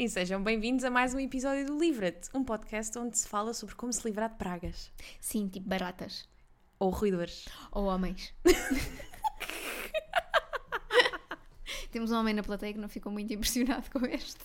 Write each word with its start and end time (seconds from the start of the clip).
E 0.00 0.08
sejam 0.08 0.42
bem-vindos 0.42 0.82
a 0.82 0.88
mais 0.90 1.12
um 1.12 1.20
episódio 1.20 1.66
do 1.66 1.78
Livra-te, 1.78 2.30
um 2.32 2.42
podcast 2.42 2.98
onde 2.98 3.18
se 3.18 3.28
fala 3.28 3.52
sobre 3.52 3.74
como 3.74 3.92
se 3.92 4.08
livrar 4.08 4.30
de 4.30 4.36
pragas 4.36 4.90
Sim, 5.20 5.46
tipo 5.46 5.68
baratas. 5.68 6.26
ou 6.78 6.88
ruidores. 6.88 7.46
Ou 7.70 7.84
homens. 7.84 8.32
Temos 11.92 12.10
um 12.10 12.16
homem 12.16 12.32
na 12.32 12.42
plateia 12.42 12.72
que 12.72 12.78
não 12.78 12.88
ficou 12.88 13.12
muito 13.12 13.30
impressionado 13.30 13.90
com 13.90 14.06
este. 14.06 14.40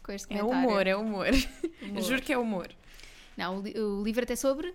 Com 0.00 0.12
este 0.12 0.32
É 0.32 0.38
comentário. 0.38 0.68
humor, 0.68 0.86
é 0.86 0.94
humor. 0.94 1.26
Humor. 1.82 2.02
Juro 2.02 2.22
que 2.22 2.32
é 2.32 2.38
humor. 2.38 2.72
Não, 3.36 3.58
o, 3.58 3.98
o 3.98 4.04
livro 4.04 4.22
até 4.22 4.36
sobre 4.36 4.72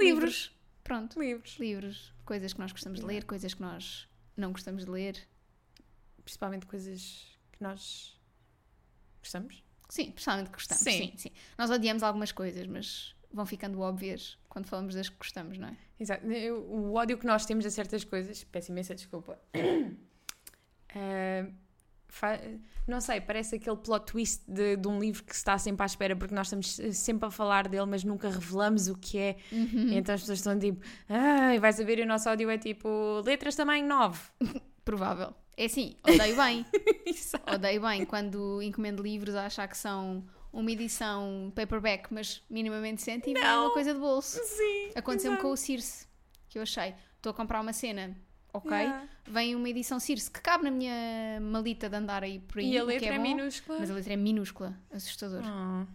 Livros. 0.00 0.50
Pronto. 0.82 1.20
Livros. 1.20 1.58
Livros. 1.58 2.14
Coisas 2.24 2.54
que 2.54 2.58
nós 2.58 2.72
gostamos 2.72 3.00
de 3.00 3.06
ler, 3.06 3.24
coisas 3.24 3.52
que 3.52 3.60
nós 3.60 4.08
não 4.34 4.50
gostamos 4.50 4.86
de 4.86 4.90
ler. 4.90 5.28
Principalmente 6.24 6.64
coisas 6.64 7.26
que 7.52 7.62
nós 7.62 8.18
gostamos. 9.20 9.62
Sim, 9.88 10.10
personalmente 10.12 10.50
gostamos. 10.52 10.82
Sim. 10.84 10.98
Sim. 11.08 11.12
sim, 11.16 11.30
Nós 11.58 11.70
odiamos 11.70 12.02
algumas 12.02 12.30
coisas, 12.32 12.66
mas 12.66 13.14
vão 13.32 13.44
ficando 13.46 13.80
óbvias 13.80 14.38
quando 14.48 14.66
falamos 14.66 14.94
das 14.94 15.08
que 15.08 15.16
gostamos, 15.16 15.58
não 15.58 15.68
é? 15.68 15.76
Exato. 15.98 16.24
O 16.68 16.94
ódio 16.94 17.16
que 17.18 17.26
nós 17.26 17.44
temos 17.46 17.64
a 17.66 17.70
certas 17.70 18.04
coisas, 18.04 18.42
peço 18.44 18.70
imensa 18.72 18.94
desculpa. 18.94 19.38
Ah, 20.94 21.46
fa- 22.08 22.40
não 22.86 23.00
sei, 23.00 23.20
parece 23.20 23.56
aquele 23.56 23.76
plot 23.76 24.06
twist 24.06 24.42
de, 24.48 24.76
de 24.76 24.88
um 24.88 24.98
livro 24.98 25.22
que 25.22 25.32
se 25.32 25.38
está 25.40 25.56
sempre 25.58 25.82
à 25.82 25.86
espera 25.86 26.16
porque 26.16 26.34
nós 26.34 26.46
estamos 26.48 26.80
sempre 26.96 27.28
a 27.28 27.30
falar 27.30 27.68
dele, 27.68 27.86
mas 27.86 28.02
nunca 28.02 28.28
revelamos 28.28 28.88
o 28.88 28.96
que 28.96 29.18
é. 29.18 29.36
Uhum. 29.52 29.92
Então 29.92 30.14
as 30.14 30.20
pessoas 30.22 30.38
estão 30.38 30.58
tipo, 30.58 30.84
ai, 31.08 31.58
vai 31.60 31.72
saber, 31.72 31.98
e 31.98 32.02
o 32.02 32.06
nosso 32.06 32.28
ódio 32.28 32.50
é 32.50 32.58
tipo 32.58 33.20
letras 33.24 33.54
tamanho 33.54 33.86
9. 33.88 34.20
Provável. 34.84 35.34
É 35.56 35.66
assim, 35.66 35.96
odeio 36.02 36.36
bem. 36.36 36.64
Odeio 37.54 37.82
bem 37.82 38.04
quando 38.06 38.62
encomendo 38.62 39.02
livros 39.02 39.34
a 39.34 39.46
achar 39.46 39.68
que 39.68 39.76
são 39.76 40.24
uma 40.52 40.70
edição 40.70 41.52
paperback, 41.54 42.12
mas 42.12 42.42
minimamente 42.48 42.96
decente 42.96 43.30
e 43.30 43.34
vem 43.34 43.42
Não. 43.42 43.66
uma 43.66 43.72
coisa 43.72 43.92
de 43.92 44.00
bolso. 44.00 44.40
Sim. 44.42 44.90
Aconteceu-me 44.94 45.36
com 45.36 45.50
o 45.50 45.56
Circe, 45.56 46.06
que 46.48 46.58
eu 46.58 46.62
achei. 46.62 46.94
Estou 47.16 47.30
a 47.30 47.34
comprar 47.34 47.60
uma 47.60 47.72
cena, 47.72 48.16
ok? 48.52 48.70
Yeah. 48.70 49.08
Vem 49.26 49.54
uma 49.54 49.68
edição 49.68 50.00
Circe 50.00 50.30
que 50.30 50.40
cabe 50.40 50.64
na 50.64 50.70
minha 50.70 51.38
malita 51.40 51.88
de 51.88 51.96
andar 51.96 52.24
aí 52.24 52.38
por 52.38 52.58
aí. 52.58 52.72
E 52.72 52.78
a 52.78 52.80
que 52.80 52.86
letra 52.86 53.14
é, 53.14 53.16
bom, 53.18 53.22
minúscula. 53.22 53.78
Mas 53.80 53.90
a 53.90 53.94
letra 53.94 54.12
é 54.14 54.16
minúscula, 54.16 54.80
assustador. 54.90 55.42
Oh, 55.44 55.86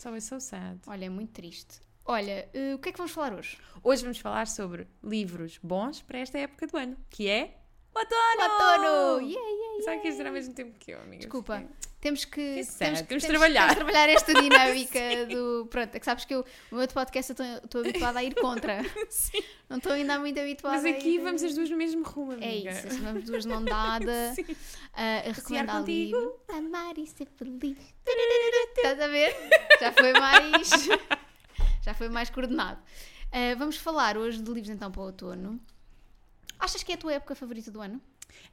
so 0.00 0.14
it's 0.14 0.26
so 0.26 0.40
sad. 0.40 0.78
Olha, 0.86 1.06
é 1.06 1.08
muito 1.08 1.32
triste. 1.32 1.80
Olha, 2.04 2.48
eh, 2.54 2.74
o 2.74 2.78
que 2.78 2.88
é 2.88 2.92
que 2.92 2.98
vamos 2.98 3.12
falar 3.12 3.34
hoje? 3.34 3.58
Hoje 3.82 4.02
vamos 4.02 4.18
falar 4.18 4.46
sobre 4.46 4.86
livros 5.02 5.58
bons 5.62 6.00
para 6.00 6.18
esta 6.18 6.38
época 6.38 6.66
do 6.66 6.76
ano, 6.76 6.96
que 7.10 7.28
é 7.28 7.59
outono! 7.94 8.52
Outono! 8.52 9.20
Yeah, 9.28 9.48
yeah, 9.48 9.84
Sabe 9.84 10.00
que 10.00 10.08
isto 10.08 10.20
era 10.20 10.28
ao 10.28 10.34
mesmo 10.34 10.54
tempo 10.54 10.78
que 10.78 10.90
eu, 10.92 11.00
amiga? 11.00 11.18
Desculpa. 11.22 11.64
Temos 12.00 12.24
que, 12.24 12.32
Que 12.32 12.38
temos, 12.54 12.76
temos 12.78 12.98
de 13.00 13.04
temos- 13.08 13.24
trabalhar. 13.24 13.60
temos 13.62 13.74
trabalhar 13.76 14.08
esta 14.08 14.32
dinâmica 14.40 15.26
do. 15.28 15.66
Pronto, 15.70 15.94
é 15.94 15.98
que 15.98 16.04
sabes 16.06 16.24
que 16.24 16.34
eu, 16.34 16.40
o 16.70 16.74
meu 16.74 16.80
outro 16.80 16.94
podcast 16.94 17.30
eu 17.30 17.34
estou- 17.44 17.64
estou 17.64 17.80
habituada 17.82 18.18
a 18.20 18.24
ir 18.24 18.34
contra. 18.36 18.82
Sim. 19.10 19.42
Não 19.68 19.76
estou 19.76 19.92
ainda 19.92 20.18
muito 20.18 20.40
habituada 20.40 20.76
Mas 20.76 20.84
a 20.86 20.88
aqui 20.90 21.16
ir- 21.16 21.18
vamos 21.20 21.42
as 21.42 21.54
duas 21.54 21.68
no 21.68 21.76
mesmo 21.76 22.02
rumo, 22.02 22.32
É 22.32 22.36
amiga. 22.36 22.70
isso, 22.70 22.86
assim, 22.86 23.00
vamos 23.00 23.24
duas 23.24 23.44
mão 23.44 23.62
dada 23.62 24.32
Sim. 24.34 24.46
a, 24.94 25.28
a 25.28 25.32
recomendar 25.32 25.78
contigo. 25.80 26.16
livro. 26.18 26.40
Amar 26.48 26.96
e 26.96 27.06
ser 27.06 27.26
feliz. 27.36 27.76
Estás 28.76 28.98
a 29.00 29.06
ver? 29.08 29.36
Já 29.78 29.92
foi 29.92 30.12
mais. 30.14 30.70
Já 31.82 31.92
foi 31.94 32.08
mais 32.08 32.30
coordenado. 32.30 32.80
Ah, 33.32 33.54
vamos 33.58 33.76
falar 33.76 34.16
hoje 34.16 34.40
de 34.40 34.50
livros 34.50 34.70
então 34.70 34.90
para 34.90 35.02
o 35.02 35.04
outono. 35.04 35.60
Achas 36.60 36.82
que 36.82 36.92
é 36.92 36.94
a 36.94 36.98
tua 36.98 37.12
época 37.14 37.34
favorita 37.34 37.70
do 37.70 37.80
ano? 37.80 38.00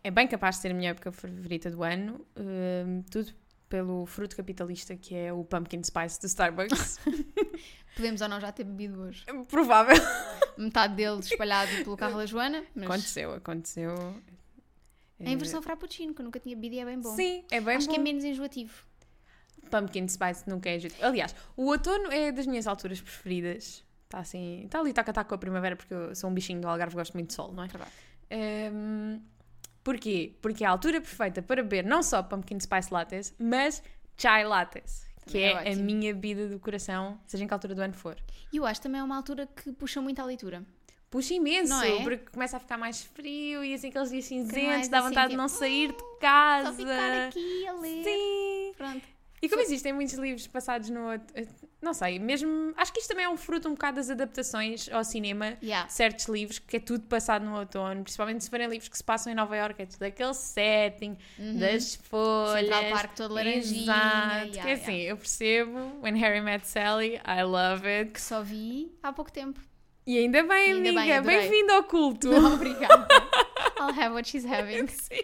É 0.04 0.10
bem 0.10 0.28
capaz 0.28 0.56
de 0.56 0.62
ser 0.64 0.72
a 0.72 0.74
minha 0.74 0.90
época 0.92 1.12
favorita 1.12 1.70
do 1.70 1.84
ano, 1.84 2.26
hum, 2.36 3.04
tudo 3.12 3.32
pelo 3.70 4.06
fruto 4.06 4.36
capitalista 4.36 4.96
que 4.96 5.14
é 5.14 5.32
o 5.34 5.44
pumpkin 5.44 5.84
spice 5.84 6.20
do 6.22 6.26
Starbucks. 6.28 7.00
Podemos 7.96 8.22
ou 8.22 8.30
não 8.30 8.40
já 8.40 8.52
ter 8.52 8.64
bebido 8.64 9.02
hoje. 9.02 9.26
Provável. 9.50 9.96
Metade 10.58 10.96
dele 10.96 11.20
espalhado 11.20 11.72
pelo 11.84 11.98
carro 11.98 12.18
da 12.18 12.26
Joana, 12.26 12.64
mas 12.74 12.86
Aconteceu, 12.86 13.34
aconteceu. 13.34 13.94
é 15.20 15.30
em 15.32 15.38
versão 15.38 15.62
frappuccino, 15.62 16.14
que 16.14 16.22
eu 16.22 16.26
nunca 16.26 16.40
tinha 16.40 16.56
bebido 16.56 16.76
e 16.76 16.80
é 16.80 16.86
bem 16.86 17.00
bom. 17.00 17.16
Sim, 17.16 17.44
é 17.52 17.60
bem 17.60 17.76
Acho 17.76 17.88
bom. 17.88 17.94
que 17.94 18.00
é 18.00 18.04
menos 18.04 18.24
enjoativo. 18.24 18.86
Pumpkin 19.70 20.08
Spice 20.08 20.50
nunca 20.50 20.70
é 20.70 20.80
jeito. 20.80 20.96
Aliás, 21.04 21.36
o 21.56 21.66
outono 21.66 22.12
é 22.12 22.32
das 22.32 22.48
minhas 22.48 22.68
alturas 22.68 23.02
preferidas. 23.02 23.84
Está 24.08 24.20
assim, 24.20 24.64
está 24.64 24.80
ali, 24.80 24.94
taca 24.94 25.12
taca 25.12 25.28
com 25.28 25.36
a 25.36 25.38
primavera, 25.38 25.76
porque 25.76 25.94
eu 25.94 26.16
sou 26.16 26.30
um 26.30 26.34
bichinho 26.34 26.62
do 26.62 26.68
Algarve, 26.68 26.96
gosto 26.96 27.14
muito 27.14 27.28
de 27.28 27.34
sol, 27.34 27.52
não 27.52 27.64
é? 27.64 27.68
Verdade. 27.68 27.92
Ehm, 28.30 29.20
porquê? 29.84 30.34
Porque 30.42 30.64
é 30.64 30.68
a 30.68 30.70
altura 30.70 31.02
perfeita 31.02 31.42
para 31.42 31.62
beber 31.62 31.84
não 31.84 32.02
só 32.02 32.24
Pumpkin 32.24 32.58
Spice 32.58 32.94
Lattes, 32.94 33.36
mas 33.38 33.84
Chai 34.18 34.46
Lattes, 34.46 35.06
que 35.26 35.40
é, 35.40 35.52
é 35.52 35.74
a 35.74 35.76
minha 35.76 36.14
bebida 36.14 36.48
do 36.48 36.58
coração, 36.58 37.20
seja 37.28 37.44
em 37.44 37.48
que 37.48 37.54
altura 37.54 37.76
do 37.76 37.82
ano 37.82 37.94
for. 37.94 38.16
E 38.52 38.56
eu 38.56 38.66
acho 38.66 38.82
também 38.82 39.02
é 39.02 39.04
uma 39.04 39.18
altura 39.18 39.46
que 39.46 39.74
puxa 39.74 40.00
muito 40.00 40.22
à 40.22 40.26
leitura. 40.26 40.64
Puxa 41.10 41.34
imenso, 41.34 41.74
é? 41.84 42.02
porque 42.02 42.32
começa 42.32 42.56
a 42.56 42.60
ficar 42.62 42.78
mais 42.78 43.04
frio 43.04 43.64
e 43.64 43.74
assim 43.74 43.90
aqueles 43.90 44.10
dias 44.10 44.26
cinzentos, 44.26 44.88
dá 44.88 45.00
assim, 45.00 45.08
vontade 45.10 45.28
de 45.28 45.32
tipo, 45.32 45.42
não 45.42 45.50
sair 45.50 45.90
de 45.90 46.20
casa. 46.20 46.72
Só 46.72 46.78
ficar 46.78 47.28
aqui 47.28 47.68
a 47.68 47.74
ler. 47.74 48.04
Sim. 48.04 48.74
Pronto. 48.78 49.17
E 49.42 49.48
como 49.48 49.62
existem 49.62 49.94
muitos 49.94 50.16
livros 50.16 50.48
passados 50.48 50.90
no 50.90 51.12
outro. 51.12 51.28
Não 51.80 51.94
sei, 51.94 52.18
mesmo. 52.18 52.74
Acho 52.76 52.92
que 52.92 53.00
isto 53.00 53.10
também 53.10 53.26
é 53.26 53.30
um 53.30 53.38
fruto 53.38 53.68
um 53.68 53.74
bocado 53.74 53.98
das 53.98 54.10
adaptações 54.10 54.90
ao 54.92 55.04
cinema. 55.04 55.58
Yeah. 55.62 55.88
Certos 55.90 56.26
livros, 56.26 56.58
que 56.58 56.78
é 56.78 56.80
tudo 56.80 57.06
passado 57.06 57.46
no 57.46 57.56
outono, 57.56 58.02
principalmente 58.02 58.44
se 58.44 58.50
forem 58.50 58.68
livros 58.68 58.90
que 58.90 58.98
se 58.98 59.04
passam 59.04 59.32
em 59.32 59.36
Nova 59.36 59.56
Iorque, 59.56 59.84
é 59.84 59.86
tudo 59.86 60.04
aquele 60.04 60.34
setting 60.34 61.18
das 61.60 61.96
folhas. 61.96 62.62
Central 62.62 62.92
Park 62.92 63.16
todo 63.16 63.34
laranjinha, 63.36 63.84
Exato. 63.84 64.48
yeah, 64.48 64.62
que 64.64 64.70
é 64.70 64.74
assim, 64.74 64.98
eu 65.02 65.18
percebo. 65.18 66.00
When 66.02 66.18
Harry 66.18 66.42
Met 66.42 66.68
Sally, 66.68 67.22
I 67.26 67.44
love 67.44 67.88
it. 67.88 68.14
Que 68.14 68.22
só 68.22 68.42
vi 68.42 68.92
há 69.04 69.14
pouco 69.14 69.32
tempo. 69.32 69.62
E 70.06 70.18
ainda 70.18 70.42
bem, 70.44 70.70
E 70.70 70.74
ainda 70.74 70.94
bem, 70.94 71.12
amiga. 71.12 71.22
Bem-vindo 71.22 71.74
ao 71.74 71.84
culto. 71.84 72.32
Obrigada. 72.34 73.08
I'll 73.80 73.94
have 73.94 74.14
what 74.14 74.28
she's 74.28 74.46
having. 74.46 74.88
Sim. 74.90 75.16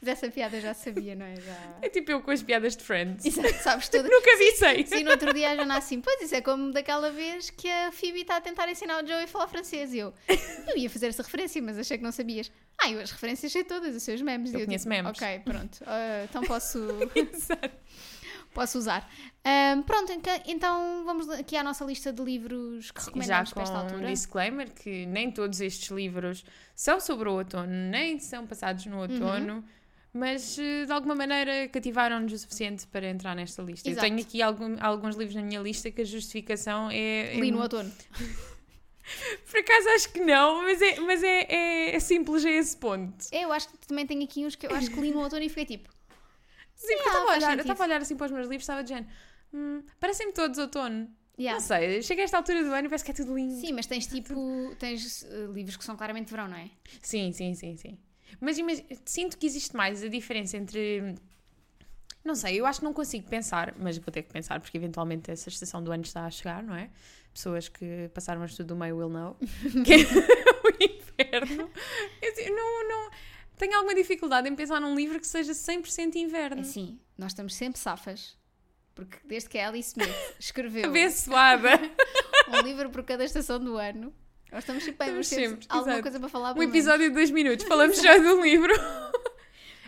Mas 0.00 0.08
essa 0.08 0.30
piada 0.30 0.56
eu 0.56 0.60
já 0.60 0.74
sabia, 0.74 1.14
não 1.14 1.26
é? 1.26 1.36
Já... 1.36 1.78
É 1.82 1.88
tipo 1.88 2.10
eu 2.10 2.20
com 2.20 2.30
as 2.30 2.42
piadas 2.42 2.76
de 2.76 2.82
Friends. 2.84 3.24
Exato, 3.24 3.54
sabes 3.62 3.88
tudo. 3.90 4.08
Nunca 4.08 4.36
vi 4.36 4.52
sei. 4.52 4.86
Sim, 4.86 5.04
no 5.04 5.10
outro 5.10 5.32
dia 5.32 5.50
a 5.50 5.56
Jana 5.56 5.78
assim, 5.78 6.00
pois 6.00 6.20
isso 6.22 6.34
é 6.34 6.40
como 6.40 6.72
daquela 6.72 7.10
vez 7.10 7.50
que 7.50 7.68
a 7.70 7.92
Phoebe 7.92 8.20
está 8.22 8.36
a 8.36 8.40
tentar 8.40 8.68
ensinar 8.68 9.02
o 9.02 9.06
Joey 9.06 9.24
a 9.24 9.28
falar 9.28 9.48
francês 9.48 9.92
e 9.92 9.98
eu, 9.98 10.12
eu 10.66 10.76
ia 10.76 10.90
fazer 10.90 11.06
essa 11.08 11.22
referência, 11.22 11.60
mas 11.62 11.78
achei 11.78 11.96
que 11.96 12.04
não 12.04 12.12
sabias. 12.12 12.50
Ah, 12.80 12.90
eu 12.90 13.00
as 13.00 13.10
referências 13.10 13.50
sei 13.50 13.64
todas, 13.64 13.94
os 13.94 14.02
seus 14.02 14.20
memes. 14.22 14.52
Eu 14.52 14.60
E 14.60 14.64
conheço 14.66 14.84
tipo, 14.84 14.90
memes. 14.94 15.10
Ok, 15.10 15.40
pronto, 15.44 15.78
ah, 15.86 16.24
então 16.28 16.42
posso, 16.42 16.78
Exato. 17.14 17.70
Posso 18.58 18.78
usar. 18.78 19.08
Ahm, 19.44 19.82
pronto, 19.82 20.12
então, 20.12 20.40
então 20.46 21.04
vamos 21.04 21.28
aqui 21.30 21.56
à 21.56 21.62
nossa 21.62 21.84
lista 21.84 22.12
de 22.12 22.22
livros 22.22 22.90
que 22.90 23.00
Já 23.00 23.06
recomendamos 23.06 23.48
com 23.50 23.54
para 23.54 23.62
esta 23.62 23.76
um 23.76 23.80
altura. 23.80 24.06
disclaimer 24.08 24.70
que 24.70 25.06
nem 25.06 25.30
todos 25.30 25.60
estes 25.60 25.88
livros 25.90 26.44
são 26.74 27.00
sobre 27.00 27.28
o 27.28 27.32
outono, 27.34 27.66
nem 27.72 28.18
são 28.18 28.46
passados 28.46 28.84
no 28.86 28.98
outono, 28.98 29.54
Uhum. 29.54 29.64
mas 30.12 30.58
eh, 30.58 30.84
de 30.86 30.92
alguma 30.92 31.14
maneira 31.14 31.68
cativaram-nos 31.68 32.32
o 32.32 32.38
suficiente 32.38 32.86
para 32.88 33.08
entrar 33.08 33.34
nesta 33.36 33.62
lista. 33.62 33.88
Exato. 33.88 34.04
Eu 34.06 34.10
tenho 34.10 34.20
aqui 34.20 34.42
algum- 34.42 34.76
alguns 34.80 35.16
livros 35.16 35.34
na 35.36 35.42
minha 35.42 35.60
lista 35.60 35.90
que 35.90 36.02
a 36.02 36.04
justificação 36.04 36.90
é. 36.90 37.34
Li 37.36 37.48
é- 37.48 37.50
no 37.52 37.60
outono. 37.62 37.90
Por 39.50 39.60
acaso 39.60 39.88
acho 39.90 40.12
que 40.12 40.20
não, 40.20 40.62
mas 40.64 40.82
é, 40.82 41.00
mas 41.00 41.22
é, 41.22 41.46
é, 41.48 41.96
é 41.96 42.00
simples 42.00 42.44
a 42.44 42.50
esse 42.50 42.76
ponto. 42.76 43.24
Eu 43.32 43.50
acho 43.52 43.66
que 43.70 43.78
também 43.86 44.06
tenho 44.06 44.22
aqui 44.22 44.44
uns 44.44 44.54
que 44.54 44.66
eu 44.66 44.74
acho 44.74 44.90
que 44.90 45.00
li 45.00 45.10
no 45.10 45.20
outono 45.20 45.42
e 45.42 45.48
fiquei 45.48 45.64
tipo, 45.64 45.88
Sim, 46.78 46.96
porque 46.96 47.08
eu 47.08 47.12
estava 47.12 47.24
a 47.24 47.26
faz 47.26 47.42
olhar, 47.42 47.58
eu 47.58 47.60
estava 47.60 47.82
a 47.82 47.86
olhar 47.86 48.00
assim 48.00 48.16
para 48.16 48.26
os 48.26 48.32
meus 48.32 48.46
livros, 48.48 48.62
estava 48.62 48.82
dizendo, 48.82 49.06
hum, 49.52 49.82
parecem-me 50.00 50.32
todos 50.32 50.58
outono. 50.58 51.08
yeah. 51.38 51.60
Não 51.60 51.66
sei, 51.66 52.02
chega 52.02 52.22
a 52.22 52.24
esta 52.24 52.36
altura 52.38 52.62
do 52.64 52.72
ano 52.72 52.86
e 52.86 52.88
parece 52.88 53.04
que 53.04 53.10
é 53.10 53.14
tudo 53.14 53.34
lindo. 53.36 53.54
Sim, 53.60 53.72
mas 53.72 53.86
tens 53.86 54.06
tipo, 54.06 54.74
tens 54.78 55.24
eh, 55.24 55.46
livros 55.52 55.76
que 55.76 55.84
são 55.84 55.96
claramente 55.96 56.30
verão, 56.30 56.48
não 56.48 56.56
é? 56.56 56.70
Sim, 57.02 57.32
sim, 57.32 57.54
sim, 57.54 57.76
sim. 57.76 57.98
Mas 58.40 58.56
sinto 59.04 59.36
que 59.36 59.46
existe 59.46 59.76
mais 59.76 60.02
a 60.02 60.08
diferença 60.08 60.56
entre. 60.56 61.14
Não 62.24 62.34
sei, 62.34 62.60
eu 62.60 62.66
acho 62.66 62.80
que 62.80 62.84
não 62.84 62.92
consigo 62.92 63.28
pensar, 63.28 63.74
mas 63.78 63.96
vou 63.96 64.12
ter 64.12 64.22
que 64.22 64.30
pensar 64.32 64.60
porque 64.60 64.76
eventualmente 64.76 65.30
essa 65.30 65.48
estação 65.48 65.82
do 65.82 65.90
ano 65.90 66.02
está 66.02 66.26
a 66.26 66.30
chegar, 66.30 66.62
não 66.62 66.74
é? 66.74 66.90
Pessoas 67.32 67.68
que 67.68 68.10
passaram 68.12 68.42
o 68.42 68.44
estudo 68.44 68.68
do 68.68 68.76
meio 68.76 68.96
will 68.96 69.08
know. 69.08 69.36
que 69.84 69.92
é 69.94 69.96
o 70.62 70.68
inverno. 70.78 71.70
Eu, 72.20 72.32
assim, 72.32 72.50
não, 72.50 72.88
não. 72.88 73.10
Tenho 73.58 73.74
alguma 73.76 73.94
dificuldade 73.94 74.48
em 74.48 74.54
pensar 74.54 74.80
num 74.80 74.94
livro 74.94 75.18
que 75.18 75.26
seja 75.26 75.52
100% 75.52 76.14
inverno. 76.14 76.60
Assim, 76.60 76.98
nós 77.16 77.32
estamos 77.32 77.54
sempre 77.54 77.78
safas. 77.78 78.38
Porque 78.94 79.18
desde 79.24 79.48
que 79.48 79.58
a 79.58 79.68
Alice 79.68 79.90
Smith 79.90 80.16
escreveu 80.38 80.86
Abençoada. 80.86 81.70
um 82.50 82.60
livro 82.62 82.90
por 82.90 83.04
cada 83.04 83.24
estação 83.24 83.58
do 83.60 83.76
ano, 83.76 84.12
nós 84.50 84.64
estamos 84.64 84.82
sempre 84.82 84.98
bem, 84.98 85.20
Estamos 85.20 85.28
sempre, 85.28 85.66
alguma 85.68 85.92
exato. 85.92 86.02
coisa 86.02 86.20
para 86.20 86.28
falar. 86.28 86.50
Um 86.50 86.54
pelo 86.54 86.60
menos. 86.68 86.74
episódio 86.74 87.08
de 87.08 87.14
dois 87.14 87.30
minutos, 87.30 87.66
falamos 87.68 88.00
já 88.00 88.16
do 88.16 88.40
livro. 88.42 88.72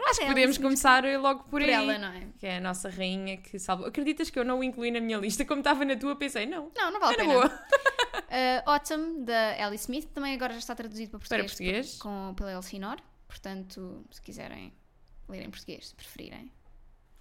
Acho 0.07 0.21
que 0.21 0.25
é, 0.25 0.29
podemos 0.29 0.59
começar 0.59 1.05
logo 1.19 1.41
por, 1.45 1.51
por 1.51 1.63
aí. 1.63 1.71
ela, 1.71 1.99
não 1.99 2.09
é? 2.09 2.27
Que 2.39 2.47
é 2.47 2.57
a 2.57 2.61
nossa 2.61 2.89
rainha 2.89 3.37
que 3.37 3.59
salva. 3.59 3.87
Acreditas 3.89 4.31
que 4.31 4.39
eu 4.39 4.45
não 4.45 4.61
o 4.61 4.65
incluí 4.65 4.91
na 4.91 5.01
minha 5.01 5.19
lista? 5.19 5.45
Como 5.45 5.61
estava 5.61 5.85
na 5.85 5.97
tua, 5.97 6.17
pensei, 6.17 6.47
não. 6.47 6.71
Não, 6.77 6.91
não 6.91 7.01
vale 7.01 7.15
a 7.15 7.19
pena. 7.19 7.33
boa. 7.33 7.47
Uh, 7.47 8.71
Autumn, 8.71 9.25
da 9.25 9.67
Alice 9.67 9.85
Smith, 9.85 10.09
também 10.15 10.35
agora 10.35 10.53
já 10.53 10.59
está 10.59 10.75
traduzido 10.75 11.11
para 11.11 11.19
Para 11.19 11.39
português, 11.45 11.97
português. 11.97 11.99
Com, 11.99 12.35
pela 12.35 12.53
Elsinor. 12.53 12.97
Portanto, 13.31 14.05
se 14.11 14.21
quiserem 14.21 14.73
ler 15.29 15.43
em 15.43 15.51
português, 15.51 15.89
se 15.89 15.95
preferirem. 15.95 16.51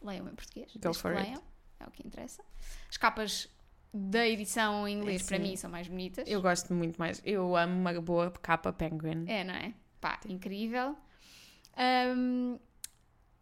leiam 0.01 0.27
em 0.27 0.33
português. 0.35 0.71
Go 0.77 0.93
for 0.93 1.11
que 1.13 1.17
it. 1.19 1.29
leiam, 1.29 1.43
é 1.79 1.85
o 1.85 1.91
que 1.91 2.05
interessa. 2.07 2.43
As 2.89 2.97
capas 2.97 3.47
da 3.93 4.27
edição 4.27 4.87
em 4.87 4.97
inglês, 4.97 5.21
É, 5.21 5.25
para 5.27 5.37
sim. 5.37 5.43
mim, 5.43 5.55
são 5.55 5.69
mais 5.69 5.87
bonitas. 5.87 6.27
Eu 6.27 6.41
gosto 6.41 6.73
muito 6.73 6.97
mais. 6.97 7.21
Eu 7.25 7.55
amo 7.55 7.73
uma 7.79 8.01
boa 8.01 8.31
capa 8.31 8.73
penguin. 8.73 9.25
É, 9.27 9.43
não 9.43 9.53
é? 9.53 9.73
Pá, 10.01 10.19
incrível. 10.27 10.97
Ahm, 11.77 12.57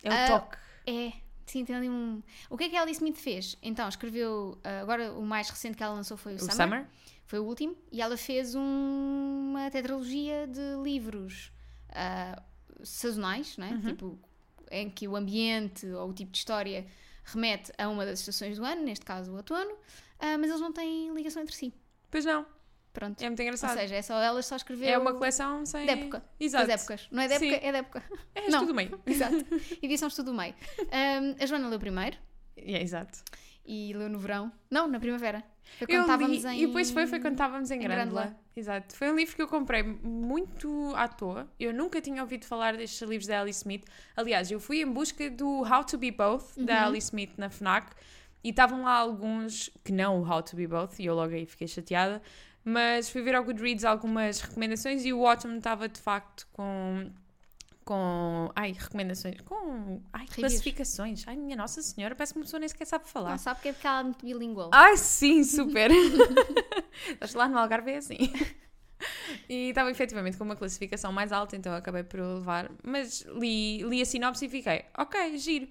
É 0.04 0.10
o 0.10 0.14
Ah, 0.14 0.28
toque. 0.28 0.58
é, 0.86 1.14
sim, 1.46 1.66
tem 1.66 1.76
ali 1.76 1.90
um. 1.90 2.22
O 2.50 2.58
que 2.58 2.66
é 2.66 2.70
que 2.70 2.76
a 2.76 2.82
Alice 2.82 2.98
Smith 3.00 3.18
fez? 3.18 3.58
Então, 3.64 3.88
escreveu. 3.90 4.60
ah, 4.64 4.82
agora, 4.82 5.14
o 5.14 5.26
mais 5.26 5.50
recente 5.50 5.76
que 5.78 5.84
ela 5.84 5.94
lançou 5.94 6.18
foi 6.18 6.34
o, 6.34 6.36
O 6.36 6.40
Summer. 6.40 6.56
Summer? 6.56 6.88
Foi 7.26 7.40
o 7.40 7.44
último. 7.46 7.76
E 7.92 8.02
ela 8.02 8.16
fez 8.18 8.56
um- 8.56 9.50
uma 9.52 9.70
tetralogia 9.72 10.48
de 10.48 10.82
livros 10.84 11.52
ah, 11.90 12.42
sazonais, 12.84 13.58
não 13.58 13.68
é? 13.68 13.72
Uhum. 13.72 13.82
Tipo, 13.82 14.20
em 14.72 14.90
que 14.90 15.08
o 15.08 15.16
ambiente 15.16 15.86
ou 15.88 16.10
o 16.10 16.14
tipo 16.14 16.32
de 16.32 16.38
história 16.38 16.86
remete 17.24 17.72
a 17.78 17.88
uma 17.90 18.06
das 18.06 18.20
estações 18.20 18.58
do 18.58 18.66
ano, 18.66 18.84
neste 18.84 19.06
caso 19.06 19.32
o 19.32 19.36
outono, 19.36 19.76
ah, 20.20 20.38
mas 20.38 20.50
eles 20.50 20.62
não 20.62 20.72
têm 20.72 21.14
ligação 21.14 21.42
entre 21.42 21.56
si. 21.56 21.74
Pois 22.10 22.26
não. 22.26 22.46
Pronto. 22.94 23.22
É 23.22 23.26
muito 23.28 23.40
Ou 23.40 23.46
engraçado. 23.46 23.78
seja, 23.78 23.96
é 23.96 24.02
só 24.02 24.20
elas 24.20 24.46
só 24.48 24.56
escrever 24.56 24.88
é 24.88 24.98
uma 24.98 25.14
coleção 25.14 25.64
sem. 25.68 25.86
de 25.86 25.92
época. 25.92 26.24
Exato. 26.40 26.66
das 26.68 26.80
épocas. 26.82 27.08
Não 27.12 27.22
é 27.22 27.28
de 27.28 27.34
época, 27.36 27.50
Sim. 27.52 27.68
é 27.68 27.72
de 27.72 27.78
época. 27.78 28.04
É 28.34 28.50
Não. 28.50 28.60
tudo 28.62 28.74
meio. 28.74 29.00
Exato. 29.06 29.46
Edições 29.84 30.16
tudo 30.16 30.34
meio. 30.34 30.56
Ahm, 30.92 31.36
a 31.40 31.46
Joana 31.46 31.68
leu 31.70 31.78
primeiro 31.80 32.18
É, 32.56 32.82
exato. 32.82 33.20
E 33.68 33.94
leu 33.94 34.10
no 34.10 34.18
verão. 34.18 34.52
Não, 34.72 34.88
na 34.88 35.00
primavera. 35.00 35.44
Foi 35.78 35.86
quando 35.86 35.96
Eu 35.96 36.02
estávamos 36.02 36.44
li, 36.44 36.50
em. 36.50 36.64
E 36.64 36.68
depois 36.68 36.90
foi, 36.92 37.06
foi 37.06 37.20
quando 37.20 37.34
estávamos 37.34 37.70
em, 37.70 37.76
em 37.76 37.80
Grândola. 37.80 38.22
Grândola. 38.22 38.40
Exato. 38.56 38.96
Foi 38.96 39.12
um 39.12 39.16
livro 39.16 39.36
que 39.36 39.42
eu 39.42 39.48
comprei 39.48 39.84
muito 39.84 40.94
à 40.96 41.08
toa. 41.08 41.48
Eu 41.60 41.74
nunca 41.74 42.00
tinha 42.02 42.22
ouvido 42.22 42.46
falar 42.46 42.78
destes 42.78 43.02
livros 43.08 43.28
da 43.28 43.42
Alice 43.42 43.60
Smith. 43.60 43.86
Aliás, 44.16 44.50
eu 44.50 44.60
fui 44.60 44.82
em 44.82 44.86
busca 44.92 45.30
do 45.30 45.62
How 45.62 45.84
to 45.84 45.98
Be 45.98 46.10
Both, 46.12 46.58
da 46.58 46.82
Uhum. 46.82 46.88
Alice 46.88 47.08
Smith, 47.08 47.34
na 47.38 47.50
FNAC. 47.50 47.92
E 48.44 48.50
estavam 48.50 48.84
lá 48.84 48.94
alguns 48.94 49.70
que 49.84 49.92
não 49.92 50.22
o 50.22 50.28
How 50.28 50.42
to 50.42 50.56
Be 50.56 50.66
Both. 50.68 51.00
E 51.00 51.06
eu 51.06 51.14
logo 51.16 51.34
aí 51.34 51.46
fiquei 51.46 51.68
chateada. 51.68 52.22
Mas 52.64 53.10
fui 53.10 53.22
ver 53.22 53.36
ao 53.36 53.44
Goodreads 53.44 53.84
algumas 53.86 54.42
recomendações 54.42 55.06
e 55.06 55.14
o 55.14 55.26
Autumn 55.28 55.58
estava 55.58 55.88
de 55.88 56.00
facto 56.00 56.48
com... 56.52 57.10
Com. 57.88 58.52
Ai, 58.54 58.74
recomendações. 58.78 59.40
Com. 59.46 60.02
Ai, 60.12 60.26
Reviews. 60.26 60.36
classificações. 60.36 61.24
Ai, 61.26 61.38
minha 61.38 61.56
Nossa 61.56 61.82
Senhora, 61.82 62.14
parece 62.16 62.34
que 62.34 62.40
uma 62.40 62.44
pessoa 62.44 62.60
nem 62.60 62.68
sequer 62.68 62.86
sabe 62.86 63.08
falar. 63.08 63.30
Não 63.32 63.38
sabe 63.38 63.56
porque 63.60 63.70
é 63.70 63.74
porque 63.74 63.88
ela 63.88 64.00
é 64.02 64.04
muito 64.04 64.26
bilingual. 64.26 64.70
Ai, 64.74 64.98
sim, 64.98 65.42
super. 65.44 65.90
Estás 67.10 67.34
lá 67.34 67.48
no 67.48 67.58
Algarve 67.58 67.92
é 67.92 67.98
assim. 67.98 68.18
E 69.48 69.70
estava 69.70 69.90
efetivamente 69.90 70.36
com 70.38 70.44
uma 70.44 70.56
classificação 70.56 71.12
mais 71.14 71.32
alta, 71.32 71.56
então 71.56 71.72
eu 71.72 71.78
acabei 71.78 72.04
por 72.04 72.20
levar. 72.20 72.70
Mas 72.84 73.22
li, 73.40 73.82
li 73.84 74.02
a 74.02 74.06
sinopse 74.06 74.46
e 74.46 74.50
fiquei, 74.50 74.84
ok, 74.98 75.38
giro. 75.38 75.68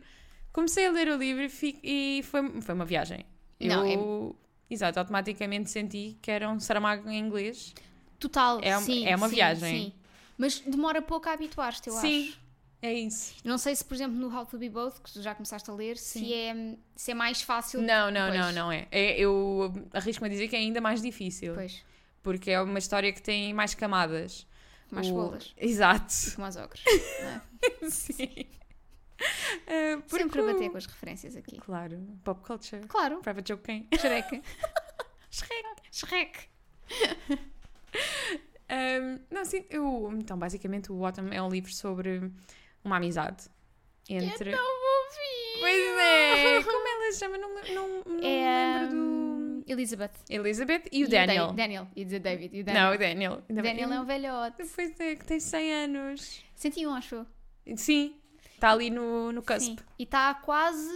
Comecei 0.53 0.87
a 0.87 0.91
ler 0.91 1.09
o 1.09 1.17
livro 1.17 1.43
e, 1.45 1.81
e 2.19 2.23
foi, 2.23 2.63
foi 2.63 2.75
uma 2.75 2.85
viagem. 2.87 3.27
Não, 3.61 3.85
é- 3.85 3.95
eu, 3.95 4.35
exato, 4.71 4.99
automaticamente 4.99 5.71
senti 5.71 6.17
que 6.23 6.31
era 6.31 6.49
um 6.49 6.59
Saramago 6.59 7.11
em 7.11 7.19
inglês. 7.19 7.75
Total, 8.19 8.59
É 8.63 8.79
um- 8.79 8.81
sim, 8.81 9.07
é 9.07 9.15
uma 9.15 9.29
sim, 9.29 9.35
viagem. 9.35 9.85
sim. 9.85 9.93
Mas 10.39 10.61
demora 10.61 11.01
pouco 11.03 11.29
a 11.29 11.33
habituar-te, 11.33 11.89
eu 11.89 11.95
Sim. 11.95 12.29
acho. 12.31 12.47
É 12.83 12.93
isso. 12.93 13.35
Não 13.43 13.57
sei 13.59 13.75
se, 13.75 13.85
por 13.85 13.95
exemplo, 13.95 14.17
no 14.17 14.29
How 14.35 14.45
to 14.47 14.59
Be 14.59 14.69
Both, 14.69 15.01
que 15.03 15.13
tu 15.13 15.23
já 15.23 15.35
começaste 15.35 15.69
a 15.71 15.73
ler, 15.75 15.97
se 15.97 16.33
é, 16.33 16.77
se 16.95 17.11
é 17.11 17.15
mais 17.15 17.41
fácil. 17.43 17.81
Não, 17.81 18.11
não, 18.11 18.29
Pois. 18.29 18.41
não, 18.41 18.53
não 18.53 18.73
é. 18.73 18.87
é 18.93 19.19
eu 19.19 19.73
arrisco-me 19.95 20.29
a 20.29 20.31
dizer 20.31 20.47
que 20.49 20.55
é 20.55 20.59
ainda 20.59 20.81
mais 20.81 21.01
difícil. 21.01 21.55
Pois, 21.55 21.83
Porque 22.23 22.51
é 22.51 22.61
uma 22.61 22.79
história 22.79 23.13
que 23.13 23.23
tem 23.23 23.53
mais 23.55 23.75
camadas. 23.75 24.47
mais 24.91 25.09
O- 25.09 25.15
bolas. 25.15 25.55
Exato. 25.57 26.13
Como 26.37 26.47
os 26.47 26.57
ogros. 26.57 26.83
não 27.23 27.29
é? 27.29 27.41
Sim. 27.91 28.47
Eh, 29.67 29.97
porque 30.09 30.25
Sempre 30.25 30.41
a 30.43 30.45
bater 30.45 30.71
com 30.71 30.77
as 30.77 30.85
referências 30.87 31.35
aqui. 31.35 31.59
Claro, 31.59 31.99
pop 32.23 32.41
culture. 32.47 32.87
Claro, 32.87 33.17
Private 33.21 33.49
joke 33.55 33.65
quem? 33.65 33.89
Shrek. 33.99 34.43
Shrek. 35.31 35.81
Shrek. 35.91 36.49
Um, 38.71 39.21
não, 39.31 39.45
sim, 39.45 39.65
eu, 39.71 40.11
então, 40.19 40.37
basicamente, 40.39 40.91
o 40.91 41.05
Autumn 41.07 41.31
é 41.33 41.41
um 41.43 41.49
livro 41.49 41.73
sobre 41.73 42.31
uma 42.85 42.97
amizade 42.97 43.45
entre. 44.09 44.51
Não 44.51 44.59
vou 44.59 45.05
ouvir. 45.05 45.61
Pois 45.61 45.99
é! 45.99 46.63
Como 46.63 46.89
ela 46.89 47.13
se 47.13 47.19
chama? 47.19 47.39
Não, 47.39 47.55
não, 47.55 48.05
não 48.05 48.17
me 48.17 48.27
É 48.27 48.79
lembro 48.81 48.97
do. 48.97 49.03
hum, 49.03 49.63
Elizabeth. 49.67 50.11
Elizabeth 50.29 50.83
e 50.93 51.05
o 51.05 51.09
Da- 51.09 51.27
Daniel. 51.27 51.53
Daniel. 51.53 51.89
E 51.97 52.05
dizer 52.05 52.19
David. 52.21 52.57
E 52.57 52.63
o 52.63 52.67
Não, 52.67 52.73
Daniel. 52.75 52.93
o 52.93 52.99
Daniel. 52.99 53.43
Daniel 53.49 53.93
é 53.93 54.01
um 54.01 54.05
velhote. 54.05 54.65
Pois 54.75 55.01
é, 55.01 55.15
que 55.17 55.25
tem 55.25 55.41
100 55.41 55.73
anos. 55.75 56.45
101, 56.57 56.95
acho. 56.95 57.27
Sim, 57.77 58.15
está 58.55 58.71
ali 58.73 58.91
no, 58.91 59.33
no 59.33 59.43
cusp. 59.43 59.61
Sim. 59.61 59.77
E 59.99 60.03
está 60.05 60.35
quase 60.35 60.89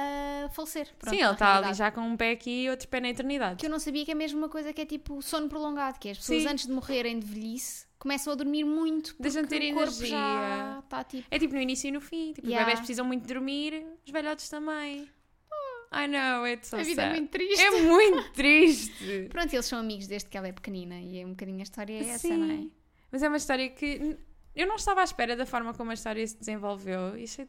a 0.00 0.48
falecer. 0.50 0.88
Pronto, 0.98 1.14
Sim, 1.14 1.22
ele 1.22 1.32
está 1.32 1.56
ali 1.56 1.74
já 1.74 1.90
com 1.90 2.00
um 2.00 2.16
pé 2.16 2.30
aqui 2.32 2.64
e 2.64 2.70
outro 2.70 2.86
pé 2.88 3.00
na 3.00 3.08
eternidade. 3.08 3.56
Que 3.56 3.66
eu 3.66 3.70
não 3.70 3.78
sabia 3.78 4.04
que 4.04 4.10
é 4.12 4.14
mesmo 4.14 4.38
uma 4.38 4.48
coisa 4.48 4.72
que 4.72 4.80
é 4.80 4.86
tipo 4.86 5.20
sono 5.22 5.48
prolongado, 5.48 5.98
que 5.98 6.08
é 6.08 6.12
as 6.12 6.18
pessoas 6.18 6.42
Sim. 6.42 6.48
antes 6.48 6.66
de 6.66 6.72
morrerem 6.72 7.18
de 7.18 7.26
velhice 7.26 7.86
começam 7.98 8.32
a 8.32 8.36
dormir 8.36 8.62
muito 8.64 9.10
porque 9.16 9.24
Deixam 9.24 9.42
de 9.42 9.48
ter 9.48 9.56
o 9.72 9.74
corpo 9.74 9.88
energia. 9.90 10.08
já 10.08 10.80
está 10.84 11.02
tipo... 11.02 11.26
É 11.30 11.38
tipo 11.38 11.52
no 11.54 11.60
início 11.60 11.88
e 11.88 11.90
no 11.90 12.00
fim. 12.00 12.32
Tipo, 12.32 12.46
Yeah. 12.46 12.60
os 12.62 12.66
bebés 12.66 12.78
precisam 12.80 13.04
muito 13.04 13.26
dormir, 13.26 13.84
os 14.06 14.12
velhotes 14.12 14.48
também. 14.48 15.08
I 15.90 16.06
know, 16.06 16.46
it's 16.46 16.68
so 16.68 16.76
a 16.76 16.82
vida 16.82 17.02
é 17.02 17.06
sad. 17.06 17.18
muito 17.18 17.30
triste. 17.30 17.60
É 17.62 17.70
muito 17.82 18.30
triste. 18.34 19.26
Pronto, 19.30 19.52
eles 19.52 19.64
são 19.66 19.78
amigos 19.80 20.06
desde 20.06 20.28
que 20.28 20.36
ela 20.36 20.46
é 20.46 20.52
pequenina 20.52 21.00
e 21.00 21.18
é 21.20 21.24
um 21.26 21.30
bocadinho 21.30 21.60
a 21.60 21.62
história 21.62 21.94
é 21.94 22.08
essa, 22.10 22.28
Sim. 22.28 22.36
não 22.36 22.50
é? 22.50 22.66
Mas 23.10 23.22
é 23.22 23.28
uma 23.28 23.38
história 23.38 23.68
que 23.70 24.16
eu 24.54 24.66
não 24.66 24.76
estava 24.76 25.00
à 25.00 25.04
espera 25.04 25.34
da 25.34 25.46
forma 25.46 25.72
como 25.72 25.90
a 25.90 25.94
história 25.94 26.24
se 26.26 26.36
desenvolveu. 26.38 27.16
Isso 27.16 27.40
é, 27.40 27.46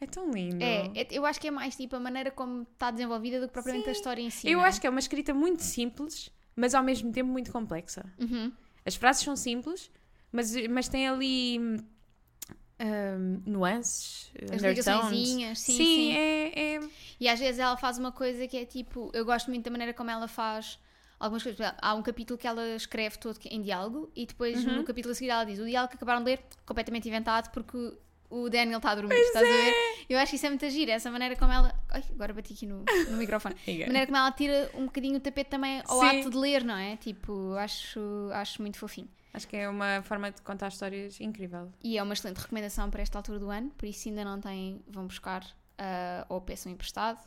é 0.00 0.06
tão 0.06 0.30
lindo. 0.30 0.62
É, 0.62 0.90
é- 0.94 1.08
eu 1.10 1.24
acho 1.26 1.40
que 1.40 1.48
é 1.48 1.50
mais 1.50 1.74
tipo 1.76 1.96
a 1.96 2.00
maneira 2.00 2.30
como 2.30 2.62
está 2.62 2.90
desenvolvida 2.90 3.40
do 3.40 3.46
que 3.46 3.52
propriamente 3.52 3.88
a 3.88 3.92
Sim. 3.94 3.98
história 3.98 4.22
em 4.22 4.30
si. 4.30 4.48
eu 4.48 4.60
é? 4.60 4.68
acho 4.68 4.80
que 4.80 4.86
é 4.86 4.90
uma 4.90 5.00
escrita 5.00 5.32
muito 5.34 5.62
simples, 5.62 6.30
mas 6.54 6.74
ao 6.74 6.82
mesmo 6.82 7.10
tempo 7.12 7.30
muito 7.30 7.50
complexa. 7.52 8.04
Uhum. 8.18 8.52
As 8.84 8.94
frases 8.94 9.22
são 9.24 9.34
simples, 9.36 9.90
mas, 10.30 10.54
mas 10.68 10.88
tem 10.88 11.08
ali 11.08 11.58
hum, 11.58 13.42
nuances, 13.46 14.30
As 14.52 14.62
ligaçõezinhas, 14.62 15.58
sim, 15.58 15.76
sim. 15.76 16.12
É, 16.12 16.74
é- 16.76 16.88
E 17.18 17.28
às 17.28 17.40
vezes 17.40 17.58
ela 17.58 17.76
faz 17.76 17.98
uma 17.98 18.12
coisa 18.12 18.46
que 18.46 18.56
é 18.56 18.64
tipo, 18.64 19.10
eu 19.14 19.24
gosto 19.24 19.48
muito 19.48 19.64
da 19.64 19.70
maneira 19.70 19.92
como 19.94 20.10
ela 20.10 20.28
faz 20.28 20.78
algumas 21.18 21.42
coisas. 21.42 21.72
Há 21.80 21.94
um 21.94 22.02
capítulo 22.02 22.38
que 22.38 22.46
ela 22.46 22.62
escreve 22.76 23.18
todo 23.18 23.38
em 23.46 23.62
diálogo 23.62 24.10
e 24.14 24.26
depois 24.26 24.64
Uhum. 24.64 24.76
no 24.76 24.84
capítulo 24.84 25.12
a 25.12 25.14
seguir 25.14 25.30
ela 25.30 25.44
diz 25.44 25.58
o 25.58 25.64
diálogo 25.64 25.90
que 25.90 25.96
acabaram 25.96 26.20
de 26.22 26.30
ler, 26.32 26.40
completamente 26.66 27.08
inventado 27.08 27.50
porque 27.52 27.96
o 28.30 28.48
Daniel 28.48 28.78
está 28.78 28.90
a 28.90 28.94
dormir, 28.94 29.14
estás 29.14 29.46
a 29.46 29.50
ver? 29.50 29.74
Eu 30.08 30.18
acho 30.18 30.30
que 30.30 30.36
isso 30.36 30.46
é 30.46 30.48
muito 30.48 30.68
giro, 30.70 30.90
essa 30.90 31.10
maneira 31.10 31.36
como 31.36 31.52
ela. 31.52 31.74
Ai, 31.88 32.04
agora 32.10 32.32
bati 32.32 32.52
aqui 32.52 32.66
no, 32.66 32.84
no 33.10 33.16
microfone. 33.16 33.54
A 33.66 33.86
maneira 33.86 34.06
como 34.06 34.18
ela 34.18 34.32
tira 34.32 34.70
um 34.74 34.86
bocadinho 34.86 35.16
o 35.16 35.20
tapete 35.20 35.50
também 35.50 35.82
ao 35.86 36.00
Sim. 36.00 36.20
ato 36.20 36.30
de 36.30 36.36
ler, 36.36 36.64
não 36.64 36.76
é? 36.76 36.96
Tipo, 36.96 37.54
acho, 37.54 38.00
acho 38.32 38.62
muito 38.62 38.78
fofinho. 38.78 39.08
Acho 39.32 39.46
que 39.46 39.56
é 39.56 39.68
uma 39.68 40.02
forma 40.02 40.30
de 40.30 40.40
contar 40.40 40.68
histórias 40.68 41.20
incrível. 41.20 41.70
E 41.82 41.98
é 41.98 42.02
uma 42.02 42.14
excelente 42.14 42.38
recomendação 42.38 42.90
para 42.90 43.02
esta 43.02 43.18
altura 43.18 43.38
do 43.38 43.50
ano, 43.50 43.70
por 43.76 43.86
isso 43.86 44.08
ainda 44.08 44.24
não 44.24 44.40
têm, 44.40 44.82
vão 44.88 45.06
buscar 45.06 45.44
ah, 45.78 46.24
ou 46.28 46.40
peçam 46.40 46.72
emprestado, 46.72 47.20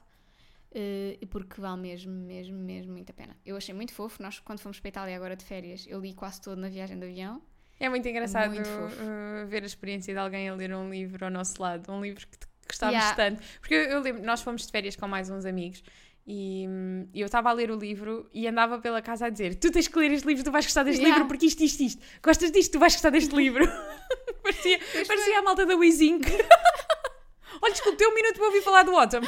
eh, 0.71 1.19
porque 1.29 1.59
vale 1.61 1.81
mesmo, 1.81 2.11
mesmo, 2.11 2.57
mesmo 2.57 2.93
muito 2.93 3.11
a 3.11 3.13
pena. 3.13 3.35
Eu 3.45 3.55
achei 3.55 3.73
muito 3.73 3.93
fofo, 3.93 4.21
nós 4.21 4.39
quando 4.39 4.59
fomos 4.59 4.79
para 4.79 4.87
a 4.87 4.89
Itália 4.89 5.15
agora 5.15 5.35
de 5.35 5.43
férias, 5.43 5.85
eu 5.87 5.99
li 5.99 6.13
quase 6.13 6.41
todo 6.41 6.57
na 6.59 6.69
viagem 6.69 6.97
de 6.97 7.05
avião. 7.05 7.41
É 7.79 7.87
muito 7.89 8.07
engraçado 8.07 8.51
Muito 8.53 8.67
fofo. 8.67 8.95
uh, 9.01 9.47
ver 9.47 9.63
a 9.63 9.65
experiência 9.65 10.13
de 10.13 10.19
alguém 10.19 10.49
a 10.49 10.53
ler 10.55 10.73
um 10.75 10.89
livro 10.89 11.23
ao 11.25 11.31
nosso 11.31 11.61
lado, 11.61 11.91
um 11.91 12.01
livro 12.01 12.25
que 12.27 12.37
gostávamos 12.67 13.03
Yeah. 13.03 13.15
tanto. 13.15 13.41
Porque 13.61 13.73
eu, 13.73 13.81
eu 13.83 13.99
lembro, 14.01 14.23
nós 14.23 14.41
fomos 14.41 14.65
de 14.65 14.71
férias 14.71 14.95
com 14.95 15.07
mais 15.07 15.29
uns 15.29 15.45
amigos 15.45 15.81
e 16.27 16.65
hum, 16.67 17.07
eu 17.15 17.25
estava 17.25 17.49
a 17.49 17.53
ler 17.53 17.71
o 17.71 17.75
livro 17.77 18.29
e 18.33 18.47
andava 18.47 18.79
pela 18.79 19.01
casa 19.01 19.25
a 19.27 19.29
dizer: 19.29 19.55
Tu 19.55 19.71
tens 19.71 19.87
que 19.87 19.97
ler 19.97 20.11
este 20.11 20.27
livro, 20.27 20.43
tu 20.43 20.51
vais 20.51 20.65
gostar 20.65 20.83
deste 20.83 20.99
Yeah. 20.99 21.15
livro 21.17 21.27
porque 21.27 21.45
isto, 21.45 21.63
isto, 21.63 21.81
isto. 21.81 22.01
Gostas 22.21 22.51
disto, 22.51 22.73
tu 22.73 22.79
vais 22.79 22.93
gostar 22.93 23.09
deste 23.11 23.33
livro. 23.35 23.65
parecia 24.43 24.77
parecia 25.07 25.39
a 25.39 25.41
malta 25.41 25.65
da 25.65 25.75
Wizink. 25.75 26.27
Olha, 27.61 27.73
desculpe, 27.73 27.97
tem 27.97 28.07
um 28.07 28.13
minuto 28.15 28.35
para 28.35 28.45
ouvir 28.45 28.61
falar 28.61 28.83
do 28.83 28.95
Autumn. 28.95 29.21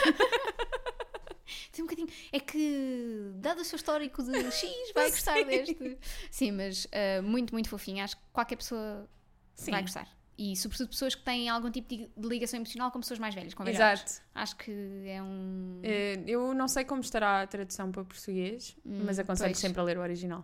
Tem 1.82 1.84
um 1.84 1.88
bocadinho. 1.88 2.08
É 2.32 2.40
que, 2.40 3.32
dado 3.36 3.62
o 3.62 3.66
seu 3.66 3.76
histórico 3.76 4.24
de 4.24 4.32
X, 4.52 4.70
vai 4.94 5.10
gostar 5.10 5.36
Sim. 5.38 5.46
deste. 5.46 5.98
Sim, 6.30 6.52
mas 6.52 6.88
ah, 6.92 7.22
muito, 7.22 7.54
muito 7.54 7.70
fofinho. 7.70 8.04
Acho 8.04 8.16
que 8.18 8.24
qualquer 8.32 8.56
pessoa 8.58 9.08
Sim. 9.56 9.72
vai 9.72 9.82
gostar. 9.82 10.08
E 10.38 10.56
sobretudo 10.56 10.90
pessoas 10.90 11.14
que 11.14 11.22
têm 11.24 11.50
algum 11.50 11.70
tipo 11.70 11.88
de 11.90 12.10
ligação 12.28 12.58
emocional 12.58 12.90
com 12.90 13.00
pessoas 13.00 13.20
mais 13.20 13.36
velhas, 13.36 13.54
com 13.54 13.64
velhotes. 13.64 14.14
Exato. 14.16 14.22
Acho 14.34 14.56
que 14.56 14.72
é 15.06 15.22
um. 15.22 15.80
Eh, 15.84 16.24
eu 16.26 16.54
não 16.54 16.68
sei 16.68 16.84
como 16.84 17.02
estará 17.02 17.42
a 17.44 17.48
tradução 17.48 17.92
para 17.92 18.04
português, 18.04 18.76
Hum, 18.84 19.04
mas 19.06 19.20
aconselho 19.20 19.50
pois. 19.52 19.60
sempre 19.60 19.80
a 19.80 19.84
ler 19.84 19.98
o 19.98 20.02
original. 20.02 20.44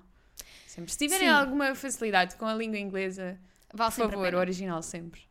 Sempre. 0.68 0.92
Se 0.92 0.98
tiverem 1.00 1.28
Sim. 1.28 1.34
alguma 1.34 1.74
facilidade 1.74 2.36
com 2.36 2.46
a 2.46 2.54
língua 2.54 2.78
inglesa, 2.78 3.40
Vale 3.74 3.92
por 3.96 4.12
favor, 4.12 4.36
o 4.36 4.38
original 4.38 4.84
sempre. 4.84 5.22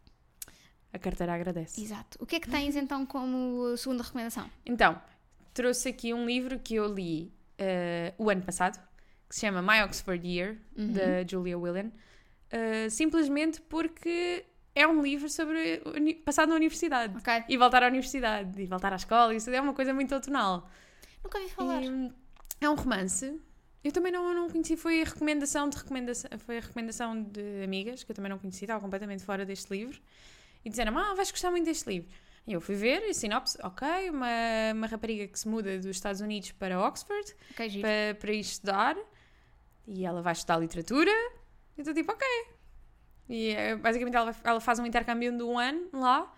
A 0.92 0.98
carteira 0.98 1.34
agradece. 1.34 1.80
Exato. 1.80 2.18
O 2.20 2.26
que 2.26 2.36
é 2.36 2.40
que 2.40 2.50
tens 2.50 2.75
então 2.75 3.06
como 3.06 3.76
segunda 3.76 4.02
recomendação? 4.02 4.50
Então, 4.64 5.00
trouxe 5.56 5.88
aqui 5.88 6.12
um 6.12 6.26
livro 6.26 6.58
que 6.60 6.75
eu 6.75 6.86
li 6.92 7.32
eh, 7.58 8.12
o 8.18 8.28
ano 8.28 8.42
passado, 8.42 8.78
que 9.28 9.34
se 9.34 9.40
chama 9.40 9.62
My 9.62 9.82
Oxford 9.82 10.25
Year, 10.26 10.56
Uhum. 10.76 10.92
da 10.92 11.26
Julia 11.26 11.58
Whelan, 11.58 11.90
eh, 12.50 12.88
simplesmente 12.90 13.60
porque 13.62 14.44
é 14.75 14.86
um 14.86 15.02
livro 15.02 15.28
sobre 15.30 15.82
passado 16.25 16.50
na 16.50 16.54
universidade. 16.56 17.16
Ok. 17.16 17.44
E 17.48 17.56
voltar 17.56 17.82
à 17.82 17.86
universidade, 17.88 18.60
e 18.62 18.66
voltar 18.66 18.92
à 18.92 18.96
escola, 18.96 19.34
isso 19.34 19.48
é 19.50 19.60
uma 19.60 19.72
coisa 19.72 19.94
muito 19.94 20.14
outonal. 20.14 20.68
Nunca 21.25 21.38
ouvi 21.38 21.50
falar. 21.50 21.82
E, 21.82 21.88
hum, 21.88 22.12
é 22.60 22.68
um 22.68 22.75
romance. 22.75 23.40
Eu 23.82 23.92
também 23.92 24.12
não, 24.12 24.34
não 24.34 24.50
conheci, 24.50 24.76
foi 24.76 25.00
a 25.00 25.04
recomendação 25.04 25.70
de 25.70 25.76
recomendação, 25.78 26.30
foi 26.38 26.58
a 26.58 26.60
recomendação 26.60 27.22
de 27.22 27.62
amigas, 27.64 28.04
que 28.04 28.10
eu 28.10 28.14
também 28.16 28.30
não 28.30 28.38
conheci, 28.38 28.64
estava 28.64 28.80
completamente 28.80 29.25
fora 29.25 29.46
deste 29.46 29.70
livro. 29.72 29.98
E 30.64 30.68
disseram 30.68 30.98
ah, 30.98 31.14
vais 31.14 31.30
gostar 31.30 31.50
muito 31.50 31.64
deste 31.64 31.88
livro. 31.88 32.10
E 32.46 32.52
eu 32.52 32.60
fui 32.60 32.76
ver, 32.76 33.02
e 33.08 33.12
sinopse, 33.12 33.58
ok, 33.62 33.86
uma, 34.10 34.28
uma 34.72 34.86
rapariga 34.86 35.26
que 35.26 35.38
se 35.38 35.48
muda 35.48 35.76
dos 35.78 35.86
Estados 35.86 36.20
Unidos 36.20 36.52
para 36.52 36.80
Oxford, 36.80 37.34
Ok, 37.50 37.68
giro. 37.68 37.82
para, 37.82 38.14
para 38.20 38.32
ir 38.32 38.40
estudar, 38.40 38.96
e 39.86 40.04
ela 40.06 40.22
vai 40.22 40.32
estudar 40.32 40.56
literatura, 40.58 41.10
e 41.10 41.80
eu 41.80 41.82
estou 41.82 41.92
tipo, 41.94 42.12
ok. 42.12 42.26
E 43.28 43.48
eh, 43.50 43.74
basicamente 43.74 44.14
ela, 44.16 44.34
ela 44.44 44.60
faz 44.60 44.78
um 44.78 44.86
intercâmbio 44.86 45.36
de 45.36 45.42
um 45.42 45.58
ano 45.58 45.88
lá, 45.92 46.32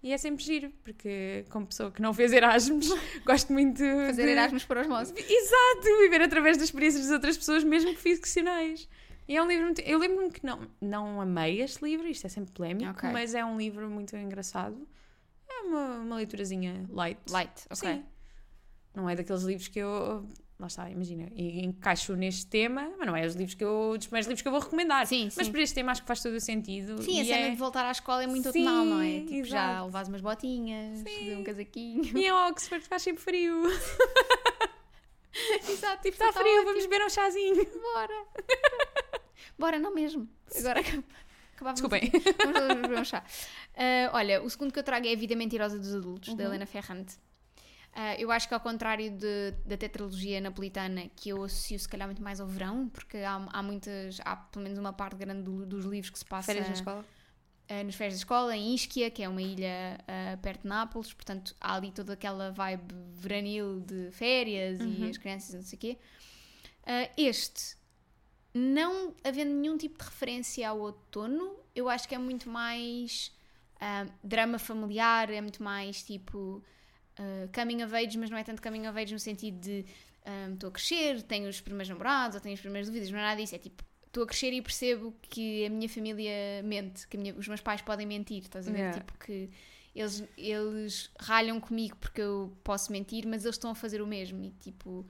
e 0.00 0.12
é 0.12 0.16
sempre 0.18 0.44
giro, 0.44 0.70
porque 0.84 1.44
como 1.50 1.66
pessoa 1.66 1.90
que 1.90 2.00
não 2.00 2.14
fez 2.14 2.32
Erasmus, 2.32 2.86
gosto 3.26 3.52
muito 3.52 3.82
Fazer 3.82 4.26
de... 4.26 4.30
Erasmus 4.30 4.64
para 4.64 4.82
os 4.82 4.86
moços. 4.86 5.12
Exato, 5.18 5.98
viver 6.02 6.22
através 6.22 6.56
das 6.56 6.66
experiências 6.66 7.02
das 7.02 7.12
outras 7.12 7.36
pessoas, 7.36 7.64
mesmo 7.64 7.90
que 7.90 8.00
ficcionais. 8.00 8.88
E 9.26 9.36
é 9.36 9.42
um 9.42 9.48
livro 9.48 9.64
muito... 9.64 9.80
Eu 9.80 9.98
lembro-me 9.98 10.30
que 10.30 10.46
não, 10.46 10.68
não 10.80 11.20
amei 11.20 11.60
este 11.60 11.84
livro, 11.84 12.06
isto 12.06 12.26
é 12.26 12.30
sempre 12.30 12.52
polémico, 12.52 12.90
Ok. 12.90 13.10
mas 13.10 13.34
é 13.34 13.44
um 13.44 13.58
livro 13.58 13.90
muito 13.90 14.16
engraçado. 14.16 14.86
É 15.58 15.62
uma, 15.62 15.96
uma 15.98 16.16
leiturazinha 16.16 16.86
light. 16.90 17.18
Light, 17.30 17.52
ok. 17.70 17.76
Sim. 17.94 18.04
Não 18.94 19.08
é 19.08 19.14
daqueles 19.16 19.42
livros 19.42 19.68
que 19.68 19.78
eu. 19.78 20.26
Lá 20.58 20.66
está, 20.66 20.90
imagina, 20.90 21.28
encaixo 21.36 22.16
neste 22.16 22.44
tema, 22.48 22.90
mas 22.98 23.06
não 23.06 23.14
é 23.14 23.24
os 23.24 23.34
livros 23.36 23.54
que 23.54 23.62
eu, 23.62 23.94
dos 23.96 24.08
primeiros 24.08 24.26
livros 24.26 24.42
que 24.42 24.48
eu 24.48 24.50
vou 24.52 24.60
recomendar. 24.60 25.06
Sim, 25.06 25.30
Mas 25.36 25.46
sim. 25.46 25.52
para 25.52 25.60
este 25.62 25.74
tema 25.76 25.92
acho 25.92 26.00
que 26.02 26.08
faz 26.08 26.20
todo 26.20 26.34
o 26.34 26.40
sentido. 26.40 27.00
Sim, 27.00 27.20
a 27.20 27.24
cena 27.24 27.46
é... 27.46 27.50
de 27.50 27.56
voltar 27.56 27.84
à 27.86 27.92
escola 27.92 28.24
é 28.24 28.26
muito 28.26 28.50
Sim, 28.50 28.64
não 28.64 29.00
é? 29.00 29.20
Tipo, 29.20 29.44
já 29.44 29.70
exato. 29.70 29.84
levas 29.84 30.08
umas 30.08 30.20
botinhas, 30.20 30.98
fazer 31.02 31.36
um 31.36 31.44
casaquinho. 31.44 32.18
E 32.18 32.24
em 32.26 32.32
Oxford 32.32 32.84
faz 32.88 33.02
sempre 33.02 33.22
frio. 33.22 33.62
Exato, 35.68 36.02
tipo, 36.02 36.20
Está 36.22 36.32
frio, 36.32 36.64
vamos 36.64 36.84
beber 36.86 37.04
um 37.06 37.08
chazinho. 37.10 37.64
Bora. 37.94 38.24
Bora, 39.56 39.78
não 39.78 39.94
mesmo. 39.94 40.28
Agora 40.56 40.80
acab- 40.80 41.04
acabávamos 41.58 41.80
Desculpem. 41.80 42.10
Vamos 42.38 42.58
todos 42.60 42.82
beber 42.82 42.98
um 43.00 43.04
chá. 43.04 43.24
Ah, 43.76 44.10
olha, 44.14 44.42
o 44.42 44.48
segundo 44.50 44.72
que 44.72 44.78
eu 44.78 44.82
trago 44.84 45.06
é 45.06 45.12
A 45.12 45.16
Vida 45.16 45.34
Mentirosa 45.36 45.78
dos 45.78 45.94
Adultos, 45.94 46.30
Uhum. 46.30 46.36
da 46.36 46.44
Helena 46.44 46.66
Ferrante. 46.66 47.16
Ah, 47.94 48.14
eu 48.16 48.30
acho 48.30 48.46
que 48.46 48.54
ao 48.54 48.60
contrário 48.60 49.10
de- 49.10 49.50
da 49.64 49.76
tetralogia 49.76 50.40
napolitana, 50.40 51.08
que 51.16 51.30
eu 51.30 51.42
associo 51.42 51.78
se 51.78 51.88
calhar 51.88 52.06
muito 52.06 52.22
mais 52.22 52.38
ao 52.40 52.46
verão, 52.46 52.88
porque 52.88 53.16
há, 53.18 53.34
há 53.52 53.62
muitas, 53.62 54.20
há 54.24 54.36
pelo 54.36 54.62
menos 54.62 54.78
uma 54.78 54.92
parte 54.92 55.16
grande 55.16 55.42
do- 55.42 55.66
dos 55.66 55.84
livros 55.84 56.10
que 56.10 56.18
se 56.18 56.24
passa 56.24 56.46
Férias 56.46 56.68
na 56.68 56.74
escola? 56.74 57.04
ah, 57.68 57.82
nas 57.82 57.94
férias 57.94 58.14
da 58.14 58.18
escola, 58.18 58.56
em 58.56 58.74
Ischia, 58.74 59.10
que 59.10 59.22
é 59.22 59.28
uma 59.28 59.42
ilha 59.42 59.98
ah, 60.06 60.36
perto 60.40 60.62
de 60.62 60.68
Nápoles, 60.68 61.12
portanto 61.12 61.56
há 61.60 61.74
ali 61.74 61.90
toda 61.90 62.12
aquela 62.12 62.52
vibe 62.52 62.94
veranil 63.14 63.80
de 63.80 64.10
férias 64.12 64.80
e 64.80 64.84
Uhum. 64.84 65.08
as 65.10 65.16
crianças 65.18 65.52
e 65.54 65.56
não 65.56 65.62
sei 65.64 65.76
o 65.76 65.80
quê. 65.80 65.98
Ah, 66.86 67.08
este, 67.16 67.76
não 68.54 69.14
havendo 69.22 69.52
nenhum 69.52 69.76
tipo 69.76 69.98
de 69.98 70.04
referência 70.04 70.68
ao 70.68 70.78
outono, 70.80 71.54
eu 71.74 71.88
acho 71.88 72.08
que 72.08 72.14
é 72.14 72.18
muito 72.18 72.48
mais 72.48 73.32
ah, 73.80 74.06
drama 74.22 74.58
familiar, 74.58 75.30
é 75.30 75.40
muito 75.40 75.62
mais 75.62 76.02
tipo 76.02 76.62
ah, 77.18 77.48
coming 77.54 77.82
of 77.84 77.94
age, 77.94 78.18
mas 78.18 78.30
não 78.30 78.38
é 78.38 78.44
tanto 78.44 78.62
coming 78.62 78.86
of 78.86 78.98
age 78.98 79.12
no 79.12 79.18
sentido 79.20 79.58
de 79.60 79.84
ah, 80.24 80.50
estou 80.52 80.68
a 80.68 80.72
crescer, 80.72 81.22
tenho 81.22 81.48
os 81.48 81.60
primeiros 81.60 81.88
namorados 81.88 82.34
ou 82.36 82.40
tenho 82.40 82.54
as 82.54 82.60
primeiras 82.60 82.88
dúvidas, 82.88 83.10
não 83.10 83.18
é 83.18 83.22
nada 83.22 83.40
disso, 83.40 83.54
é 83.54 83.58
tipo 83.58 83.82
estou 84.06 84.24
a 84.24 84.26
crescer 84.26 84.52
e 84.54 84.62
percebo 84.62 85.14
que 85.22 85.66
a 85.66 85.70
minha 85.70 85.88
família 85.88 86.62
mente, 86.64 87.06
que 87.06 87.16
minha- 87.18 87.34
os 87.34 87.46
meus 87.46 87.60
pais 87.60 87.82
podem 87.82 88.06
mentir, 88.06 88.38
estás 88.42 88.66
a 88.66 88.72
ver? 88.72 88.78
Yeah. 88.78 88.98
Tipo 88.98 89.18
que 89.18 89.50
eles, 89.94 90.24
eles 90.36 91.10
ralham 91.20 91.60
comigo 91.60 91.94
porque 92.00 92.22
eu 92.22 92.56
posso 92.64 92.90
mentir, 92.90 93.26
mas 93.26 93.44
eles 93.44 93.56
estão 93.56 93.70
a 93.70 93.74
fazer 93.74 94.00
o 94.00 94.06
mesmo 94.06 94.42
e 94.42 94.50
tipo, 94.52 95.06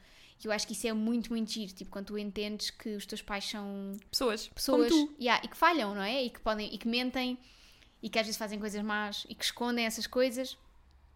eu 0.46 0.52
acho 0.52 0.66
que 0.66 0.72
isso 0.72 0.86
é 0.86 0.92
muito, 0.92 1.30
muito 1.30 1.50
giro, 1.50 1.72
tipo, 1.72 1.90
quando 1.90 2.06
tu 2.06 2.18
entendes 2.18 2.70
que 2.70 2.90
os 2.90 3.04
teus 3.06 3.20
pais 3.22 3.44
são 3.48 3.96
Pessoas. 4.10 4.46
pessoas 4.48 4.88
Como 4.92 5.06
tu. 5.08 5.14
yeah, 5.20 5.42
e 5.44 5.48
que 5.48 5.56
falham, 5.56 5.94
não 5.94 6.02
é? 6.02 6.22
E 6.22 6.30
que 6.30 6.40
podem, 6.40 6.72
e 6.72 6.78
que 6.78 6.86
mentem 6.86 7.38
e 8.02 8.08
que 8.08 8.18
às 8.18 8.24
vezes 8.26 8.38
fazem 8.38 8.58
coisas 8.60 8.80
más 8.84 9.26
e 9.28 9.34
que 9.34 9.42
escondem 9.44 9.84
essas 9.86 10.06
coisas. 10.06 10.56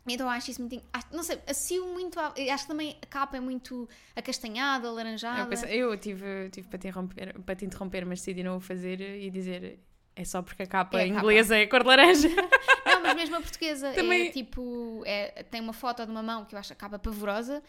Então 0.08 0.28
acho 0.28 0.50
isso 0.50 0.60
muito. 0.60 0.82
acho- 0.92 1.06
não 1.12 1.22
sei, 1.22 1.38
associo 1.46 1.86
muito. 1.86 2.18
a- 2.18 2.34
acho 2.52 2.64
que 2.64 2.68
também 2.68 2.96
a 3.00 3.06
capa 3.06 3.36
é 3.36 3.40
muito 3.40 3.88
acastanhada, 4.16 4.88
alaranjada. 4.88 5.42
Eu, 5.42 5.46
pensei- 5.46 5.76
eu 5.80 5.96
tive, 5.96 6.48
tive 6.50 6.66
para, 6.68 6.78
te 6.78 6.88
interromper, 6.88 7.38
para 7.42 7.54
te 7.54 7.64
interromper, 7.64 8.04
mas 8.04 8.18
decidi 8.18 8.42
não 8.42 8.56
o 8.56 8.60
fazer 8.60 9.00
e 9.00 9.30
dizer 9.30 9.78
é 10.16 10.24
só 10.24 10.42
porque 10.42 10.64
a 10.64 10.66
capa 10.66 11.00
É 11.00 11.04
a 11.04 11.08
capa. 11.08 11.20
inglesa 11.20 11.56
é 11.56 11.66
cor 11.68 11.82
de 11.82 11.86
laranja. 11.88 12.28
Não, 12.84 13.00
mas 13.00 13.14
mesmo 13.14 13.36
a 13.36 13.40
portuguesa 13.40 13.92
Também- 13.92 14.26
é 14.26 14.30
tipo. 14.30 15.02
É, 15.06 15.44
tem 15.44 15.60
uma 15.60 15.72
foto 15.72 16.04
de 16.04 16.10
uma 16.10 16.22
mão 16.22 16.44
que 16.44 16.54
eu 16.54 16.58
acho 16.58 16.72
a 16.72 16.76
capa 16.76 16.98
pavorosa, 16.98 17.62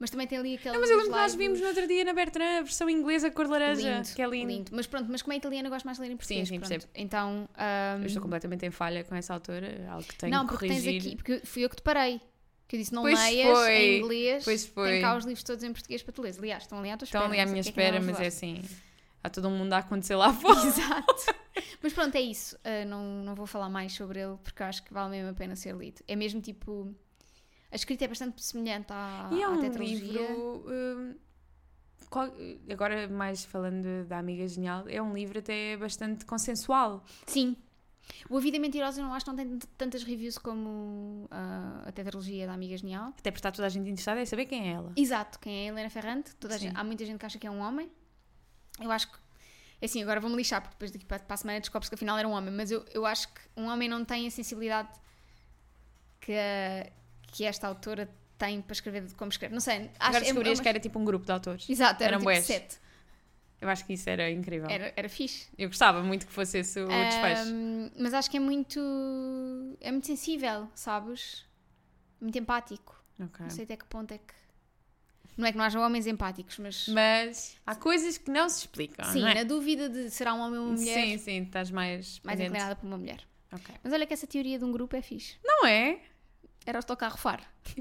mas 0.00 0.10
também 0.10 0.26
tem 0.26 0.38
ali 0.38 0.54
aqueles. 0.54 0.72
Não, 0.72 0.80
mas 0.80 0.90
eu 0.90 0.96
lembro 0.96 1.12
que 1.12 1.18
nós 1.18 1.34
vimos 1.34 1.60
no 1.60 1.66
outro 1.68 1.86
dia 1.86 2.04
na 2.04 2.12
Bertrand 2.14 2.58
a 2.58 2.62
versão 2.62 2.88
inglesa 2.90 3.30
cor 3.30 3.46
laranja, 3.46 3.96
Lindo, 3.96 4.08
que 4.14 4.22
é 4.22 4.26
lindo. 4.26 4.70
Mas 4.74 4.86
pronto, 4.86 5.06
mas 5.10 5.20
como 5.22 5.34
é 5.34 5.36
italiana, 5.36 5.68
eu 5.68 5.70
gosto 5.70 5.84
mais 5.84 5.98
de 5.98 6.04
ler 6.04 6.10
em 6.12 6.16
português. 6.16 6.48
sim, 6.48 6.58
pronto. 6.58 6.68
percebo. 6.70 6.90
Então. 6.94 7.48
Eu 7.56 7.98
ahm, 8.00 8.06
estou 8.06 8.22
completamente 8.22 8.66
em 8.66 8.70
falha 8.70 9.04
com 9.04 9.14
essa 9.14 9.34
autora, 9.34 9.86
algo 9.90 10.02
que 10.04 10.16
tenho 10.16 10.32
não, 10.32 10.46
que 10.46 10.52
porque 10.52 10.66
corrigir. 10.68 10.92
tens 10.92 11.06
aqui, 11.06 11.16
porque 11.16 11.40
fui 11.44 11.64
eu 11.64 11.70
que 11.70 11.76
te 11.76 11.82
parei. 11.82 12.20
Que 12.66 12.76
eu 12.76 12.80
disse, 12.80 12.94
não 12.94 13.02
Pois 13.02 13.18
leias 13.18 13.58
foi, 13.58 13.72
em 13.76 13.98
inglês. 13.98 14.44
pois 14.44 14.66
foi. 14.66 14.90
Tem 14.90 15.00
cá 15.02 15.16
os 15.16 15.24
livros 15.24 15.42
todos 15.42 15.62
em 15.64 15.72
português 15.72 16.02
para 16.02 16.12
tu 16.12 16.22
leres. 16.22 16.38
Aliás, 16.38 16.62
estão 16.62 16.78
ali 16.78 16.90
à 16.90 16.96
tua 16.96 17.04
espera. 17.04 17.24
Estão 17.24 17.32
ali 17.32 17.40
à 17.40 17.44
não 17.44 17.52
minha 17.52 17.62
porque 17.64 17.80
é 17.80 17.82
espera, 17.84 18.00
não 18.00 18.06
mas 18.06 18.20
é 18.20 18.26
assim, 18.26 18.62
há 19.22 19.28
todo 19.28 19.48
um 19.48 19.58
mundo 19.58 19.72
a 19.72 19.78
acontecer 19.78 20.14
lá 20.14 20.32
fora. 20.34 20.66
Exato. 20.66 21.34
Mas 21.82 21.92
pronto, 21.92 22.14
é 22.14 22.20
isso. 22.20 22.56
Uh, 22.56 22.88
não, 22.88 23.02
não 23.24 23.34
vou 23.34 23.46
falar 23.46 23.68
mais 23.68 23.92
sobre 23.92 24.20
ele 24.20 24.36
porque 24.42 24.62
eu 24.62 24.66
acho 24.66 24.82
que 24.84 24.94
vale 24.94 25.10
mesmo 25.10 25.30
a 25.30 25.34
pena 25.34 25.56
ser 25.56 25.74
lido. 25.74 26.00
É 26.08 26.14
mesmo 26.16 26.40
tipo. 26.40 26.94
A 27.72 27.76
escrita 27.76 28.04
é 28.04 28.08
bastante 28.08 28.42
semelhante 28.44 28.88
à, 28.90 29.30
E 29.32 29.40
é 29.40 29.44
à 29.44 29.48
um 29.50 29.60
tetralogia. 29.60 29.96
livro. 29.96 30.64
hum, 30.66 31.14
qual- 32.08 32.32
agora, 32.70 33.06
mais 33.08 33.44
falando 33.44 34.04
da 34.06 34.18
Amiga 34.18 34.46
Genial, 34.48 34.84
é 34.88 35.00
um 35.00 35.14
livro 35.14 35.38
até 35.38 35.76
bastante 35.76 36.24
consensual. 36.24 37.04
Sim. 37.26 37.56
O 38.28 38.38
A 38.38 38.40
Vida 38.40 38.58
Mentirosa 38.58 39.00
eu 39.00 39.04
não 39.04 39.14
acho 39.14 39.24
que 39.24 39.30
não 39.30 39.36
tem 39.36 39.58
tantas 39.78 40.02
reviews 40.02 40.36
como 40.36 41.28
uh, 41.30 41.86
a 41.88 41.92
tetralogia 41.92 42.44
da 42.44 42.54
Amiga 42.54 42.76
Genial. 42.76 43.10
Até 43.16 43.30
porque 43.30 43.38
está 43.38 43.52
toda 43.52 43.66
a 43.66 43.68
gente 43.68 43.84
interessada 43.88 44.20
em 44.20 44.26
saber 44.26 44.46
quem 44.46 44.68
é 44.68 44.72
ela. 44.72 44.92
Exato, 44.96 45.38
quem 45.38 45.66
é 45.66 45.68
a 45.68 45.72
Helena 45.72 45.90
Ferrante. 45.90 46.34
Toda 46.34 46.58
gente- 46.58 46.76
há 46.76 46.82
muita 46.82 47.04
gente 47.06 47.20
que 47.20 47.26
acha 47.26 47.38
que 47.38 47.46
é 47.46 47.50
um 47.50 47.60
homem. 47.60 47.88
Eu 48.80 48.90
acho 48.90 49.08
que. 49.12 49.16
é 49.80 49.84
Assim, 49.86 50.02
agora 50.02 50.18
vou-me 50.18 50.34
lixar, 50.36 50.60
porque 50.60 50.74
depois 50.74 50.90
daqui 50.90 51.04
para, 51.04 51.20
para 51.20 51.34
a 51.34 51.36
semana 51.36 51.60
descobre-se 51.60 51.88
que 51.88 51.94
afinal 51.94 52.18
era 52.18 52.26
um 52.26 52.32
homem. 52.32 52.52
Mas 52.52 52.72
eu, 52.72 52.84
eu 52.92 53.06
acho 53.06 53.28
que 53.28 53.40
um 53.56 53.66
homem 53.66 53.88
não 53.88 54.04
tem 54.04 54.26
a 54.26 54.30
sensibilidade 54.32 54.88
que, 56.20 56.32
a- 56.32 56.90
que 57.32 57.44
esta 57.44 57.66
autora 57.66 58.08
tem 58.38 58.60
para 58.62 58.72
escrever 58.72 59.04
como 59.16 59.30
escreve. 59.30 59.52
Não 59.54 59.60
sei. 59.60 59.76
Acho, 59.76 59.90
Agora 59.98 60.16
é- 60.18 60.20
descobrias 60.20 60.58
é 60.58 60.60
uma- 60.60 60.62
que 60.62 60.68
era 60.68 60.80
tipo 60.80 60.98
um 60.98 61.04
grupo 61.04 61.26
de 61.26 61.32
autores. 61.32 61.68
Exato, 61.68 62.02
era 62.02 62.16
eram 62.16 62.20
tipo 62.26 62.42
sete. 62.42 62.78
Eu 63.60 63.68
acho 63.68 63.84
que 63.84 63.92
isso 63.92 64.08
era 64.08 64.30
incrível. 64.30 64.70
Era, 64.70 64.92
era 64.96 65.08
fixe. 65.08 65.48
Eu 65.58 65.68
gostava 65.68 66.02
muito 66.02 66.26
que 66.26 66.32
fosse 66.32 66.58
esse 66.58 66.80
o 66.80 66.86
desfecho. 66.88 67.52
Mas 67.98 68.14
acho 68.14 68.30
que 68.30 68.38
é 68.38 68.40
muito. 68.40 68.80
É 69.80 69.90
muito 69.90 70.06
sensível, 70.06 70.66
sabes? 70.74 71.44
Muito 72.20 72.38
empático. 72.38 73.02
Ok. 73.22 73.40
Não 73.40 73.50
sei 73.50 73.64
até 73.64 73.76
que 73.76 73.84
ponto 73.84 74.12
é 74.12 74.18
que. 74.18 74.34
Não 75.36 75.46
é 75.46 75.52
que 75.52 75.58
não 75.58 75.64
haja 75.64 75.78
homens 75.78 76.06
empáticos, 76.06 76.58
mas. 76.58 76.88
Mas 76.88 77.56
há 77.66 77.74
coisas 77.74 78.16
que 78.18 78.30
não 78.30 78.48
se 78.48 78.60
explicam, 78.60 79.04
sim, 79.12 79.20
não 79.20 79.28
é? 79.28 79.34
na 79.34 79.44
dúvida 79.44 79.88
de 79.90 80.10
será 80.10 80.32
um 80.34 80.40
homem 80.40 80.58
ou 80.58 80.66
uma 80.66 80.74
mulher, 80.76 80.94
Sim, 80.94 81.18
sim, 81.18 81.42
estás 81.42 81.70
mais 81.70 82.18
mais 82.24 82.40
inclinada 82.40 82.74
para 82.76 82.86
uma 82.86 82.96
mulher. 82.98 83.20
Ok. 83.52 83.74
Mas 83.82 83.92
olha 83.92 84.06
que 84.06 84.12
essa 84.14 84.26
teoria 84.26 84.58
de 84.58 84.64
um 84.64 84.72
grupo 84.72 84.96
é 84.96 85.02
fixe. 85.02 85.36
Não 85.44 85.66
é? 85.66 86.00
Era 86.66 86.78
o 86.78 86.80
autocarro 86.80 87.16
far. 87.18 87.40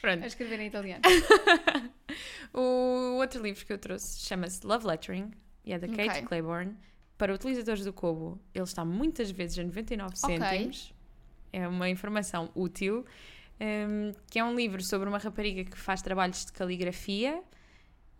Pronto. 0.00 0.22
A 0.24 0.26
escrever 0.26 0.60
em 0.60 0.66
italiano. 0.68 1.02
O 2.54 3.16
outro 3.18 3.42
livro 3.42 3.66
que 3.66 3.72
eu 3.72 3.76
trouxe 3.76 4.20
chama-se 4.20 4.66
Love 4.66 4.86
Lettering 4.86 5.30
e 5.62 5.74
é 5.74 5.78
da 5.78 5.86
Kate 5.86 6.08
Ok. 6.08 6.22
Claiborne. 6.22 6.74
Para 7.18 7.34
utilizadores 7.34 7.84
do 7.84 7.92
Kobo, 7.92 8.40
ele 8.54 8.64
está 8.64 8.82
muitas 8.82 9.30
vezes 9.30 9.58
a 9.58 9.62
99 9.64 10.14
Ok. 10.22 10.38
cêntimos. 10.38 10.94
É 11.52 11.68
uma 11.68 11.90
informação 11.90 12.50
útil. 12.54 13.04
hum, 13.60 14.12
que 14.30 14.38
é 14.38 14.44
um 14.44 14.54
livro 14.54 14.82
sobre 14.82 15.06
uma 15.06 15.18
rapariga 15.18 15.64
que 15.64 15.76
faz 15.76 16.00
trabalhos 16.00 16.46
de 16.46 16.52
caligrafia 16.52 17.42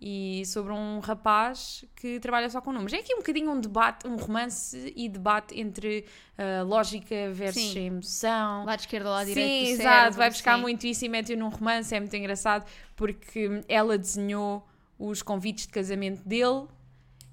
e 0.00 0.42
sobre 0.44 0.72
um 0.72 1.00
rapaz 1.00 1.84
que 1.96 2.20
trabalha 2.20 2.50
só 2.50 2.60
com 2.60 2.72
números. 2.72 2.92
É 2.92 2.98
aqui 2.98 3.14
um 3.14 3.18
bocadinho 3.18 3.50
um 3.50 3.60
debate, 3.60 4.06
um 4.06 4.16
romance 4.16 4.92
e 4.94 5.08
debate 5.08 5.58
entre 5.58 6.04
ah, 6.36 6.62
lógica 6.62 7.30
versus 7.32 7.72
Sim. 7.72 7.86
emoção. 7.86 8.64
Lado 8.64 8.80
esquerdo 8.80 9.06
ou 9.06 9.12
lado 9.12 9.26
direito. 9.26 9.66
Sim, 9.66 9.72
exato, 9.72 9.88
cérebro, 9.88 10.18
vai 10.18 10.30
buscar 10.30 10.56
sim. 10.56 10.60
muito 10.60 10.86
isso 10.86 11.04
e 11.04 11.08
mete-o 11.08 11.38
num 11.38 11.48
romance, 11.48 11.94
é 11.94 12.00
muito 12.00 12.14
engraçado 12.14 12.66
porque 12.94 13.62
ela 13.68 13.96
desenhou 13.96 14.66
os 14.98 15.22
convites 15.22 15.66
de 15.66 15.72
casamento 15.72 16.22
dele 16.26 16.66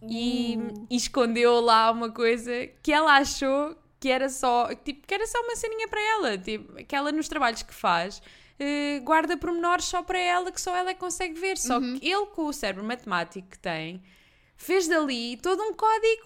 e, 0.01 0.57
Uh. 0.57 0.87
e 0.89 0.95
escondeu 0.95 1.61
lá 1.61 1.91
uma 1.91 2.11
coisa 2.11 2.67
que 2.81 2.91
ela 2.91 3.17
achou 3.17 3.75
que 3.99 4.09
era 4.09 4.27
só, 4.27 4.67
tipo, 4.75 5.07
que 5.07 5.13
era 5.13 5.25
só 5.25 5.39
uma 5.41 5.55
ceninha 5.55 5.87
para 5.87 6.01
ela, 6.01 6.37
tipo, 6.37 6.73
que 6.83 6.93
ela 6.93 7.09
nos 7.09 7.29
trabalhos 7.29 7.63
que 7.63 7.73
faz 7.73 8.21
eh, 8.59 8.99
guarda 9.03 9.37
pormenores 9.37 9.85
só 9.85 10.01
para 10.03 10.19
ela 10.19 10.51
que 10.51 10.61
só 10.61 10.75
ela 10.75 10.91
é 10.91 10.93
que 10.93 10.99
consegue 10.99 11.39
ver, 11.39 11.57
só 11.57 11.77
Uhum. 11.79 11.99
que 11.99 12.07
ele 12.07 12.25
com 12.27 12.45
o 12.45 12.53
cérebro 12.53 12.83
matemático 12.83 13.49
que 13.49 13.59
tem 13.59 14.01
fez 14.55 14.87
dali 14.87 15.37
todo 15.37 15.61
um 15.61 15.73
código. 15.73 16.23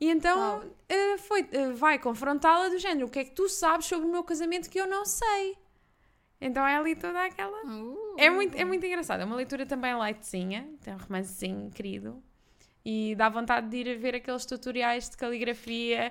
E 0.00 0.08
então 0.10 0.60
uh, 0.60 1.18
foi, 1.18 1.42
uh, 1.42 1.74
vai 1.74 1.98
confrontá-la 1.98 2.68
do 2.68 2.78
género: 2.78 3.06
o 3.06 3.10
que 3.10 3.18
é 3.18 3.24
que 3.24 3.32
tu 3.32 3.48
sabes 3.48 3.86
sobre 3.86 4.06
o 4.06 4.10
meu 4.10 4.22
casamento 4.22 4.70
que 4.70 4.78
eu 4.80 4.86
não 4.86 5.04
sei? 5.04 5.58
Então 6.40 6.64
é 6.64 6.76
ali 6.76 6.94
toda 6.94 7.24
aquela. 7.24 7.66
Uh. 7.66 8.14
É 8.16 8.30
muito, 8.30 8.56
é 8.56 8.64
muito 8.64 8.86
engraçado. 8.86 9.20
É 9.20 9.24
uma 9.24 9.34
leitura 9.34 9.66
também 9.66 9.94
lightzinha, 9.96 10.68
tem 10.82 10.94
um 10.94 10.98
romancezinho 10.98 11.70
querido. 11.72 12.22
E 12.90 13.14
dá 13.14 13.28
vontade 13.28 13.68
de 13.68 13.76
ir 13.76 13.96
a 13.96 13.98
ver 13.98 14.14
aqueles 14.14 14.46
tutoriais 14.46 15.10
de 15.10 15.16
caligrafia. 15.18 16.10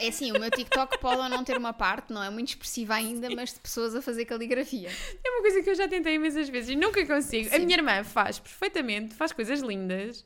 É 0.00 0.08
assim, 0.08 0.32
o 0.32 0.40
meu 0.40 0.50
TikTok 0.50 0.98
pode 0.98 1.20
ou 1.20 1.28
não 1.28 1.44
ter 1.44 1.56
uma 1.56 1.72
parte, 1.72 2.12
não 2.12 2.20
é 2.20 2.28
muito 2.30 2.48
expressiva 2.48 2.94
ainda, 2.94 3.30
mas 3.30 3.54
de 3.54 3.60
pessoas 3.60 3.94
a 3.94 4.02
fazer 4.02 4.24
caligrafia. 4.24 4.90
É 5.24 5.30
uma 5.30 5.40
coisa 5.40 5.62
que 5.62 5.70
eu 5.70 5.76
já 5.76 5.86
tentei 5.86 6.14
imensas 6.16 6.48
vezes 6.48 6.70
e 6.70 6.74
nunca 6.74 7.06
consigo. 7.06 7.46
A 7.46 7.52
Sim. 7.52 7.58
minha 7.64 7.76
irmã 7.78 8.02
faz 8.02 8.40
perfeitamente, 8.40 9.14
faz 9.14 9.30
coisas 9.30 9.60
lindas. 9.60 10.24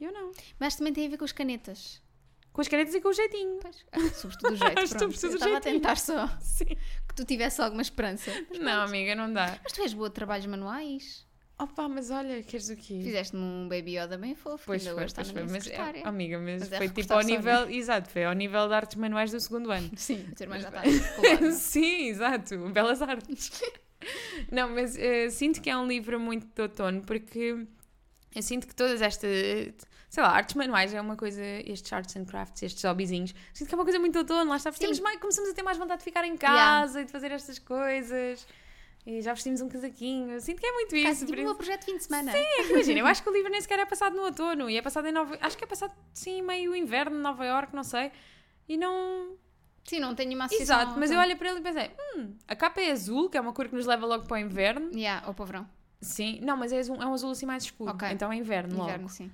Eu 0.00 0.10
não. 0.12 0.32
Mas 0.58 0.76
também 0.76 0.94
tem 0.94 1.06
a 1.06 1.10
ver 1.10 1.18
com 1.18 1.26
as 1.26 1.32
canetas. 1.32 2.02
Com 2.50 2.62
as 2.62 2.68
canetas 2.68 2.94
e 2.94 3.00
com 3.02 3.10
o 3.10 3.12
jeitinho. 3.12 3.58
Pois, 3.60 3.84
ah, 3.92 4.14
sobretudo 4.14 4.54
o 4.54 4.56
jeito, 4.56 4.72
pronto. 4.96 4.98
Sobretudo 4.98 5.32
Eu 5.32 5.36
estava 5.36 5.56
a 5.58 5.60
tentar 5.60 5.96
só 5.98 6.26
Sim. 6.40 6.64
que 6.64 7.14
tu 7.14 7.22
tivesse 7.26 7.60
alguma 7.60 7.82
esperança. 7.82 8.30
Mas, 8.48 8.58
Não, 8.58 8.64
pronto. 8.64 8.88
amiga, 8.88 9.14
não 9.14 9.30
dá. 9.30 9.60
Mas 9.62 9.72
tu 9.72 9.82
és 9.82 9.92
boa 9.92 10.08
de 10.08 10.14
trabalhos 10.14 10.46
manuais. 10.46 11.25
Opa, 11.58 11.88
mas 11.88 12.10
olha, 12.10 12.42
queres 12.42 12.68
o 12.68 12.76
quê? 12.76 13.00
Fizeste-me 13.02 13.40
um 13.42 13.66
Baby 13.66 13.96
Yoda 13.98 14.18
bem 14.18 14.34
fofo, 14.34 14.62
Pois 14.66 14.82
ainda 14.82 14.94
foi, 14.94 15.04
hoje 15.04 15.12
está 15.12 15.22
pois 15.22 15.34
na 15.34 15.40
minha 15.42 15.52
Mas, 15.52 15.66
é, 15.68 16.06
amiga, 16.06 16.38
mas, 16.38 16.60
Mas 16.60 16.72
é 16.72 16.76
foi 16.76 16.88
tipo 16.88 17.00
recortar 17.00 17.18
ao 17.18 17.24
nível. 17.24 17.70
Exato, 17.70 18.10
foi 18.10 18.24
ao 18.24 18.32
nível 18.34 18.68
de 18.68 18.74
artes 18.74 18.96
manuais 18.96 19.30
do 19.30 19.40
segundo 19.40 19.70
ano. 19.70 19.90
Sim, 19.96 20.26
a 20.30 20.34
tua 20.34 20.44
irmã 20.44 20.58
já 20.60 20.68
está 20.68 20.82
colada. 21.16 21.52
Sim, 21.52 22.08
exato, 22.08 22.58
belas 22.68 23.00
artes. 23.00 23.62
Não, 24.52 24.68
mas 24.68 24.96
eh, 24.98 25.30
sinto 25.30 25.62
que 25.62 25.70
é 25.70 25.76
um 25.76 25.86
livro 25.88 26.20
muito 26.20 26.46
de 26.46 26.60
outono 26.62 27.00
porque 27.02 27.66
eu 28.34 28.42
sinto 28.42 28.66
que 28.66 28.74
todas 28.74 29.00
estas, 29.00 29.30
sei 30.10 30.22
lá, 30.22 30.28
artes 30.28 30.54
manuais 30.54 30.92
é 30.92 31.00
uma 31.00 31.16
coisa, 31.16 31.42
estes 31.64 31.90
arts 31.90 32.14
and 32.16 32.26
crafts, 32.26 32.62
estes 32.62 32.84
hobbyzinhos, 32.84 33.34
sinto 33.54 33.68
que 33.68 33.74
é 33.74 33.78
uma 33.78 33.84
coisa 33.84 33.98
muito 33.98 34.18
outono, 34.18 34.50
lá 34.50 34.56
está, 34.58 34.70
mais, 35.02 35.18
começamos 35.18 35.50
a 35.50 35.54
ter 35.54 35.62
mais 35.62 35.78
vontade 35.78 36.00
de 36.00 36.04
ficar 36.04 36.22
em 36.24 36.34
Yeah. 36.34 36.82
casa 36.82 37.00
e 37.00 37.04
de 37.06 37.10
fazer 37.10 37.32
estas 37.32 37.58
coisas. 37.58 38.46
E 39.06 39.22
já 39.22 39.32
vestimos 39.32 39.60
um 39.60 39.68
casaquinho, 39.68 40.40
sinto 40.40 40.60
que 40.60 40.66
é 40.66 40.72
muito 40.72 40.96
isso. 40.96 41.20
tipo 41.24 41.26
por 41.26 41.36
o 41.36 41.40
isso- 41.40 41.46
meu 41.46 41.54
projeto 41.54 41.80
de 41.80 41.86
fim 41.86 41.96
de 41.96 42.02
semana. 42.04 42.32
Imagina, 42.70 42.98
eu 43.00 43.06
acho 43.06 43.22
que 43.22 43.28
o 43.28 43.32
livro 43.32 43.50
nem 43.52 43.60
sequer 43.60 43.78
é 43.78 43.86
passado 43.86 44.16
no 44.16 44.22
outono 44.22 44.68
e 44.68 44.76
é 44.76 44.82
passado 44.82 45.06
em 45.06 45.12
Nova 45.12 45.38
Acho 45.40 45.56
que 45.56 45.62
é 45.62 45.66
passado, 45.66 45.94
sim, 46.12 46.42
meio 46.42 46.74
inverno, 46.74 47.16
Nova 47.16 47.44
York, 47.44 47.74
não 47.74 47.84
sei. 47.84 48.10
E 48.68 48.76
não. 48.76 49.36
Sim, 49.84 50.00
não 50.00 50.12
tenho 50.16 50.34
uma 50.34 50.46
associação. 50.46 50.80
Exato, 50.80 50.98
mas 50.98 51.12
eu 51.12 51.20
olhei 51.20 51.36
para 51.36 51.50
ele 51.50 51.60
e 51.60 51.62
pensei: 51.62 51.90
hum, 52.16 52.34
a 52.48 52.56
capa 52.56 52.80
é 52.80 52.90
azul, 52.90 53.30
que 53.30 53.38
é 53.38 53.40
uma 53.40 53.52
cor 53.52 53.68
que 53.68 53.76
nos 53.76 53.86
leva 53.86 54.04
logo 54.04 54.24
para 54.26 54.34
o 54.34 54.38
inverno. 54.38 54.90
Yeah, 54.92 55.24
ou 55.28 55.32
para 55.34 55.42
o 55.44 55.46
verão. 55.46 55.68
Sim, 56.00 56.40
não, 56.42 56.56
mas 56.56 56.72
é, 56.72 56.78
azul- 56.80 57.00
é 57.00 57.06
um 57.06 57.14
azul 57.14 57.30
assim 57.30 57.46
mais 57.46 57.62
escuro. 57.62 57.92
Ok. 57.92 58.08
Então 58.10 58.32
é 58.32 58.36
inverno, 58.36 58.74
logo. 58.76 58.88
Inverno, 58.88 59.08
sim. 59.08 59.30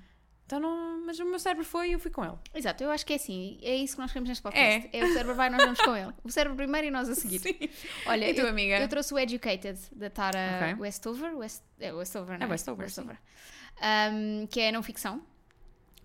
Então 0.46 0.60
não. 0.60 0.92
Mas 1.06 1.18
o 1.18 1.24
meu 1.24 1.38
cérebro 1.38 1.64
foi 1.64 1.88
e 1.90 1.92
eu 1.92 1.98
fui 1.98 2.10
com 2.10 2.24
ele. 2.24 2.34
Exato, 2.54 2.82
eu 2.84 2.90
acho 2.90 3.04
que 3.04 3.12
é 3.12 3.16
assim. 3.16 3.58
É 3.62 3.74
isso 3.74 3.94
que 3.96 4.00
nós 4.02 4.10
queremos 4.12 4.28
neste 4.28 4.42
podcast. 4.42 4.88
É, 4.92 5.04
o 5.04 5.12
cérebro 5.12 5.34
vai 5.34 5.48
e 5.48 5.50
nós 5.50 5.62
vamos 5.64 5.80
com 5.80 5.96
ele. 5.96 6.12
O 6.22 6.30
cérebro 6.30 6.56
primeiro 6.56 6.86
e 6.86 6.90
nós 6.90 7.08
a 7.08 7.14
seguir. 7.14 7.38
Sim. 7.42 7.56
Olha, 8.06 8.30
E 8.30 8.34
tu, 8.34 8.40
eu, 8.42 8.48
amiga? 8.48 8.78
eu 8.80 8.88
trouxe 8.88 9.12
o 9.14 9.18
Educated, 9.18 9.78
da 9.92 10.08
Tara 10.10 10.38
Ok. 10.70 10.80
Westover. 10.82 11.36
West, 11.36 11.62
é 11.80 11.92
Westover, 11.92 12.38
não 12.38 12.46
É 12.46 12.50
Westover, 12.50 12.90
sim. 12.90 13.08
Um, 13.82 14.46
que 14.46 14.60
é 14.60 14.70
não 14.72 14.82
ficção. 14.82 15.22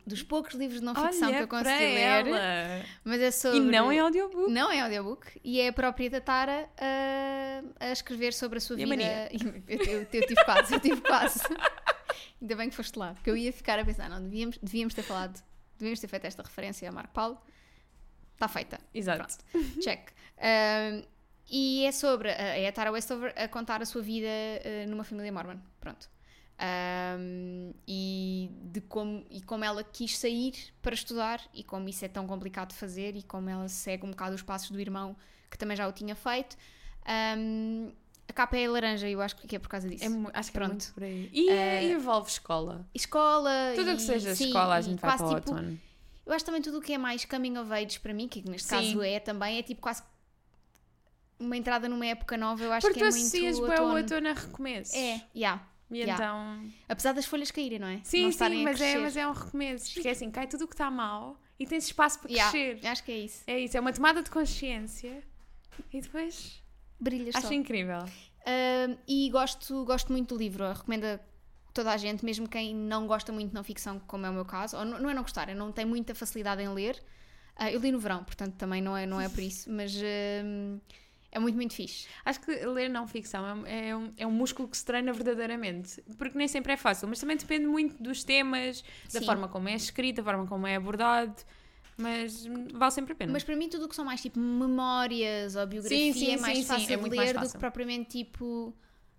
Dos 0.06 0.24
poucos 0.24 0.53
livros 0.56 0.79
de 0.79 0.86
não 0.86 0.96
ficção 0.96 1.27
Olha 1.27 1.38
que 1.38 1.44
eu 1.44 1.48
consegui 1.50 1.70
ler. 1.84 2.00
ela. 2.00 2.86
Mas 3.03 3.20
é 3.22 3.29
sobre... 3.29 3.58
E 3.58 3.62
não 3.62 3.91
em 3.91 4.00
audiobook. 4.00 4.50
Não 4.50 4.72
é 4.72 4.79
audiobook. 4.79 5.27
E 5.44 5.60
é 5.60 5.67
a 5.67 5.74
própria 5.74 6.10
da 6.10 6.22
Tara 6.22 6.70
a, 6.79 7.85
a 7.88 7.92
escrever 7.92 8.33
sobre 8.33 8.57
a 8.57 8.61
sua 8.61 8.79
E 8.79 8.83
a 8.83 8.85
vida. 8.85 8.90
mania. 8.96 9.29
Eu, 9.68 9.77
eu, 9.77 10.00
eu 10.00 10.05
tive 10.27 10.46
quase, 10.46 10.74
eu 10.74 10.79
tive 10.79 11.01
quase. 11.01 11.42
Ainda 12.41 12.55
bem 12.55 12.69
que 12.69 12.75
foste 12.75 12.97
lá, 12.97 13.13
porque 13.13 13.29
eu 13.29 13.37
ia 13.37 13.51
ficar 13.51 13.79
a 13.79 13.85
pensar, 13.85 14.09
não, 14.09 14.21
devíamos, 14.21 14.57
devíamos 14.59 14.93
ter 14.93 15.01
falado, 15.01 15.43
devíamos 15.77 16.00
ter 16.00 16.07
feito 16.07 16.25
esta 16.25 16.43
referência 16.43 16.87
a 16.87 16.91
Marco 16.91 17.13
Paulo. 17.13 17.41
Está 18.33 18.47
feita. 18.47 18.79
Exato. 18.93 19.37
Check. 19.81 20.11
Um, 20.37 21.03
e 21.50 21.85
é 21.85 21.91
sobre, 21.91 22.29
é 22.29 22.67
a 22.67 22.71
Tara 22.71 22.91
Westover 22.91 23.33
a 23.35 23.47
contar 23.47 23.81
a 23.81 23.85
sua 23.85 24.01
vida 24.01 24.27
uh, 24.27 24.89
numa 24.89 25.03
família 25.03 25.31
mormon. 25.31 25.57
Pronto. 25.79 26.07
Um, 26.59 27.73
e 27.87 28.51
de 28.63 28.81
como, 28.81 29.25
e 29.29 29.41
como 29.41 29.63
ela 29.63 29.83
quis 29.83 30.17
sair 30.17 30.53
para 30.81 30.93
estudar 30.93 31.41
e 31.53 31.63
como 31.63 31.87
isso 31.87 32.03
é 32.03 32.07
tão 32.07 32.25
complicado 32.25 32.69
de 32.69 32.75
fazer 32.75 33.15
e 33.15 33.23
como 33.23 33.50
ela 33.50 33.67
segue 33.69 34.05
um 34.05 34.09
bocado 34.09 34.35
os 34.35 34.41
passos 34.41 34.71
do 34.71 34.79
irmão 34.79 35.15
que 35.50 35.57
também 35.57 35.77
já 35.77 35.87
o 35.87 35.91
tinha 35.91 36.15
feito. 36.15 36.57
Um, 37.37 37.91
a 38.27 38.33
capa 38.33 38.57
é 38.57 38.68
laranja 38.68 39.07
e 39.07 39.13
eu 39.13 39.22
acho 39.22 39.35
que 39.35 39.55
é 39.55 39.59
por 39.59 39.70
causa 39.70 39.90
disso. 39.90 40.03
É 40.03 40.07
acho 40.40 40.51
que 40.51 40.57
é 40.57 40.59
Pronto. 40.59 40.72
muito 40.72 40.94
por 40.94 41.03
aí. 41.03 41.29
E, 41.33 41.50
e 41.50 41.92
envolve 41.94 42.29
escola. 42.29 42.85
Escola 42.94 43.74
Tudo 43.75 43.92
o 43.92 43.96
que 43.96 44.01
seja 44.01 44.35
sim, 44.35 44.48
escola, 44.48 44.75
a 44.75 44.81
gente 44.81 45.00
vai 45.00 45.18
para 45.18 45.25
o 45.25 45.35
tipo, 45.35 45.51
outono. 45.51 45.79
Eu 46.25 46.33
acho 46.33 46.44
também 46.46 46.61
tudo 46.61 46.79
o 46.79 46.81
que 46.81 46.94
é 46.94 46.98
mais 46.98 47.24
coming 47.24 47.57
of 47.57 47.72
age 47.72 48.00
para 48.00 48.13
mim, 48.13 48.27
que 48.27 48.48
neste 48.50 48.68
Sim. 48.68 48.75
caso 48.75 49.01
é 49.01 49.20
também, 49.20 49.57
é 49.57 49.63
tipo 49.63 49.79
quase 49.81 50.03
uma 51.40 51.55
entrada 51.55 51.87
numa 51.87 52.05
época 52.05 52.35
nova, 52.35 52.63
eu 52.63 52.72
acho 52.74 52.85
Porque 52.85 53.00
que 53.00 53.05
é 53.05 53.09
tu 53.09 53.13
muito 53.13 53.27
associas 53.27 53.59
bem 53.59 53.70
outono. 53.70 53.94
o 53.94 53.98
outono 53.98 54.27
a 54.29 54.33
recomeços. 54.33 54.94
É, 54.94 55.22
yeah. 55.35 55.66
E 55.90 56.00
Yeah. 56.00 56.13
então. 56.22 56.70
Apesar 56.90 57.13
das 57.13 57.25
folhas 57.25 57.50
caírem, 57.50 57.79
não 57.79 57.87
é? 57.87 58.01
Sim, 58.03 58.24
não 58.24 58.31
sim, 58.33 58.63
mas 58.63 58.81
é, 58.81 58.98
mas 58.98 59.16
é 59.16 59.25
um 59.25 59.31
recomeço. 59.31 59.94
Porque 59.94 60.09
é 60.09 60.11
assim, 60.11 60.29
cai 60.29 60.46
tudo 60.46 60.66
o 60.66 60.68
que 60.68 60.74
está 60.74 60.92
mal 60.92 61.40
e 61.57 61.66
tens 61.66 61.85
espaço 61.85 62.20
para 62.20 62.29
Yeah, 62.29 62.51
crescer. 62.51 62.85
Acho 62.85 63.03
que 63.05 63.11
é 63.13 63.18
isso. 63.20 63.44
É 63.48 63.57
isso, 63.57 63.77
é 63.77 63.79
uma 63.79 63.94
tomada 63.94 64.22
de 64.22 64.29
consciência. 64.29 65.24
E 65.94 66.01
depois. 66.01 66.61
Brilhas 67.00 67.36
Acho 67.36 67.48
só. 67.48 67.53
incrível. 67.53 68.00
Ahm, 68.46 68.98
e 69.07 69.29
gosto, 69.29 69.83
gosto 69.86 70.12
muito 70.12 70.36
do 70.36 70.40
livro, 70.40 70.68
recomendo 70.72 71.05
a 71.05 71.20
toda 71.74 71.92
a 71.92 71.98
gente, 71.98 72.25
mesmo 72.25 72.48
quem 72.50 72.74
não 72.74 73.05
gosta 73.05 73.31
muito 73.31 73.50
de 73.50 73.53
não 73.55 73.64
ficção, 73.64 74.00
como 74.00 74.25
é 74.25 74.29
o 74.29 74.33
meu 74.33 74.46
caso, 74.46 74.77
ou 74.77 74.83
não, 74.86 75.00
não 75.00 75.10
é 75.10 75.14
não 75.14 75.22
gostar, 75.22 75.48
é 75.50 75.53
não 75.53 75.72
tem 75.72 75.86
muita 75.86 76.16
facilidade 76.16 76.62
em 76.62 76.70
ler. 76.70 77.00
Ah, 77.55 77.72
eu 77.72 77.79
li 77.79 77.92
no 77.92 78.00
verão, 78.00 78.24
portanto 78.24 78.55
também 78.55 78.81
não 78.81 78.96
é, 78.98 79.05
não 79.05 79.20
é 79.22 79.29
por 79.29 79.42
isso, 79.42 79.70
mas 79.72 79.96
ahm, 79.96 80.79
é 81.31 81.38
muito, 81.40 81.55
muito 81.55 81.74
fixe. 81.75 82.07
Acho 82.25 82.40
que 82.42 82.51
ler 82.66 82.90
não 82.90 83.05
ficção 83.07 83.46
é, 83.46 83.53
um- 83.53 83.66
é 83.68 83.96
um, 83.96 84.14
é 84.18 84.27
um 84.27 84.31
músculo 84.31 84.68
que 84.68 84.77
se 84.77 84.86
treina 84.86 85.12
verdadeiramente. 85.14 86.01
Porque 86.18 86.38
nem 86.38 86.48
sempre 86.48 86.74
é 86.74 86.77
fácil, 86.77 87.07
mas 87.07 87.20
também 87.20 87.38
depende 87.38 87.68
muito 87.68 88.01
dos 88.01 88.24
temas, 88.24 88.83
da 89.14 89.20
Sim. 89.20 89.25
forma 89.25 89.48
como 89.48 89.68
é 89.70 89.75
escrito, 89.75 90.18
da 90.18 90.24
forma 90.24 90.48
como 90.48 90.66
é 90.66 90.75
abordado. 90.77 91.36
Mas 91.98 92.46
vale 92.74 92.92
sempre 92.92 93.14
a 93.14 93.16
pena. 93.16 93.31
Mas 93.33 93.44
para 93.44 93.55
mim, 93.55 93.70
tudo 93.70 93.86
o 93.86 93.90
que 93.90 93.96
são 93.96 94.05
mais 94.05 94.22
tipo 94.22 94.40
memórias 94.40 95.55
ou 95.55 95.66
biografia 95.66 96.14
sim, 96.14 96.31
é 96.33 96.38
mais 96.38 96.60
sim, 96.60 96.64
sim, 96.64 96.68
fácil 96.68 96.94
é 96.94 96.98
de 96.98 97.10
ler 97.10 97.38
do 97.40 97.50
que 97.50 97.51
fácil. 97.51 97.60
propriamente 97.60 98.10
tipo 98.20 98.74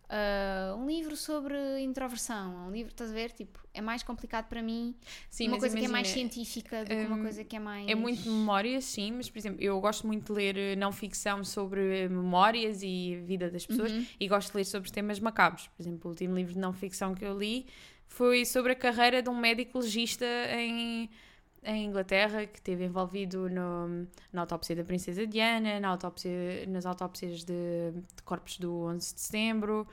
ah, 0.09 0.75
um 0.79 0.87
livro 0.87 1.17
sobre 1.17 1.81
introversão. 1.81 2.69
Um 2.69 2.71
livro, 2.71 2.93
estás 2.93 3.11
a 3.11 3.15
ver? 3.15 3.33
Tipo, 3.33 3.59
é 3.75 3.81
mais 3.81 4.03
complicado 4.03 4.47
para 4.49 4.63
mim 4.63 4.95
Sim, 5.29 5.49
uma 5.49 5.59
coisa 5.59 5.77
que 5.77 5.85
é 5.85 5.89
mais 5.89 6.09
imagina, 6.09 6.15
científica 6.31 6.85
do 6.85 6.97
que 6.97 7.07
uma 7.07 7.19
hum, 7.19 7.23
coisa 7.23 7.45
que 7.45 7.57
é 7.57 7.59
mais. 7.59 7.87
É 7.87 7.95
muito 7.95 8.29
memórias, 8.29 8.85
sim, 8.85 9.13
mas 9.13 9.29
por 9.31 9.39
exemplo, 9.39 9.63
eu 9.63 9.79
gosto 9.81 10.07
muito 10.07 10.33
de 10.33 10.39
ler 10.39 10.57
eh, 10.57 10.77
não 10.77 10.93
ficção 10.93 11.45
sobre 11.45 12.09
memórias 12.09 12.83
e 12.83 13.17
vida 13.25 13.51
das 13.51 13.67
pessoas 13.67 13.93
Uhum. 13.93 14.07
e 14.19 14.29
gosto 14.29 14.51
de 14.53 14.57
ler 14.59 14.65
sobre 14.65 14.91
temas 14.91 15.21
macabros. 15.21 15.69
Por 15.69 15.83
exemplo, 15.83 16.01
o 16.07 16.09
último 16.11 16.35
livro 16.37 16.55
de 16.55 16.59
não 16.59 16.73
ficção 16.73 17.15
que 17.15 17.25
eu 17.25 17.39
li 17.39 17.67
foi 18.07 18.45
sobre 18.47 18.73
a 18.73 18.77
carreira 18.77 19.23
de 19.23 19.29
um 19.29 19.37
médico 19.37 19.79
legista 19.79 20.25
em, 20.55 21.11
em 21.69 21.85
Inglaterra 21.85 22.47
que 22.47 22.59
esteve 22.59 22.85
envolvido 22.85 23.49
no, 23.51 24.07
na 24.33 24.41
autópsia 24.41 24.75
da 24.75 24.83
Princesa 24.83 25.27
Diana, 25.27 25.79
na 25.79 25.89
autópsia, 25.89 26.67
nas 26.67 26.87
autópsias 26.87 27.45
de, 27.45 27.93
de 27.93 28.23
corpos 28.25 28.59
do 28.59 28.85
11 28.85 29.15
de 29.15 29.21
setembro. 29.21 29.87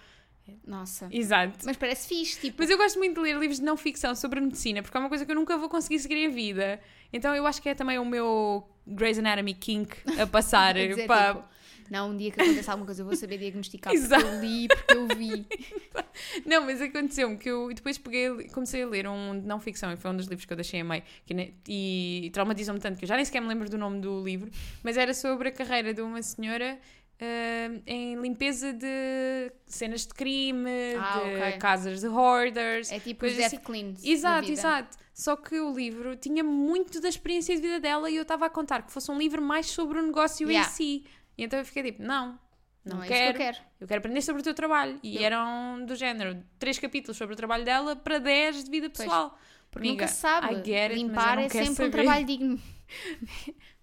Nossa. 0.65 1.09
Exato. 1.11 1.65
Mas 1.65 1.75
parece 1.75 2.07
fixe, 2.07 2.39
tipo. 2.39 2.57
Mas 2.59 2.69
eu 2.69 2.77
gosto 2.77 2.97
muito 2.97 3.15
de 3.15 3.21
ler 3.21 3.37
livros 3.37 3.59
de 3.59 3.65
não 3.65 3.75
ficção 3.75 4.15
sobre 4.15 4.39
medicina, 4.39 4.81
porque 4.81 4.95
é 4.95 4.99
uma 4.99 5.09
coisa 5.09 5.25
que 5.25 5.31
eu 5.31 5.35
nunca 5.35 5.57
vou 5.57 5.67
conseguir 5.67 5.99
seguir 5.99 6.15
em 6.15 6.29
vida. 6.29 6.79
Então 7.11 7.35
eu 7.35 7.45
acho 7.45 7.61
que 7.61 7.67
é 7.67 7.75
também 7.75 7.99
o 7.99 8.05
meu 8.05 8.65
Grey's 8.87 9.17
Anatomy 9.17 9.53
kink 9.53 9.97
a 10.19 10.25
passar 10.27 10.75
dizer, 10.75 11.07
para. 11.07 11.33
tipo, 11.33 11.45
não, 11.89 12.09
um 12.11 12.17
dia 12.17 12.31
que 12.31 12.41
aconteça 12.41 12.71
alguma 12.71 12.85
coisa 12.85 13.01
eu 13.01 13.05
vou 13.05 13.15
saber 13.15 13.37
diagnosticar 13.37 13.93
porque 13.93 14.05
Exato. 14.05 14.25
eu 14.25 14.39
li, 14.41 14.67
porque 14.67 14.93
eu 14.93 15.07
vi. 15.17 15.45
Não, 16.45 16.63
mas 16.65 16.81
aconteceu-me 16.81 17.37
que 17.37 17.49
eu 17.49 17.73
depois 17.73 17.97
peguei, 17.97 18.47
comecei 18.49 18.83
a 18.83 18.87
ler 18.87 19.07
um 19.07 19.39
de 19.39 19.45
não 19.45 19.59
ficção 19.59 19.91
e 19.91 19.97
foi 19.97 20.11
um 20.11 20.15
dos 20.17 20.27
livros 20.27 20.45
que 20.45 20.53
eu 20.53 20.55
deixei 20.57 20.79
a 20.79 20.83
meio 20.83 21.03
que 21.25 21.53
e 21.67 22.29
traumatizou-me 22.33 22.79
tanto 22.79 22.97
que 22.97 23.03
eu 23.03 23.07
já 23.07 23.15
nem 23.15 23.25
sequer 23.25 23.41
me 23.41 23.47
lembro 23.49 23.69
do 23.69 23.77
nome 23.77 23.99
do 23.99 24.23
livro, 24.23 24.49
mas 24.81 24.95
era 24.97 25.13
sobre 25.13 25.49
a 25.49 25.51
carreira 25.51 25.93
de 25.93 26.01
uma 26.01 26.21
senhora. 26.21 26.79
ah, 27.19 27.81
em 27.85 28.15
limpeza 28.21 28.71
de 28.73 29.51
cenas 29.65 30.05
de 30.05 30.13
crime, 30.13 30.69
Ah, 30.97 31.19
de 31.19 31.35
ok. 31.47 31.57
casas 31.59 31.99
de 32.01 32.07
hoarders, 32.07 32.91
É 32.91 32.99
tipo 32.99 33.21
Coisas 33.21 33.45
assim. 33.45 33.57
Cleans. 33.57 34.03
Exato, 34.03 34.49
exato. 34.51 34.97
Só 35.13 35.35
que 35.37 35.57
o 35.59 35.73
livro 35.73 36.15
tinha 36.17 36.43
muito 36.43 36.99
da 36.99 37.07
experiência 37.07 37.55
de 37.55 37.61
vida 37.61 37.79
dela 37.79 38.09
e 38.09 38.15
eu 38.17 38.23
estava 38.23 38.45
a 38.45 38.49
contar 38.49 38.81
que 38.83 38.91
fosse 38.91 39.09
um 39.11 39.17
livro 39.17 39.41
mais 39.41 39.67
sobre 39.67 39.97
o 39.99 40.01
negócio 40.01 40.49
Yeah. 40.49 40.69
em 40.69 40.73
si. 40.73 41.03
E 41.37 41.43
então 41.43 41.59
eu 41.59 41.65
fiquei 41.65 41.83
tipo, 41.83 42.01
não, 42.03 42.39
não, 42.83 42.97
Não, 42.97 43.03
é 43.03 43.07
quero. 43.07 43.37
que 43.37 43.43
eu 43.43 43.45
quero. 43.45 43.57
Eu 43.81 43.87
quero 43.87 43.99
aprender 43.99 44.21
sobre 44.21 44.41
o 44.41 44.43
teu 44.43 44.53
trabalho. 44.53 44.99
E 45.03 45.17
Eu- 45.17 45.23
eram 45.23 45.85
do 45.85 45.95
género 45.95 46.43
três 46.59 46.77
capítulos 46.79 47.17
sobre 47.17 47.33
o 47.33 47.37
trabalho 47.37 47.65
dela 47.65 47.95
para 47.95 48.19
10 48.19 48.63
de 48.63 48.71
vida 48.71 48.89
Pois. 48.89 48.99
pessoal. 49.07 49.37
Porque 49.71 49.87
Amiga, 49.89 50.05
nunca 50.05 50.13
sabe. 50.15 50.55
It, 50.55 50.93
Limpar 50.95 51.37
é 51.39 51.49
sempre 51.49 51.69
um 51.69 51.75
saber. 51.75 51.91
trabalho 51.91 52.25
digno. 52.25 52.61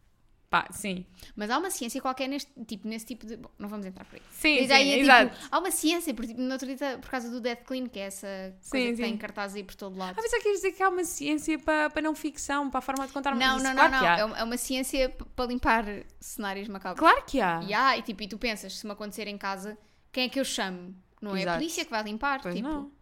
Pá, 0.53 0.67
sim. 0.71 1.07
Mas 1.35 1.49
há 1.49 1.57
uma 1.57 1.71
ciência 1.71 1.99
qualquer 1.99 2.29
neste 2.29 2.53
tipo, 2.67 2.87
nesse 2.87 3.07
tipo 3.07 3.25
de. 3.25 3.39
Bom, 3.39 3.49
não 3.59 3.71
vamos 3.71 3.87
entrar 3.87 4.05
por 4.05 4.17
aí. 4.17 4.23
Sim, 4.33 4.59
Mas 4.59 4.67
sim, 4.67 4.73
aí 4.75 4.89
é 4.91 4.93
tipo, 4.99 5.05
exato. 5.05 5.49
há 5.51 5.59
uma 5.59 5.71
ciência, 5.71 6.13
por, 6.13 6.27
tipo, 6.27 6.43
dia, 6.67 6.99
por 7.01 7.09
causa 7.11 7.31
do 7.31 7.41
Death 7.41 7.65
Clean, 7.65 7.87
que 7.87 7.99
é 7.99 8.03
essa 8.03 8.27
coisa 8.69 8.87
Sim, 8.89 8.95
que 8.95 9.01
tem 9.03 9.13
sim. 9.13 9.17
cartazes 9.17 9.57
aí 9.57 9.65
por 9.65 9.75
todo 9.75 9.97
lado. 9.97 10.11
Ah, 10.11 10.21
mas 10.23 10.31
queres 10.43 10.59
dizer 10.59 10.73
que 10.73 10.83
há 10.83 10.91
uma 10.91 11.05
ciência 11.05 11.59
para, 11.59 11.89
para 11.89 12.03
não 12.03 12.15
ficção, 12.15 12.69
para 12.69 12.81
a 12.81 12.83
forma 12.83 13.07
de 13.07 13.15
contar 13.15 13.33
uma 13.33 13.39
Não, 13.41 13.57
não, 13.57 13.65
não, 13.73 13.89
claro 13.89 13.93
não. 13.93 14.37
É 14.37 14.45
uma- 14.45 14.55
É 14.55 14.57
ciência 14.59 15.09
para 15.35 15.47
limpar 15.47 15.87
cenários 16.21 16.69
macabros. 16.69 16.99
Claro 16.99 17.25
que 17.27 17.41
há. 17.41 17.63
E 17.63 17.73
há, 17.73 17.97
e 17.97 18.03
tipo, 18.03 18.23
e 18.23 18.29
tu 18.29 18.37
pensas, 18.37 18.77
se 18.77 18.85
me 18.85 18.93
acontecer 18.93 19.27
em 19.29 19.39
casa, 19.39 19.79
quem 20.13 20.25
é 20.25 20.29
que 20.29 20.39
eu 20.39 20.45
chamo? 20.45 20.95
Não 21.23 21.35
é 21.35 21.49
a 21.49 21.55
polícia 21.55 21.83
que 21.83 21.91
vai 21.91 22.03
limpar? 22.03 22.43
Pois 22.43 22.55
tipo, 22.55 22.69
não. 22.69 22.93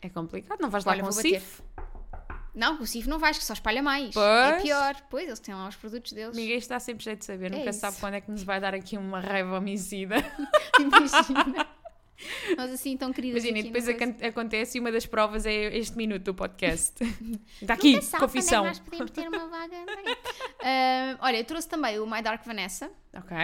É 0.00 0.08
complicado, 0.08 0.60
não 0.62 0.70
vais 0.70 0.82
lá 0.86 0.92
Olha, 0.92 1.02
com 1.02 1.08
o 1.10 1.12
vou 1.12 1.22
bater. 1.22 1.42
Não, 2.54 2.76
com 2.76 2.82
o 2.84 2.86
CIF 2.86 3.08
não 3.08 3.18
vais, 3.18 3.38
que 3.38 3.44
só 3.44 3.54
espalha 3.54 3.82
mais. 3.82 4.12
Pois. 4.12 4.26
É 4.26 4.60
pior. 4.60 4.94
Pois, 5.08 5.26
eles 5.26 5.40
têm 5.40 5.54
lá 5.54 5.68
os 5.68 5.76
produtos 5.76 6.12
deles. 6.12 6.36
Ninguém 6.36 6.58
está 6.58 6.78
sempre 6.78 7.02
jeito 7.04 7.20
de 7.20 7.24
saber, 7.24 7.52
É 7.52 7.56
nunca 7.56 7.72
se 7.72 7.80
sabe 7.80 7.96
quando 7.98 8.14
é 8.14 8.20
que 8.20 8.30
nos 8.30 8.42
vai 8.42 8.60
dar 8.60 8.74
aqui 8.74 8.98
uma 8.98 9.20
raiva 9.20 9.56
homicida. 9.56 10.16
Imagina. 10.78 11.66
Nós 12.56 12.70
assim 12.70 12.96
tão 12.96 13.12
queridas 13.12 13.42
Imagina, 13.42 13.66
e 13.66 13.70
depois 13.70 13.88
acontece 14.22 14.78
e 14.78 14.80
uma 14.80 14.92
das 14.92 15.06
provas 15.06 15.44
é 15.44 15.76
este 15.76 15.96
minuto 15.96 16.22
do 16.22 16.34
podcast. 16.34 16.94
Está 17.60 17.74
aqui, 17.74 17.94
Nunca 17.94 18.18
confissão. 18.18 18.64
é 18.66 18.70
que 18.70 18.78
nós 18.78 18.78
podemos 18.78 19.10
ter 19.10 19.28
uma 19.28 19.48
vaga. 19.48 19.76
Ah, 20.60 21.16
olha, 21.20 21.38
eu 21.38 21.44
trouxe 21.44 21.68
também 21.68 21.98
o 21.98 22.06
My 22.06 22.22
Dark 22.22 22.44
Vanessa, 22.44 22.90
Ok. 23.16 23.36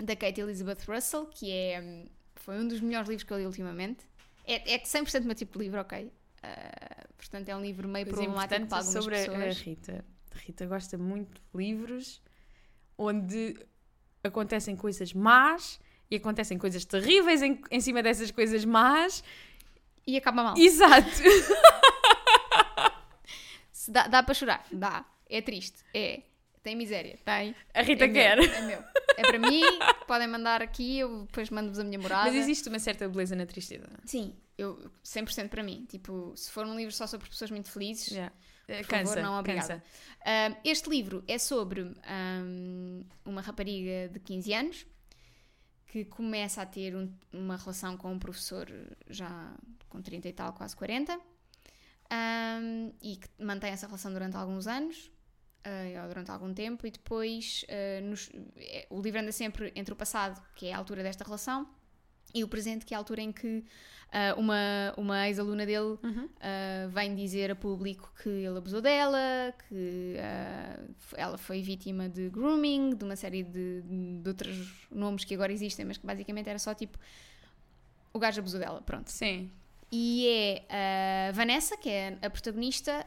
da 0.00 0.16
Kate 0.16 0.40
Elizabeth 0.40 0.78
Russell, 0.88 1.26
que 1.26 1.52
é, 1.52 1.80
hum, 1.80 2.06
foi 2.34 2.58
um 2.58 2.66
dos 2.66 2.80
melhores 2.80 3.08
livros 3.08 3.24
que 3.24 3.32
eu 3.32 3.38
li 3.38 3.46
ultimamente. 3.46 4.04
É, 4.46 4.74
é 4.74 4.78
100% 4.78 5.20
o 5.22 5.26
meu 5.26 5.34
tipo 5.34 5.56
de 5.58 5.64
livro, 5.64 5.80
ok? 5.80 6.10
Ah, 6.42 7.03
portanto, 7.28 7.48
é 7.48 7.56
um 7.56 7.60
livro 7.62 7.88
meio 7.88 8.04
Coisa 8.06 8.16
problemático 8.22 8.54
importante 8.54 8.68
para 8.68 8.78
algumas 8.78 9.04
sobre 9.04 9.16
a- 9.16 9.22
a 9.22 9.26
pessoas. 9.26 9.58
Rita. 9.58 10.04
A 10.34 10.38
Rita 10.38 10.66
gosta 10.66 10.98
muito 10.98 11.40
de 11.40 11.58
livros 11.58 12.22
onde 12.98 13.56
acontecem 14.22 14.76
coisas 14.76 15.12
más 15.12 15.80
e 16.10 16.16
acontecem 16.16 16.56
coisas 16.58 16.84
terríveis 16.84 17.42
em, 17.42 17.60
em 17.70 17.80
cima 17.80 18.02
dessas 18.02 18.30
coisas 18.30 18.64
más. 18.64 19.22
E 20.06 20.16
acaba 20.16 20.42
mal. 20.44 20.54
Exato. 20.58 21.08
Dá, 23.88 24.06
dá 24.08 24.22
para 24.22 24.32
chorar? 24.34 24.64
Dá. 24.72 25.04
É 25.28 25.42
triste. 25.42 25.82
É. 25.92 26.22
Tem 26.62 26.74
miséria. 26.74 27.18
Tem. 27.22 27.54
A 27.74 27.82
Rita 27.82 28.04
é 28.06 28.08
quer. 28.08 28.36
Meu, 28.38 28.50
é 28.54 28.60
meu. 28.62 28.78
É 29.18 29.22
para 29.22 29.38
mim. 29.38 29.62
Podem 30.06 30.26
mandar 30.26 30.62
aqui. 30.62 30.98
Eu 31.00 31.24
depois 31.26 31.50
mando-vos 31.50 31.78
a 31.78 31.84
minha 31.84 31.98
morada. 31.98 32.24
Mas 32.30 32.34
existe 32.34 32.66
uma 32.70 32.78
certa 32.78 33.06
beleza 33.06 33.36
na 33.36 33.44
tristeza. 33.44 33.86
Sim. 34.06 34.34
Eu, 34.56 34.90
100% 35.04 35.48
para 35.48 35.62
mim. 35.62 35.84
Tipo, 35.88 36.32
se 36.36 36.50
for 36.50 36.64
um 36.66 36.76
livro 36.76 36.94
só 36.94 37.06
sobre 37.06 37.28
pessoas 37.28 37.50
muito 37.50 37.70
felizes, 37.70 38.08
Yeah. 38.12 38.32
Eh, 38.68 38.78
Por 38.78 38.86
favor, 38.86 39.04
Cansa, 39.08 39.22
não, 39.22 39.38
obrigada. 39.38 39.82
Um, 40.26 40.56
este 40.64 40.88
livro 40.88 41.22
é 41.28 41.38
sobre 41.38 41.82
um, 41.82 43.04
uma 43.24 43.40
rapariga 43.42 44.08
de 44.10 44.18
15 44.20 44.54
anos 44.54 44.86
que 45.86 46.04
começa 46.06 46.62
a 46.62 46.66
ter 46.66 46.96
um- 46.96 47.12
uma 47.32 47.56
relação 47.56 47.96
com 47.96 48.12
um 48.12 48.18
professor 48.18 48.66
já 49.08 49.54
com 49.88 50.00
30 50.00 50.28
e 50.28 50.32
tal, 50.32 50.52
quase 50.54 50.74
40, 50.76 51.18
um, 52.10 52.92
e 53.02 53.16
que 53.16 53.28
mantém 53.38 53.70
essa 53.70 53.86
relação 53.86 54.12
durante 54.12 54.36
alguns 54.36 54.66
anos, 54.66 55.10
uh, 55.66 56.02
ou 56.02 56.08
durante 56.08 56.30
algum 56.30 56.52
tempo, 56.54 56.86
e 56.86 56.90
depois 56.90 57.64
uh, 57.68 58.04
nos- 58.08 58.30
o 58.90 59.00
livro 59.00 59.20
anda 59.20 59.32
sempre 59.32 59.72
entre 59.76 59.92
o 59.92 59.96
passado, 59.96 60.42
que 60.54 60.66
é 60.68 60.72
a 60.72 60.78
altura 60.78 61.02
desta 61.02 61.24
relação, 61.24 61.68
e 62.34 62.42
o 62.42 62.48
presente, 62.48 62.84
que 62.84 62.92
é 62.92 62.96
a 62.96 62.98
altura 62.98 63.22
em 63.22 63.32
que 63.32 63.58
uh, 64.14 64.38
uma, 64.38 64.92
uma 64.96 65.28
ex-aluna 65.28 65.64
dele 65.64 65.98
Uhum. 66.02 66.24
Uh, 66.24 66.88
vem 66.90 67.14
dizer 67.14 67.50
a 67.50 67.54
público 67.54 68.12
que 68.22 68.28
ele 68.28 68.58
abusou 68.58 68.80
dela, 68.80 69.54
que 69.68 70.16
uh, 70.18 70.94
ela 71.16 71.38
foi 71.38 71.62
vítima 71.62 72.08
de 72.08 72.28
grooming, 72.28 72.94
de 72.96 73.04
uma 73.04 73.16
série 73.16 73.42
de, 73.42 73.82
de 73.82 74.28
outros 74.28 74.86
nomes 74.90 75.24
que 75.24 75.34
agora 75.34 75.52
existem, 75.52 75.84
mas 75.84 75.96
que 75.98 76.06
basicamente 76.06 76.48
era 76.48 76.58
só 76.58 76.74
tipo 76.74 76.98
o 78.12 78.18
gajo 78.18 78.40
abusou 78.40 78.60
dela, 78.60 78.80
pronto. 78.82 79.10
Sim. 79.10 79.50
E 79.90 80.64
é 80.68 81.28
a 81.28 81.32
Vanessa, 81.32 81.76
que 81.76 81.88
é 81.88 82.18
a 82.22 82.30
protagonista, 82.30 83.06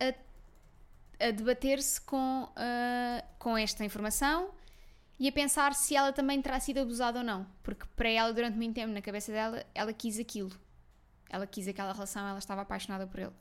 a, 0.00 1.26
a 1.26 1.30
debater-se 1.30 2.00
com, 2.00 2.48
com 3.38 3.56
esta 3.56 3.84
informação 3.84 4.50
e 5.18 5.28
a 5.28 5.32
pensar 5.32 5.74
se 5.74 5.96
ela 5.96 6.12
também 6.12 6.40
terá 6.42 6.58
sido 6.60 6.78
abusada 6.78 7.18
ou 7.20 7.24
não. 7.24 7.46
Porque 7.62 7.86
para 7.96 8.08
ela, 8.08 8.32
durante 8.32 8.56
muito 8.56 8.74
tempo, 8.74 8.92
na 8.92 9.00
cabeça 9.02 9.32
dela, 9.32 9.64
ela 9.74 9.92
quis 9.92 10.18
aquilo. 10.18 10.52
Ela 11.28 11.46
quis 11.46 11.66
aquela 11.66 11.92
relação, 11.92 12.26
ela 12.26 12.38
estava 12.38 12.62
apaixonada 12.62 13.06
por 13.06 13.18
ele. 13.20 13.32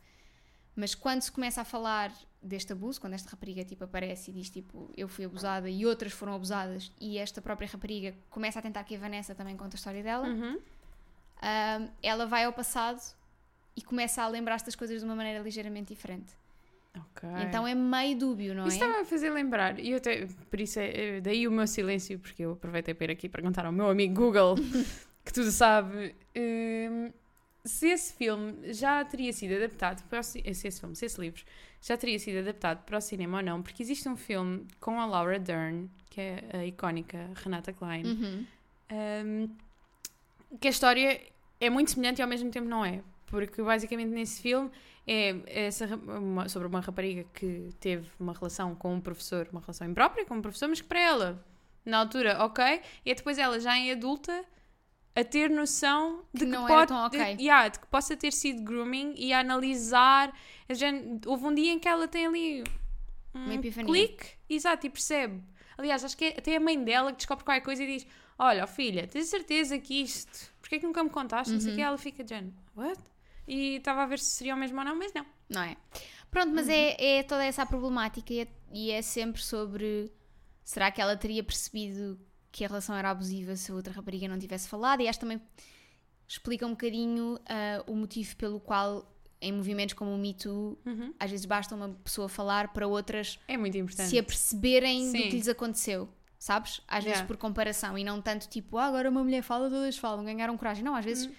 Mas 0.76 0.94
quando 0.96 1.22
se 1.22 1.32
começa 1.32 1.62
a 1.62 1.66
falar 1.66 2.12
deste 2.42 2.74
abuso, 2.74 3.00
quando 3.00 3.14
esta 3.14 3.30
rapariga 3.30 3.64
tipo, 3.64 3.84
aparece 3.84 4.30
e 4.32 4.34
diz 4.34 4.50
tipo, 4.50 4.92
eu 4.98 5.08
fui 5.08 5.26
abusada 5.26 5.70
e 5.70 5.86
outras 5.86 6.12
foram 6.12 6.34
abusadas, 6.36 6.92
e 7.00 7.18
esta 7.18 7.42
própria 7.42 7.68
rapariga 7.68 8.14
começa 8.30 8.60
a 8.60 8.62
tentar 8.62 8.84
que 8.84 8.96
a 8.96 9.00
Vanessa 9.00 9.34
também 9.34 9.56
conte 9.56 9.76
a 9.76 9.78
história 9.78 10.04
dela, 10.04 10.28
Uhum. 10.28 10.58
um, 10.58 11.90
ela 12.04 12.26
vai 12.26 12.44
ao 12.44 12.54
passado 12.54 13.02
e 13.76 13.82
começa 13.82 14.22
a 14.22 14.28
lembrar-se 14.28 14.66
das 14.66 14.76
coisas 14.76 15.00
de 15.00 15.06
uma 15.06 15.16
maneira 15.16 15.40
ligeiramente 15.40 15.94
diferente. 15.94 16.34
Ok. 16.98 17.30
Então 17.48 17.68
é 17.68 17.76
meio 17.76 18.18
dúbio, 18.18 18.54
não 18.56 18.68
Isso 18.68 18.78
é? 18.78 18.86
estava 18.88 19.02
a 19.02 19.06
fazer 19.06 19.30
lembrar, 19.30 19.80
e 19.80 19.92
eu 19.92 19.98
até, 19.98 20.26
por 20.50 20.60
isso 20.60 20.80
é, 20.80 21.18
é 21.18 21.22
daí 21.22 21.48
o 21.48 21.52
meu 21.52 21.68
silêncio, 21.68 22.18
porque 22.20 22.44
eu 22.44 22.54
aproveitei 22.54 22.94
para 22.94 23.06
ir 23.08 23.12
aqui 23.12 23.28
perguntar 23.30 23.66
ao 23.66 23.72
meu 23.72 23.90
amigo 23.90 24.14
Google, 24.14 24.56
que 25.26 25.34
tudo 25.34 25.52
sabe, 25.52 26.16
hum, 26.36 27.12
se 27.66 27.88
esse 27.90 28.14
filme 28.14 28.74
já 28.74 29.04
teria 29.04 29.34
sido 29.34 29.56
adaptado 29.56 30.04
para 30.08 30.20
o, 30.20 30.24
ci- 30.24 30.42
se 30.54 30.68
esse 30.68 30.80
filme, 30.80 30.96
se 30.96 31.06
esse 31.06 31.20
livro 31.20 31.44
já 31.82 31.98
teria 31.98 32.18
sido 32.20 32.40
adaptado 32.40 32.84
para 32.86 32.98
o 32.98 33.02
cinema 33.02 33.38
ou 33.40 33.44
não, 33.44 33.62
porque 33.62 33.82
existe 33.84 34.08
um 34.08 34.16
filme 34.16 34.66
com 34.80 35.00
a 35.00 35.06
Laura 35.06 35.40
Dern, 35.40 35.90
que 36.10 36.22
é 36.22 36.44
a 36.54 36.66
icónica 36.66 37.30
Renata 37.44 37.74
Klein, 37.74 38.06
Uhum. 38.06 38.46
hum, 38.92 39.50
que 40.60 40.68
a 40.68 40.72
história 40.72 41.22
é 41.60 41.70
muito 41.70 41.92
semelhante 41.92 42.20
e 42.20 42.22
ao 42.24 42.28
mesmo 42.30 42.50
tempo 42.52 42.68
não 42.68 42.86
é. 42.86 43.02
Porque 43.28 43.62
basicamente 43.62 44.10
nesse 44.10 44.42
filme 44.42 44.70
é 45.08 45.66
essa, 45.68 45.86
ra- 45.86 45.96
uma- 45.96 46.50
sobre 46.50 46.68
uma 46.68 46.80
rapariga 46.82 47.24
que 47.34 47.70
teve 47.80 48.08
uma 48.20 48.34
relação 48.34 48.74
com 48.76 48.94
um 48.96 49.02
professor, 49.02 49.48
uma 49.52 49.62
relação 49.62 49.88
imprópria 49.88 50.26
com 50.26 50.36
um 50.36 50.42
professor, 50.42 50.68
mas 50.68 50.82
que 50.82 50.88
para 50.88 51.00
ela, 51.00 51.46
na 51.86 52.00
altura, 52.00 52.44
ok, 52.44 52.82
e 53.06 53.14
depois 53.14 53.38
ela 53.38 53.60
já 53.60 53.78
em 53.78 53.92
adulta 53.92 54.44
a 55.16 55.24
ter 55.24 55.50
noção 55.50 56.24
de 56.34 56.40
Que 56.42 56.46
que, 56.46 56.52
não 56.52 56.68
pode, 56.68 56.88
tão 56.88 57.06
ok. 57.06 57.36
de, 57.36 57.42
yeah, 57.44 57.68
de 57.70 57.80
que 57.80 57.88
possa 57.88 58.18
ter 58.18 58.34
sido 58.34 58.64
grooming 58.64 59.14
e 59.16 59.32
a 59.32 59.40
analisar. 59.40 60.34
Houve 61.26 61.46
um 61.46 61.54
dia 61.56 61.72
em 61.72 61.80
que 61.80 61.88
ela 61.88 62.08
tem 62.08 62.26
ali 62.28 62.64
um 63.34 63.62
clique, 63.86 64.28
exato, 64.50 64.86
e 64.88 64.90
percebe. 64.90 65.42
Aliás, 65.78 66.04
acho 66.04 66.18
que 66.18 66.26
é 66.26 66.30
até 66.38 66.56
a 66.56 66.60
mãe 66.60 66.82
dela 66.84 67.12
que 67.12 67.18
descobre 67.18 67.46
qualquer 67.46 67.62
coisa 67.62 67.84
e 67.84 67.88
diz: 67.88 68.08
Olha, 68.38 68.66
filha, 68.68 69.08
tens 69.08 69.28
certeza 69.28 69.78
que 69.80 70.02
isto, 70.02 70.52
porque 70.60 70.76
é 70.76 70.80
que 70.80 70.86
nunca 70.86 71.04
me 71.04 71.10
contaste? 71.10 71.54
Não 71.54 71.60
sei 71.62 71.70
Uhum. 71.70 71.74
o 71.74 71.78
que, 71.78 71.82
ela 71.82 71.98
fica, 71.98 72.26
Jen, 72.28 72.54
what? 72.76 73.00
E 73.48 73.76
estava 73.76 74.04
a 74.04 74.06
ver 74.06 74.20
se 74.20 74.32
seria 74.32 74.56
o 74.56 74.58
mesmo 74.58 74.78
ou 74.80 74.86
não, 74.86 74.96
mas 74.96 75.14
não. 75.14 75.26
Não 75.50 75.62
é? 75.62 75.78
Pronto, 76.32 76.52
mas 76.54 76.68
Uhum. 76.68 76.74
é, 76.74 77.18
é 77.20 77.24
toda 77.24 77.44
essa 77.46 77.62
a 77.62 77.66
problemática 77.66 78.34
e 78.34 78.40
é, 78.42 78.48
e 78.74 78.92
é 78.92 79.02
sempre 79.02 79.42
sobre 79.42 80.12
será 80.64 80.92
que 80.92 81.00
ela 81.00 81.16
teria 81.16 81.44
percebido 81.44 82.20
que 82.52 82.66
a 82.66 82.68
relação 82.68 82.96
era 82.96 83.10
abusiva 83.12 83.56
se 83.56 83.72
a 83.72 83.76
outra 83.76 83.94
rapariga 83.94 84.28
não 84.28 84.40
tivesse 84.40 84.68
falado? 84.68 85.02
E 85.02 85.08
acho 85.08 85.20
que 85.20 85.26
também 85.26 85.42
explica 86.28 86.66
um 86.66 86.72
bocadinho 86.72 87.40
ah, 87.48 87.84
o 87.88 87.96
motivo 87.96 88.36
pelo 88.36 88.60
qual 88.60 89.12
em 89.42 89.52
movimentos 89.52 89.94
como 89.94 90.12
o 90.14 90.18
Me 90.18 90.34
Too 90.34 90.78
Uhum. 90.86 91.14
às 91.20 91.30
vezes 91.30 91.46
basta 91.46 91.76
uma 91.76 91.90
pessoa 92.04 92.28
falar 92.28 92.74
para 92.74 92.88
outras 92.88 93.38
É 93.48 93.56
muito 93.58 93.78
importante. 93.78 94.10
se 94.10 94.18
aperceberem 94.18 95.06
do 95.06 95.12
Sim. 95.12 95.30
que 95.30 95.36
lhes 95.36 95.48
aconteceu. 95.48 96.10
Sabes? 96.40 96.82
Às 96.88 97.04
vezes 97.04 97.20
Yeah. 97.20 97.28
por 97.28 97.38
comparação 97.38 97.98
e 97.98 98.04
não 98.04 98.22
tanto 98.22 98.48
tipo, 98.50 98.78
ah, 98.78 98.86
agora 98.86 99.10
uma 99.10 99.24
mulher 99.24 99.42
fala, 99.42 99.70
todas 99.70 99.98
falam, 99.98 100.24
ganharam 100.26 100.58
coragem. 100.58 100.84
Não, 100.84 100.96
às 100.96 101.06
vezes 101.06 101.28
Hum. 101.28 101.34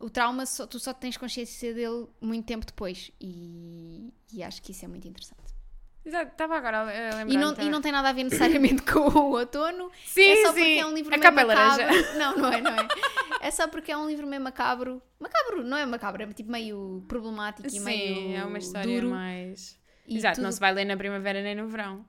O 0.00 0.10
trauma 0.10 0.46
só- 0.46 0.66
tu 0.66 0.78
só 0.80 0.92
tens 0.92 1.16
consciência 1.16 1.72
dele 1.74 2.06
muito 2.20 2.46
tempo 2.46 2.64
depois 2.66 3.10
e, 3.20 4.12
e 4.32 4.42
acho 4.42 4.60
que 4.62 4.72
isso 4.72 4.84
é 4.84 4.88
muito 4.88 5.06
interessante. 5.06 5.38
Exato, 6.02 6.32
estava 6.32 6.56
agora 6.56 6.80
a 6.80 6.84
lembrar. 7.16 7.28
E 7.28 7.36
não, 7.36 7.54
e 7.66 7.68
não 7.70 7.82
tem 7.82 7.92
nada 7.92 8.08
a 8.08 8.12
ver 8.12 8.24
necessariamente 8.24 8.80
com 8.82 9.00
o 9.00 9.32
outono, 9.36 9.90
Sim, 10.06 10.22
é 10.30 10.36
só 10.46 10.52
sim. 10.54 10.58
porque 10.60 10.78
é 10.80 10.86
um 10.86 10.94
livro 10.94 11.14
a 11.14 11.18
meio 11.18 11.32
macabro. 11.46 11.46
laranja. 11.86 12.18
Não, 12.18 12.36
não 12.38 12.52
é, 12.52 12.60
não 12.62 12.70
é. 12.72 12.88
É 13.42 13.50
só 13.50 13.68
porque 13.68 13.92
é 13.92 13.96
um 13.96 14.08
livro 14.08 14.26
meio 14.26 14.40
macabro. 14.42 15.02
Macabro, 15.18 15.62
não 15.62 15.76
é 15.76 15.84
macabro, 15.84 16.22
é 16.22 16.26
tipo 16.32 16.50
meio 16.50 17.04
problemático 17.06 17.68
e 17.68 17.70
Sim, 17.72 17.80
meio 17.80 18.36
é 18.36 18.42
uma 18.44 18.56
história 18.58 18.94
duro. 19.00 19.10
mais. 19.10 19.78
e 20.06 20.16
Exato, 20.16 20.40
não 20.40 20.48
tudo- 20.48 20.54
se 20.54 20.60
vai 20.60 20.72
ler 20.72 20.86
na 20.86 20.96
primavera 20.96 21.42
nem 21.42 21.54
no 21.54 21.68
verão. 21.68 22.04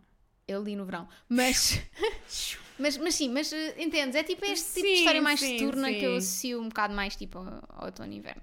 Eu 0.48 0.64
li 0.64 0.76
no 0.76 0.86
verão. 0.86 1.08
Mas, 1.28 1.82
mas, 2.82 2.98
mas 2.98 3.16
sim, 3.16 3.30
mas 3.30 3.52
eh, 3.54 3.76
entendes? 3.82 4.16
É 4.16 4.24
tipo 4.24 4.44
este 4.46 4.74
tipo 4.74 4.88
de 4.88 4.90
Sim, 4.90 4.94
história 5.00 5.22
mais 5.22 5.40
sim, 5.40 5.60
soturna 5.60 5.94
que 5.94 6.06
eu 6.06 6.12
sim. 6.12 6.18
associo 6.18 6.62
um 6.62 6.68
bocado 6.70 6.94
mais 6.94 7.16
tipo 7.16 7.38
ao, 7.40 7.46
ao 7.70 7.86
outono 7.86 8.12
e 8.14 8.18
inverno. 8.18 8.42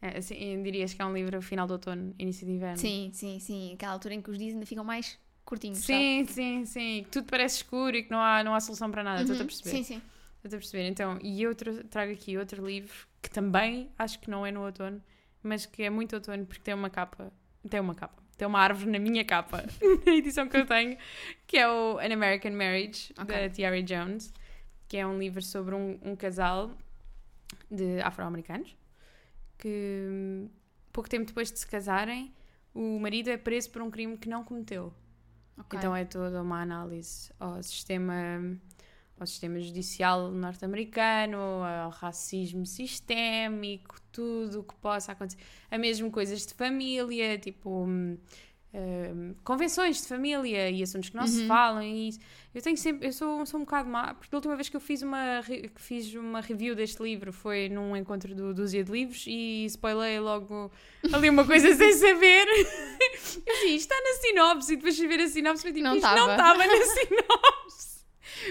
É, 0.00 0.18
assim, 0.18 0.62
dirias 0.62 0.92
que 0.92 1.00
é 1.00 1.04
um 1.04 1.14
livro 1.14 1.40
final 1.40 1.66
de 1.66 1.72
outono, 1.74 2.14
início 2.18 2.44
de 2.46 2.52
inverno. 2.52 2.76
Sim, 2.78 3.10
sim, 3.12 3.38
sim. 3.38 3.74
Aquela 3.74 3.92
altura 3.92 4.14
em 4.14 4.20
que 4.22 4.30
os 4.30 4.38
dias 4.38 4.52
ainda 4.52 4.66
ficam 4.66 4.84
mais 4.84 5.18
curtinhos. 5.44 5.78
sabe? 5.78 6.04
Sim, 6.04 6.26
sim, 6.28 6.64
sim. 6.66 7.02
Que 7.04 7.10
tudo 7.10 7.26
parece 7.26 7.56
escuro 7.58 7.96
e 7.96 8.02
que 8.02 8.10
não 8.10 8.20
há, 8.20 8.42
não 8.42 8.54
há 8.54 8.60
solução 8.60 8.90
para 8.90 9.02
nada. 9.04 9.20
Estou-te 9.22 9.42
a 9.42 9.44
Uhum, 9.44 9.48
perceber. 9.48 9.70
Sim, 9.70 9.82
sim. 9.84 10.02
Estou 10.44 10.56
a 10.56 10.60
perceber. 10.60 10.88
Então, 10.88 11.18
e 11.22 11.46
outro, 11.46 11.84
trago 11.84 12.12
aqui 12.12 12.36
outro 12.36 12.64
livro 12.66 13.06
que 13.20 13.30
também 13.30 13.90
acho 13.96 14.18
que 14.18 14.28
não 14.28 14.44
é 14.44 14.50
no 14.50 14.64
outono, 14.64 15.00
mas 15.42 15.66
que 15.66 15.82
é 15.84 15.90
muito 15.90 16.14
outono 16.16 16.44
porque 16.46 16.62
tem 16.62 16.74
uma 16.74 16.90
capa. 16.90 17.32
Tem 17.70 17.78
uma 17.80 17.94
capa. 17.94 18.21
Tem 18.42 18.48
uma 18.48 18.58
árvore 18.58 18.90
na 18.90 18.98
minha 18.98 19.24
capa, 19.24 19.64
na 20.04 20.12
edição 20.12 20.48
que 20.48 20.56
eu 20.56 20.66
tenho, 20.66 20.98
que 21.46 21.56
é 21.56 21.68
o 21.70 21.98
An 22.00 22.12
American 22.12 22.50
Marriage, 22.50 23.14
Ok. 23.16 23.26
da 23.26 23.48
Thierry 23.48 23.84
Jones, 23.84 24.34
que 24.88 24.96
é 24.96 25.06
um 25.06 25.16
livro 25.16 25.40
sobre 25.40 25.76
um, 25.76 25.96
um 26.02 26.16
casal 26.16 26.72
de 27.70 28.00
afro-americanos 28.00 28.76
que 29.58 30.48
pouco 30.92 31.08
tempo 31.08 31.24
depois 31.26 31.52
de 31.52 31.60
se 31.60 31.66
casarem, 31.68 32.34
o 32.74 32.98
marido 32.98 33.30
é 33.30 33.36
preso 33.36 33.70
por 33.70 33.80
um 33.80 33.88
crime 33.88 34.18
que 34.18 34.28
não 34.28 34.42
cometeu. 34.42 34.92
Ok. 35.56 35.78
Então 35.78 35.94
é 35.94 36.04
toda 36.04 36.42
uma 36.42 36.60
análise 36.60 37.30
ao 37.38 37.62
sistema, 37.62 38.58
ao 39.22 39.26
sistema 39.26 39.58
judicial 39.60 40.30
norte-americano, 40.30 41.38
ao 41.38 41.90
racismo 41.90 42.66
sistémico, 42.66 43.96
tudo 44.12 44.60
o 44.60 44.64
que 44.64 44.74
possa 44.76 45.12
acontecer. 45.12 45.38
A 45.70 45.78
mesmo 45.78 46.10
coisas 46.10 46.44
de 46.46 46.52
família, 46.54 47.38
tipo 47.38 47.84
hum, 47.84 48.18
hum, 48.74 49.34
convenções 49.44 50.02
de 50.02 50.08
família 50.08 50.70
e 50.70 50.82
assuntos 50.82 51.08
que 51.10 51.16
não 51.16 51.26
se 51.26 51.42
Uhum. 51.42 51.48
falam. 51.48 51.82
E 51.82 52.08
isso. 52.08 52.18
eu 52.54 52.60
tenho 52.62 52.76
sempre, 52.76 53.08
eu 53.08 53.12
sou, 53.12 53.44
sou 53.46 53.58
um 53.60 53.64
bocado 53.64 53.88
má, 53.88 54.12
porque 54.14 54.30
da 54.30 54.36
última 54.38 54.54
vez 54.56 54.68
que 54.68 54.76
eu 54.76 54.80
fiz 54.80 55.00
uma, 55.02 55.42
que 55.46 55.80
fiz 55.80 56.12
uma 56.14 56.40
review 56.40 56.74
deste 56.74 57.02
livro 57.02 57.32
foi 57.32 57.68
num 57.68 57.96
encontro 57.96 58.34
do 58.34 58.52
Dúzia 58.52 58.84
de 58.84 58.92
Livros 58.92 59.24
e 59.26 59.64
spoilei 59.66 60.18
logo 60.20 60.70
ali 61.12 61.30
uma 61.30 61.46
coisa 61.46 61.72
sem 61.76 61.92
saber. 61.94 62.46
Eu 62.48 63.12
disse, 63.14 63.38
isto 63.66 63.92
está 63.92 63.94
na 63.96 64.12
sinopse 64.20 64.72
e 64.72 64.76
depois 64.76 64.96
fui 64.98 65.08
ver 65.08 65.20
a 65.20 65.28
sinopse 65.28 65.66
e 65.68 65.72
tipo, 65.72 65.84
Não 65.84 65.96
isto 65.96 66.04
não 66.06 66.30
estava. 66.30 66.32
estava 66.32 66.66
na 66.66 66.84
sinopse. 66.84 67.91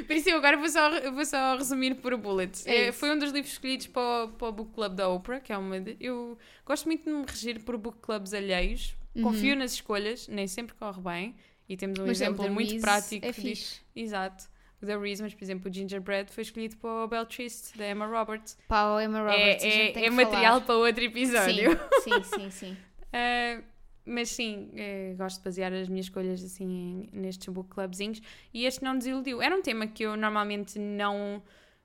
Por 0.05 0.15
isso 0.15 0.29
eu 0.29 0.37
agora 0.37 0.57
vou 0.57 0.69
só, 0.69 1.11
vou 1.11 1.25
só 1.25 1.55
resumir 1.55 1.95
por 1.95 2.15
bullets. 2.17 2.65
É 2.65 2.87
É, 2.87 2.91
foi 2.91 3.11
um 3.11 3.17
dos 3.17 3.31
livros 3.31 3.53
escolhidos 3.53 3.87
para 3.87 4.25
o, 4.25 4.27
para 4.29 4.47
o 4.47 4.51
Book 4.51 4.73
Club 4.73 4.95
da 4.95 5.09
Oprah, 5.09 5.39
que 5.39 5.51
é 5.51 5.57
uma 5.57 5.79
de, 5.79 5.97
Eu 5.99 6.37
gosto 6.65 6.85
muito 6.85 7.03
de 7.03 7.09
me 7.09 7.25
regir 7.25 7.59
por 7.61 7.77
book 7.77 7.99
clubs 8.01 8.33
alheios. 8.33 8.95
Uhum. 9.15 9.23
Confio 9.23 9.55
nas 9.55 9.73
escolhas, 9.73 10.27
nem 10.27 10.47
sempre 10.47 10.75
corre 10.75 11.01
bem. 11.01 11.35
E 11.67 11.77
temos 11.77 11.99
um 11.99 12.05
Mas 12.05 12.21
é, 12.21 12.25
exemplo 12.25 12.49
muito 12.51 12.79
prático 12.81 13.25
é 13.25 13.33
fixe. 13.33 13.81
Exato. 13.95 14.49
O 14.81 14.85
The 14.85 14.97
Reese, 14.97 15.21
mas 15.21 15.33
por 15.33 15.43
exemplo 15.43 15.69
o 15.69 15.73
Gingerbread 15.73 16.31
foi 16.31 16.41
escolhido 16.41 16.75
para 16.77 16.89
o 16.89 17.07
Beltrist, 17.07 17.77
da 17.77 17.89
Emma 17.89 18.07
Roberts. 18.07 18.57
Pá, 18.67 18.95
o 18.95 18.99
Emma 18.99 19.19
Roberts, 19.19 19.63
é 19.63 19.91
tem 19.91 20.03
é, 20.03 20.05
é 20.05 20.09
que 20.09 20.09
material 20.09 20.53
falar. 20.55 20.61
para 20.61 20.75
outro 20.75 21.03
episódio. 21.03 21.79
Sim, 22.01 22.11
sim, 22.11 22.23
sim, 22.23 22.51
sim. 22.51 22.77
Uh, 23.11 23.61
mas 24.05 24.29
sim, 24.29 24.69
eh, 24.75 25.13
gosto 25.17 25.37
de 25.37 25.43
basear 25.43 25.71
as 25.73 25.87
minhas 25.87 26.07
escolhas 26.07 26.43
assim 26.43 27.07
nestes 27.13 27.47
book 27.53 27.69
clubzinhos 27.69 28.21
e 28.53 28.65
este 28.65 28.83
não 28.83 28.97
desiludiu. 28.97 29.41
Era 29.41 29.55
um 29.55 29.61
tema 29.61 29.87
que 29.87 30.03
eu 30.03 30.17
normalmente 30.17 30.79
não, 30.79 31.41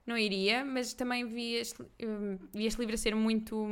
não 0.06 0.16
iria, 0.16 0.64
mas 0.64 0.94
também 0.94 1.26
vi 1.26 1.54
este, 1.54 1.82
hum, 1.82 2.38
vi 2.52 2.66
este 2.66 2.80
livro 2.80 2.94
a 2.94 2.98
ser 2.98 3.14
muito. 3.14 3.66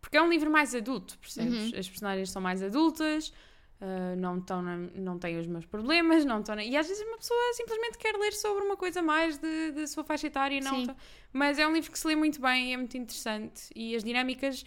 Porque 0.00 0.16
é 0.16 0.22
um 0.22 0.28
livro 0.28 0.50
mais 0.50 0.74
adulto, 0.74 1.18
percebes? 1.18 1.72
As 1.74 1.88
personagens 1.88 2.30
são 2.30 2.42
mais 2.42 2.62
adultas, 2.62 3.32
uh, 3.80 4.16
não, 4.16 4.38
estão 4.38 4.62
não 4.62 5.18
têm 5.18 5.38
os 5.38 5.46
meus 5.46 5.64
problemas, 5.64 6.24
não 6.24 6.40
estão 6.40 6.58
e 6.60 6.76
às 6.76 6.86
vezes 6.86 7.02
uma 7.06 7.18
pessoa 7.18 7.40
simplesmente 7.54 7.98
quer 7.98 8.16
ler 8.16 8.32
sobre 8.32 8.64
uma 8.64 8.76
coisa 8.76 9.00
mais 9.00 9.38
de, 9.38 9.72
de 9.72 9.86
sua 9.86 10.04
faixa 10.04 10.26
etária, 10.26 10.56
e 10.56 10.60
não 10.60 10.84
Sim. 10.84 10.94
mas 11.32 11.58
é 11.58 11.66
um 11.66 11.72
livro 11.72 11.90
que 11.90 11.98
se 11.98 12.06
lê 12.06 12.16
muito 12.16 12.40
bem 12.40 12.74
é 12.74 12.76
muito 12.76 12.96
interessante 12.96 13.70
e 13.74 13.94
as 13.94 14.02
dinâmicas 14.02 14.64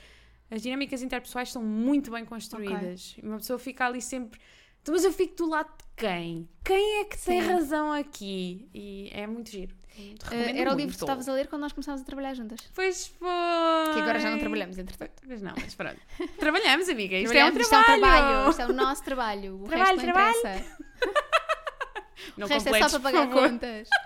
as 0.51 0.61
dinâmicas 0.61 1.01
interpessoais 1.01 1.51
são 1.51 1.63
muito 1.63 2.11
bem 2.11 2.23
construídas. 2.25 3.15
E 3.21 3.25
Uma 3.25 3.37
pessoa 3.37 3.57
fica 3.59 3.85
ali 3.85 4.01
sempre. 4.01 4.39
"Então, 4.81 4.93
Mas 4.93 5.03
eu 5.03 5.11
fico 5.11 5.35
do 5.35 5.49
lado 5.49 5.67
de 5.69 5.83
quem? 5.97 6.47
Quem 6.63 6.99
é 7.01 7.05
que 7.05 7.17
tem 7.17 7.41
Sim. 7.41 7.47
razão 7.47 7.91
aqui? 7.91 8.69
E 8.73 9.09
é 9.13 9.25
muito 9.25 9.49
giro. 9.49 9.73
Uh, 9.97 10.57
era 10.57 10.73
o 10.73 10.75
livro 10.75 10.91
que 10.91 10.97
tu 10.99 11.05
estavas 11.05 11.27
a 11.29 11.33
ler 11.33 11.47
quando 11.47 11.61
nós 11.61 11.71
começámos 11.71 12.01
a 12.01 12.03
trabalhar 12.03 12.33
juntas. 12.33 12.59
Pois 12.75 13.07
foi. 13.07 13.27
Que 13.93 14.01
agora 14.01 14.19
já 14.19 14.29
não 14.29 14.37
trabalhamos, 14.39 14.77
entretanto. 14.77 15.23
Mas 15.25 15.41
não, 15.41 15.53
mas 15.59 15.73
pronto. 15.73 15.99
Trabalhamos, 16.37 16.89
amiga. 16.89 17.15
Isto 17.15 17.31
Trabalhamos, 17.31 17.55
é 17.55 17.59
um 17.59 17.61
isto 17.61 17.75
é 17.75 17.79
um 17.79 17.83
trabalho. 17.83 18.01
trabalho. 18.01 18.49
Isto 18.49 18.61
é 18.61 18.65
o 18.67 18.73
nosso 18.73 19.03
trabalho. 19.03 19.55
O 19.55 19.63
Trabalho, 19.67 19.97
resto 19.97 20.05
não 20.05 20.13
trabalho. 20.13 20.37
interessa. 20.39 20.75
Não 22.37 22.47
o 22.47 22.49
resto 22.49 22.69
é 22.75 22.89
só 22.89 22.99
para 22.99 23.11
pagar 23.11 23.29
contas. 23.29 23.87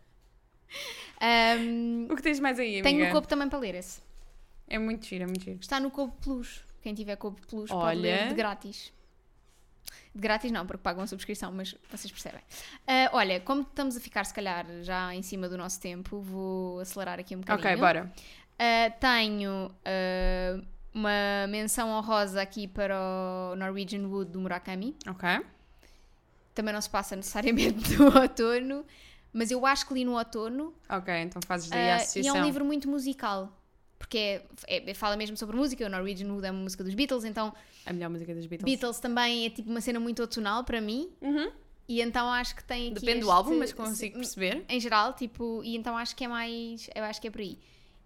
Ahm, 1.20 2.06
O 2.10 2.16
que 2.16 2.22
tens 2.22 2.40
mais 2.40 2.58
aí, 2.58 2.80
amiga? 2.80 2.82
tenho 2.88 3.04
no 3.06 3.12
Cobo 3.12 3.26
também 3.28 3.48
para 3.48 3.58
ler 3.58 3.74
esse. 3.74 4.00
É 4.70 4.78
muito 4.78 5.04
giro, 5.04 5.24
é 5.24 5.26
muito 5.26 5.42
giro. 5.42 5.58
Está 5.60 5.80
no 5.80 5.90
Cobo 5.90 6.14
Plus. 6.22 6.64
Quem 6.80 6.94
tiver 6.94 7.16
Cobo 7.16 7.38
Plus 7.46 7.68
pode 7.68 7.84
Olha. 7.84 8.00
ler 8.00 8.28
de 8.28 8.34
grátis. 8.34 8.92
De 10.14 10.20
grátis 10.20 10.50
não, 10.52 10.64
porque 10.64 10.82
pagam 10.82 11.02
a 11.02 11.06
subscrição, 11.08 11.50
mas 11.52 11.74
vocês 11.90 12.10
percebem. 12.10 12.40
Ah, 12.86 13.10
olha, 13.12 13.40
como 13.40 13.62
estamos 13.62 13.96
a 13.96 14.00
ficar, 14.00 14.24
se 14.24 14.32
calhar, 14.32 14.64
já 14.82 15.12
em 15.12 15.22
cima 15.22 15.48
do 15.48 15.58
nosso 15.58 15.80
tempo, 15.80 16.20
vou 16.20 16.78
acelerar 16.78 17.18
aqui 17.18 17.34
um 17.34 17.40
bocadinho. 17.40 17.68
Ok, 17.68 17.80
bora. 17.80 18.12
Ah, 18.58 18.90
tenho 18.90 19.72
ah, 19.84 20.62
uma 20.94 21.46
menção 21.48 21.90
honrosa 21.90 22.40
aqui 22.40 22.68
para 22.68 22.96
o 23.52 23.56
Norwegian 23.56 24.06
Wood 24.06 24.30
do 24.30 24.40
Murakami. 24.40 24.96
Ok. 25.08 25.28
Também 26.54 26.72
não 26.72 26.80
se 26.80 26.90
passa 26.90 27.16
necessariamente 27.16 27.94
no 27.98 28.16
outono, 28.16 28.84
mas 29.32 29.50
eu 29.50 29.66
acho 29.66 29.86
que 29.86 29.94
li 29.94 30.04
no 30.04 30.16
outono. 30.16 30.74
Ok, 30.88 31.12
então 31.22 31.40
fazes 31.44 31.68
daí 31.68 31.78
a 31.78 31.82
ah, 31.82 31.86
e 31.86 31.90
é 31.90 32.02
associação. 32.02 32.40
um 32.40 32.44
livro 32.44 32.64
muito 32.64 32.88
musical. 32.88 33.59
Porque 34.00 34.40
é- 34.66 34.90
é- 34.90 34.94
fala 34.94 35.14
mesmo 35.14 35.36
sobre 35.36 35.54
música, 35.56 35.84
o 35.84 35.88
Norwegian 35.90 36.32
Wood 36.32 36.46
é 36.46 36.50
uma 36.50 36.62
música 36.62 36.82
dos 36.82 36.94
Beatles, 36.94 37.22
então 37.24 37.54
A 37.84 37.92
melhor 37.92 38.08
música 38.08 38.34
das 38.34 38.46
Beatles. 38.46 38.64
Beatles 38.64 38.98
também 38.98 39.44
é 39.46 39.50
tipo 39.50 39.70
uma 39.70 39.80
cena 39.82 40.00
muito 40.00 40.20
outonal 40.22 40.64
para 40.64 40.80
mim. 40.80 41.10
Uhum. 41.20 41.52
E 41.86 42.00
então 42.00 42.28
acho 42.32 42.56
que 42.56 42.64
tem 42.64 42.86
aqui 42.92 42.94
Depende 43.00 43.20
do 43.20 43.26
este- 43.26 43.30
álbum, 43.36 43.58
mas 43.58 43.72
consigo 43.74 44.16
perceber. 44.16 44.64
Em 44.68 44.80
geral, 44.80 45.12
tipo, 45.12 45.60
e 45.62 45.76
então 45.76 45.96
acho 45.98 46.16
que 46.16 46.24
é 46.24 46.28
mais. 46.28 46.88
Eu 46.94 47.04
acho 47.04 47.20
que 47.20 47.28
é 47.28 47.30
por 47.30 47.40
aí. 47.42 47.58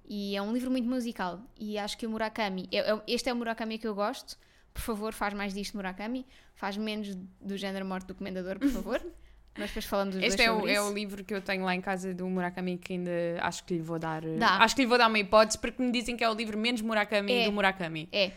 E 0.07 0.37
é 0.37 0.43
um 0.43 0.53
livro 0.53 0.71
muito 0.71 0.89
musical. 0.89 1.41
E 1.59 1.79
acho 1.79 1.97
que 1.97 2.07
o 2.07 2.11
Murakami. 2.11 2.69
é- 2.73 2.91
é- 2.93 3.03
este 3.07 3.29
é 3.29 3.33
o 3.33 3.37
Murakami 3.37 3.79
que 3.79 3.87
eu 3.87 3.95
gosto. 3.95 4.37
Por 4.75 4.83
favor, 4.83 5.13
faz 5.13 5.33
mais 5.33 5.55
disto, 5.55 5.77
Murakami. 5.77 6.27
Faz 6.55 6.77
menos 6.77 7.15
do 7.41 7.57
género 7.57 7.87
morte 7.87 8.07
do 8.07 8.15
comendador, 8.15 8.59
por 8.59 8.69
favor. 8.71 9.01
Mas 9.57 9.69
depois 9.71 9.85
falamos 9.85 10.15
dos 10.17 10.25
Este 10.25 10.43
é 10.43 10.51
o, 10.53 10.67
é 10.69 10.81
o 10.83 10.93
livro 10.93 11.23
que 11.25 11.33
eu 11.33 11.41
tenho 11.41 11.65
lá 11.65 11.75
em 11.75 11.81
casa 11.81 12.13
do 12.13 12.27
Murakami 12.29 12.77
que 12.77 12.95
ainda 12.95 13.11
acho 13.41 13.63
que 13.65 13.75
lhe 13.75 13.81
vou 13.83 13.99
dar. 13.99 14.25
eh, 14.25 14.37
Dá. 14.37 14.57
Acho 14.59 14.75
que 14.75 14.83
lhe 14.83 14.89
vou 14.89 14.99
dar 14.99 15.07
uma 15.09 15.19
hipótese 15.19 15.59
porque 15.59 15.81
me 15.83 15.93
dizem 15.93 16.17
que 16.17 16.25
é 16.25 16.29
o 16.31 16.35
livro 16.35 16.59
menos 16.59 16.81
Murakami 16.81 17.33
É. 17.33 17.45
do 17.45 17.53
Murakami. 17.53 18.09
É. 18.13 18.33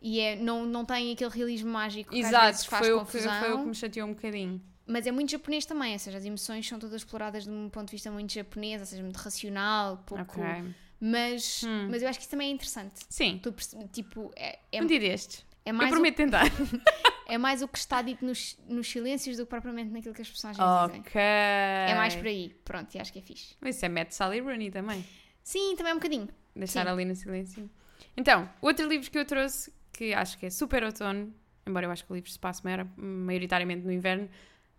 E 0.00 0.18
é, 0.18 0.34
não, 0.36 0.64
não 0.66 0.84
tem 0.84 1.12
aquele 1.12 1.30
realismo 1.30 1.70
mágico 1.70 2.10
que 2.10 2.18
Exato, 2.18 2.66
faz 2.66 2.84
foi 2.86 2.92
o, 2.92 2.98
que, 3.00 3.04
confusão. 3.04 3.40
foi 3.40 3.52
o 3.52 3.58
que 3.60 3.66
me 3.66 3.74
chateou 3.74 4.08
um 4.08 4.14
bocadinho. 4.14 4.60
Mas 4.86 5.06
é 5.06 5.12
muito 5.12 5.30
japonês 5.30 5.64
também, 5.64 5.92
ou 5.92 5.98
seja, 5.98 6.18
as 6.18 6.24
emoções 6.24 6.66
são 6.66 6.76
todas 6.78 6.96
exploradas 6.96 7.44
de 7.44 7.50
um 7.50 7.68
ponto 7.68 7.86
de 7.86 7.92
vista 7.92 8.10
muito 8.10 8.32
japonês, 8.32 8.80
ou 8.80 8.86
seja, 8.86 9.00
muito 9.02 9.16
racional, 9.16 10.02
pouco. 10.06 10.40
Ok. 10.40 10.64
Mas, 11.00 11.62
Hum. 11.64 11.88
mas 11.90 12.02
eu 12.02 12.08
acho 12.08 12.18
que 12.18 12.22
isso 12.24 12.30
também 12.30 12.48
é 12.50 12.52
interessante. 12.52 12.94
Sim, 13.08 13.38
Tu 13.42 13.52
tipo, 13.92 14.32
é, 14.34 14.58
é, 14.72 14.82
um 14.82 14.86
dia 14.86 14.98
destes. 14.98 15.44
é 15.64 15.70
Eu 15.70 15.74
mais 15.74 15.88
o, 15.90 15.92
prometo 15.94 16.16
tentar. 16.16 16.44
é 17.28 17.38
mais 17.38 17.62
o 17.62 17.68
que 17.68 17.78
está 17.78 18.02
dito 18.02 18.24
nos, 18.24 18.58
nos 18.68 18.88
silêncios 18.90 19.36
do 19.36 19.44
que 19.44 19.50
propriamente 19.50 19.90
naquilo 19.90 20.14
que 20.14 20.22
as 20.22 20.28
personagens 20.28 20.64
dizem. 20.86 21.00
ok. 21.00 21.20
É 21.20 21.94
mais 21.94 22.14
por 22.14 22.26
aí. 22.26 22.54
Pronto, 22.64 22.94
e 22.94 22.98
acho 22.98 23.12
que 23.12 23.18
é 23.18 23.22
fixe. 23.22 23.54
Mas 23.60 23.76
Isso 23.76 23.84
é 23.86 23.88
Matt 23.88 24.10
Sally 24.12 24.40
Rooney 24.40 24.70
também. 24.70 25.04
Sim, 25.42 25.74
também 25.76 25.90
é 25.90 25.94
um 25.94 25.98
bocadinho. 25.98 26.28
Deixar 26.54 26.84
Sim. 26.86 26.92
ali 26.92 27.04
no 27.04 27.14
silêncio. 27.16 27.70
Então, 28.16 28.48
outro 28.60 28.86
livro 28.88 29.10
que 29.10 29.18
eu 29.18 29.24
trouxe, 29.24 29.72
que 29.92 30.12
acho 30.12 30.36
que 30.38 30.46
é 30.46 30.50
super 30.50 30.84
outono, 30.84 31.34
embora 31.66 31.86
eu 31.86 31.90
acho 31.90 32.04
que 32.04 32.12
o 32.12 32.14
livro 32.14 32.30
se 32.30 32.38
passe 32.38 32.62
maior- 32.64 32.86
maioritariamente 32.96 33.84
no 33.86 33.92
inverno, 33.92 34.28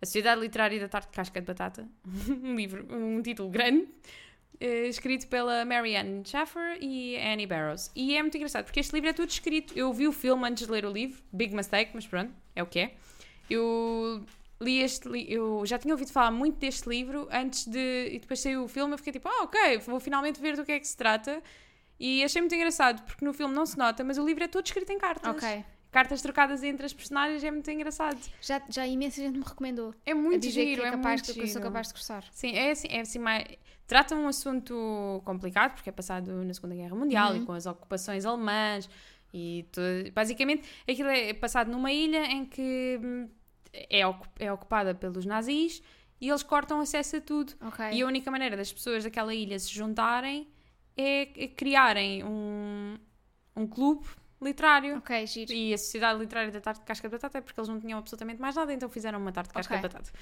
A 0.02 0.06
Sociedade 0.06 0.40
Literária 0.40 0.78
da 0.78 0.88
Tarte 0.88 1.08
de 1.08 1.14
Casca 1.16 1.40
de 1.40 1.46
Batata. 1.46 1.88
um 2.28 2.54
livro, 2.54 2.86
um 2.94 3.20
título 3.22 3.50
grande, 3.50 3.88
escrito 4.60 5.26
pela 5.28 5.64
Marianne 5.64 6.22
Schaffer 6.24 6.78
e 6.80 7.16
Annie 7.16 7.46
Barrows. 7.46 7.90
E 7.94 8.16
é 8.16 8.22
muito 8.22 8.36
engraçado, 8.36 8.64
porque 8.64 8.80
este 8.80 8.92
livro 8.92 9.10
é 9.10 9.12
tudo 9.12 9.28
escrito. 9.30 9.76
Eu 9.76 9.92
vi 9.92 10.06
o 10.08 10.12
filme 10.12 10.46
antes 10.48 10.66
de 10.66 10.72
ler 10.72 10.84
o 10.84 10.90
livro, 10.90 11.22
big 11.32 11.54
mistake, 11.54 11.90
mas 11.94 12.06
pronto, 12.06 12.32
é 12.54 12.62
o 12.62 12.66
que 12.66 12.78
é. 12.78 12.94
Eu 13.50 14.24
li 14.60 14.80
este 14.80 15.08
li 15.08 15.26
eu 15.30 15.66
já 15.66 15.78
tinha 15.78 15.92
ouvido 15.92 16.12
falar 16.12 16.30
muito 16.30 16.58
deste 16.58 16.88
livro 16.88 17.28
antes 17.30 17.66
de 17.66 18.10
e 18.12 18.18
depois 18.20 18.40
saiu 18.40 18.64
o 18.64 18.68
filme 18.68 18.94
eu 18.94 18.98
fiquei 18.98 19.12
tipo 19.12 19.28
ah 19.28 19.42
ok 19.42 19.78
vou 19.78 19.98
finalmente 19.98 20.40
ver 20.40 20.56
do 20.56 20.64
que 20.64 20.72
é 20.72 20.80
que 20.80 20.86
se 20.86 20.96
trata 20.96 21.42
e 21.98 22.22
achei 22.22 22.40
muito 22.40 22.54
engraçado 22.54 23.02
porque 23.04 23.24
no 23.24 23.34
filme 23.34 23.52
não 23.52 23.66
se 23.66 23.76
nota 23.76 24.04
mas 24.04 24.16
o 24.16 24.24
livro 24.24 24.44
é 24.44 24.48
todo 24.48 24.64
escrito 24.64 24.90
em 24.92 24.96
cartas 24.98 25.34
Ok. 25.36 25.64
Cartas 25.94 26.20
trocadas 26.20 26.62
entre 26.62 26.84
as 26.84 26.92
personagens 26.92 27.42
é 27.44 27.50
muito 27.50 27.70
engraçado 27.70 28.18
Já, 28.40 28.60
já 28.68 28.86
imensa 28.86 29.20
gente 29.22 29.38
me 29.38 29.44
recomendou. 29.44 29.94
é 30.04 30.12
muito 30.12 30.48
giro 30.50 30.80
que 30.82 30.86
é 30.86 30.88
é 30.88 30.90
capaz 30.90 31.20
muito 31.22 31.32
que 31.34 31.40
eu 31.40 31.46
sou 31.46 31.52
giro. 31.54 31.64
capaz 31.64 31.86
de 31.88 31.94
gostar. 31.94 32.24
Sim, 32.32 32.52
é 32.56 32.70
assim, 32.72 32.88
é 32.90 33.00
assim 33.00 33.18
mais... 33.18 33.44
Trata 33.86 34.14
um 34.16 34.26
assunto 34.26 35.22
complicado, 35.24 35.74
porque 35.74 35.88
é 35.90 35.92
passado 35.92 36.32
na 36.44 36.52
Segunda 36.54 36.74
Guerra 36.74 36.96
Mundial 36.96 37.32
Uhum. 37.32 37.42
e 37.42 37.46
com 37.46 37.52
as 37.52 37.66
ocupações 37.66 38.24
alemãs 38.24 38.88
e 39.32 39.66
tudo. 39.72 40.10
Basicamente, 40.12 40.62
aquilo 40.88 41.08
é 41.10 41.32
passado 41.34 41.70
numa 41.70 41.92
ilha 41.92 42.24
em 42.26 42.44
que 42.46 42.98
hum, 43.02 43.28
é, 43.72 44.00
é 44.38 44.52
ocupada 44.52 44.94
pelos 44.94 45.24
nazis 45.26 45.82
e 46.20 46.28
eles 46.30 46.42
cortam 46.42 46.80
acesso 46.80 47.16
a 47.16 47.20
tudo. 47.20 47.52
Ok. 47.60 47.84
E 47.92 48.02
a 48.02 48.06
única 48.06 48.30
maneira 48.30 48.56
das 48.56 48.72
pessoas 48.72 49.04
daquela 49.04 49.34
ilha 49.34 49.58
se 49.58 49.70
juntarem 49.72 50.48
é 50.96 51.44
é 51.44 51.48
criarem 51.48 52.24
um, 52.24 52.96
um 53.54 53.66
clube 53.66 54.06
literário. 54.40 54.98
Ok, 54.98 55.26
giro. 55.26 55.52
E 55.52 55.72
a 55.74 55.78
Sociedade 55.78 56.18
Literária 56.18 56.50
da 56.50 56.60
Tarte 56.60 56.80
de 56.80 56.86
Casca 56.86 57.08
de 57.08 57.12
Batata 57.12 57.38
é 57.38 57.40
porque 57.40 57.58
eles 57.58 57.68
não 57.68 57.80
tinham 57.80 57.98
absolutamente 57.98 58.40
mais 58.40 58.54
nada, 58.56 58.72
então 58.72 58.88
fizeram 58.88 59.18
uma 59.18 59.32
tarte 59.32 59.48
de 59.48 59.54
casca 59.54 59.74
Ok. 59.76 59.88
de 59.88 59.94
batata. 59.94 60.12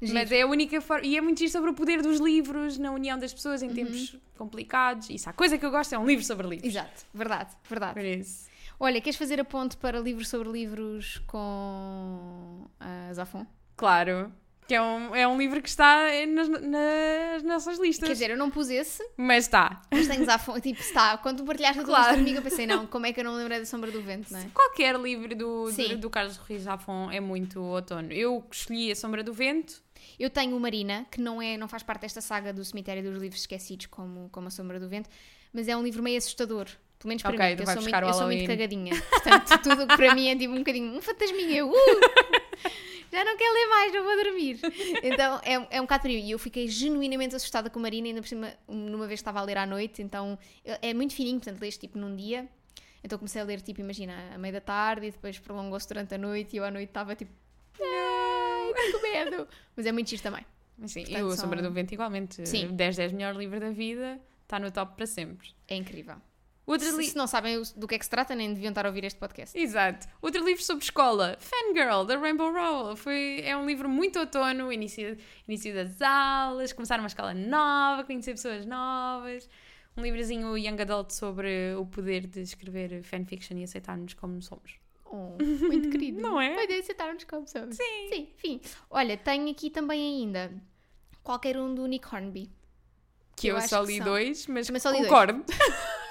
Giro. 0.00 0.14
Mas 0.14 0.30
é 0.32 0.42
a 0.42 0.46
única 0.46 0.80
forma. 0.80 1.06
E 1.06 1.16
é 1.16 1.20
muito 1.20 1.38
giro 1.38 1.50
sobre 1.50 1.70
o 1.70 1.74
poder 1.74 2.02
dos 2.02 2.20
livros 2.20 2.78
na 2.78 2.90
união 2.92 3.18
das 3.18 3.32
pessoas 3.32 3.62
em 3.62 3.70
tempos 3.70 4.16
complicados. 4.36 5.08
Isso, 5.10 5.28
a 5.30 5.32
coisa 5.32 5.56
que 5.56 5.64
eu 5.64 5.70
gosto 5.70 5.94
é 5.94 5.98
um 5.98 6.06
livro 6.06 6.24
sobre 6.24 6.46
livros. 6.48 6.68
Exato, 6.68 7.04
verdade, 7.14 7.54
verdade. 7.68 7.94
Por 7.94 8.04
isso. 8.04 8.48
Olha, 8.78 9.00
queres 9.00 9.16
fazer 9.16 9.40
a 9.40 9.44
ponte 9.44 9.76
para 9.76 10.00
livros 10.00 10.28
sobre 10.28 10.48
livros 10.48 11.22
com 11.26 12.66
a 12.80 13.12
Zafon? 13.14 13.46
Claro. 13.76 14.32
Que 14.66 14.74
é 14.74 14.80
um, 14.80 15.14
é 15.14 15.28
um 15.28 15.36
livro 15.36 15.60
que 15.60 15.68
está 15.68 16.08
nas, 16.26 16.48
nas 16.48 17.42
nossas 17.42 17.78
listas. 17.78 18.06
Quer 18.08 18.12
dizer, 18.14 18.30
eu 18.30 18.36
não 18.38 18.50
pus 18.50 18.70
esse, 18.70 19.06
Mas 19.16 19.44
está. 19.44 19.82
mas 19.92 20.06
tenho 20.08 20.24
Zafon. 20.24 20.58
Tipo, 20.58 20.80
está. 20.80 21.18
Quando 21.18 21.38
tu 21.38 21.44
partilhaste 21.44 21.80
a 21.80 21.84
tua 21.84 21.94
Claro. 21.96 22.16
comigo, 22.16 22.38
eu 22.38 22.42
pensei, 22.42 22.66
não, 22.66 22.86
como 22.86 23.04
é 23.04 23.12
que 23.12 23.20
eu 23.20 23.24
não 23.24 23.34
lembrei 23.34 23.58
da 23.58 23.66
Sombra 23.66 23.90
do 23.90 24.00
Vento, 24.00 24.32
não 24.32 24.40
é? 24.40 24.46
Qualquer 24.54 24.98
livro 24.98 25.34
do, 25.36 25.70
do, 25.70 25.98
do 25.98 26.08
Carlos 26.10 26.36
Ruiz 26.38 26.62
Zafón 26.62 27.10
é 27.10 27.20
muito 27.20 27.60
outono. 27.60 28.10
Eu 28.10 28.42
escolhi 28.50 28.90
A 28.90 28.96
Sombra 28.96 29.22
do 29.22 29.34
Vento. 29.34 29.82
Eu 30.18 30.30
tenho 30.30 30.56
o 30.56 30.60
Marina, 30.60 31.06
que 31.10 31.20
não, 31.20 31.42
é, 31.42 31.56
não 31.58 31.68
faz 31.68 31.82
parte 31.82 32.00
desta 32.02 32.20
saga 32.22 32.52
do 32.52 32.64
Cemitério 32.64 33.02
dos 33.02 33.20
Livros 33.20 33.40
Esquecidos, 33.42 33.86
como, 33.86 34.28
como 34.30 34.48
A 34.48 34.50
Sombra 34.50 34.80
do 34.80 34.88
Vento, 34.88 35.10
mas 35.52 35.68
é 35.68 35.76
um 35.76 35.82
livro 35.82 36.02
meio 36.02 36.16
assustador. 36.16 36.66
Pelo 36.98 37.08
menos 37.10 37.22
para 37.22 37.34
Ok, 37.34 37.44
mim, 37.50 37.56
tu 37.56 37.64
que 37.64 37.68
eu 37.68 37.72
sou, 37.74 37.82
muito, 37.82 37.96
eu 37.96 38.14
sou 38.14 38.26
muito 38.26 38.46
cagadinha. 38.46 38.94
Portanto, 39.10 39.58
tudo 39.62 39.82
o 39.84 39.86
que 39.88 39.96
para 39.96 40.14
mim 40.14 40.28
é 40.28 40.36
tipo 40.36 40.54
um 40.54 40.58
bocadinho 40.58 40.90
um 40.96 41.02
fantasminha. 41.02 41.66
Uh! 41.66 41.72
Já 43.14 43.24
não 43.24 43.36
quero 43.36 43.54
ler 43.54 43.66
mais, 43.68 43.92
não 43.92 44.02
vou 44.04 44.16
dormir. 44.24 44.58
Então 45.04 45.40
é, 45.44 45.76
é 45.76 45.80
um 45.80 45.84
bocado. 45.84 46.08
E 46.08 46.30
eu 46.30 46.38
fiquei 46.38 46.66
genuinamente 46.68 47.36
assustada 47.36 47.70
com 47.70 47.78
a 47.78 47.82
Marina, 47.82 48.08
ainda 48.08 48.20
por 48.20 48.26
cima, 48.28 48.52
numa 48.68 49.06
vez 49.06 49.20
que 49.20 49.22
estava 49.22 49.38
a 49.40 49.42
ler 49.42 49.56
à 49.58 49.64
noite. 49.66 50.02
Então 50.02 50.38
é 50.64 50.92
muito 50.92 51.14
fininho, 51.14 51.38
portanto, 51.38 51.60
lês 51.60 51.76
tipo 51.78 51.96
num 51.98 52.14
dia. 52.16 52.48
Então 53.02 53.18
comecei 53.18 53.40
a 53.40 53.44
ler, 53.44 53.60
tipo, 53.60 53.80
imagina, 53.80 54.14
à 54.34 54.38
meia 54.38 54.54
da 54.54 54.60
tarde 54.60 55.06
e 55.06 55.10
depois 55.10 55.38
prolongou-se 55.38 55.86
durante 55.86 56.14
a 56.14 56.18
noite 56.18 56.54
e 56.54 56.56
eu 56.56 56.64
à 56.64 56.70
noite 56.70 56.88
estava 56.88 57.14
tipo, 57.14 57.30
ai, 57.80 58.72
estou 58.86 59.00
com 59.00 59.06
medo. 59.12 59.48
Mas 59.76 59.86
é 59.86 59.92
muito 59.92 60.08
giro 60.10 60.22
também. 60.22 60.44
Sim, 60.86 61.02
Portanto, 61.02 61.18
eu, 61.20 61.26
A 61.28 61.30
são- 61.36 61.44
Sombra 61.44 61.62
do 61.62 61.70
Vento, 61.70 61.92
igualmente. 61.92 62.48
Sim. 62.48 62.68
10, 62.74 62.96
10 62.96 63.12
melhor 63.12 63.36
livro 63.36 63.60
da 63.60 63.70
vida. 63.70 64.18
Está 64.42 64.58
no 64.58 64.70
top 64.70 64.96
para 64.96 65.06
sempre. 65.06 65.48
É 65.68 65.76
incrível. 65.76 66.16
Outro 66.66 66.88
Se, 66.90 66.96
li- 66.96 67.06
se 67.08 67.16
não 67.16 67.26
sabem 67.26 67.60
do 67.76 67.86
que 67.86 67.94
é 67.94 67.98
que 67.98 68.04
se 68.04 68.10
trata, 68.10 68.34
nem 68.34 68.52
deviam 68.54 68.70
estar 68.70 68.86
a 68.86 68.88
ouvir 68.88 69.04
este 69.04 69.18
podcast. 69.18 69.58
Exato. 69.58 70.06
Outro 70.22 70.42
livro 70.44 70.62
sobre 70.62 70.82
escola, 70.82 71.36
Fangirl, 71.38 72.04
da 72.04 72.16
Rainbow 72.16 72.50
Rowell. 72.52 72.96
Foi, 72.96 73.42
é 73.44 73.54
um 73.56 73.66
livro 73.66 73.86
muito 73.88 74.18
outono, 74.18 74.72
início, 74.72 75.16
início 75.46 75.74
das 75.74 76.00
aulas, 76.00 76.72
começar 76.72 76.98
uma 76.98 77.06
escola 77.08 77.34
nova, 77.34 78.04
conhecer 78.04 78.32
pessoas 78.32 78.64
novas. 78.64 79.48
Um 79.96 80.02
livrozinho 80.02 80.56
young 80.56 80.80
adult 80.80 81.10
sobre 81.12 81.74
o 81.78 81.84
poder 81.86 82.26
de 82.26 82.40
escrever 82.40 83.02
fanfiction 83.02 83.56
e 83.58 83.64
aceitar-nos 83.64 84.14
como 84.14 84.40
somos. 84.42 84.74
Oh, 85.04 85.36
muito 85.40 85.90
querido. 85.90 86.18
Não 86.22 86.40
é? 86.40 86.56
Olha, 86.56 86.78
aceitaram-nos 86.80 87.24
como 87.24 87.46
somos. 87.46 87.76
Sim. 87.76 88.08
Sim, 88.10 88.28
enfim. 88.36 88.60
Olha, 88.90 89.16
tenho 89.16 89.50
aqui 89.50 89.68
também 89.70 90.00
ainda 90.22 90.50
qualquer 91.22 91.56
um 91.58 91.74
do 91.74 91.86
Nick 91.86 92.06
Hornby. 92.12 92.50
Que 93.36 93.48
eu, 93.48 93.52
Eu 93.52 93.58
acho 93.58 93.68
só 93.68 93.84
que 93.84 93.92
li 93.92 94.00
dois, 94.00 94.46
mas 94.46 94.66
só 94.82 94.90
li 94.90 95.06
dois. 95.06 95.08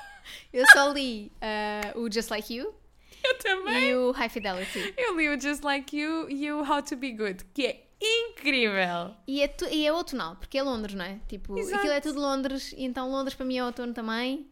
Eu 0.54 0.66
só 0.72 0.92
li 0.94 1.32
ah, 1.42 1.92
o 1.98 2.12
Just 2.12 2.30
Like 2.30 2.54
You 2.54 2.74
Eu 3.24 3.38
também. 3.40 3.90
e 3.90 3.96
o 3.96 4.12
High 4.12 4.30
Fidelity. 4.30 4.94
Eu 4.98 5.18
li 5.18 5.30
o 5.30 5.40
Just 5.40 5.64
Like 5.64 5.98
You 5.98 6.30
e 6.30 6.52
o 6.52 6.60
How 6.62 6.82
to 6.84 6.96
Be 6.96 7.12
Good, 7.14 7.46
que 7.54 7.66
é 7.66 7.84
incrível. 8.02 9.16
E 9.28 9.42
é, 9.42 9.48
tu- 9.48 9.66
e 9.72 9.86
é 9.88 9.94
outonal, 9.94 10.36
porque 10.36 10.58
é 10.58 10.64
Londres, 10.64 10.94
não 10.94 11.06
é? 11.06 11.20
Tipo, 11.28 11.58
Exato. 11.58 11.78
aquilo 11.78 11.94
é 11.94 12.02
tudo 12.02 12.20
Londres, 12.20 12.74
e 12.78 12.84
então 12.84 13.10
Londres 13.10 13.34
para 13.36 13.46
mim 13.46 13.58
é 13.58 13.64
outono 13.64 13.94
também. 13.94 14.48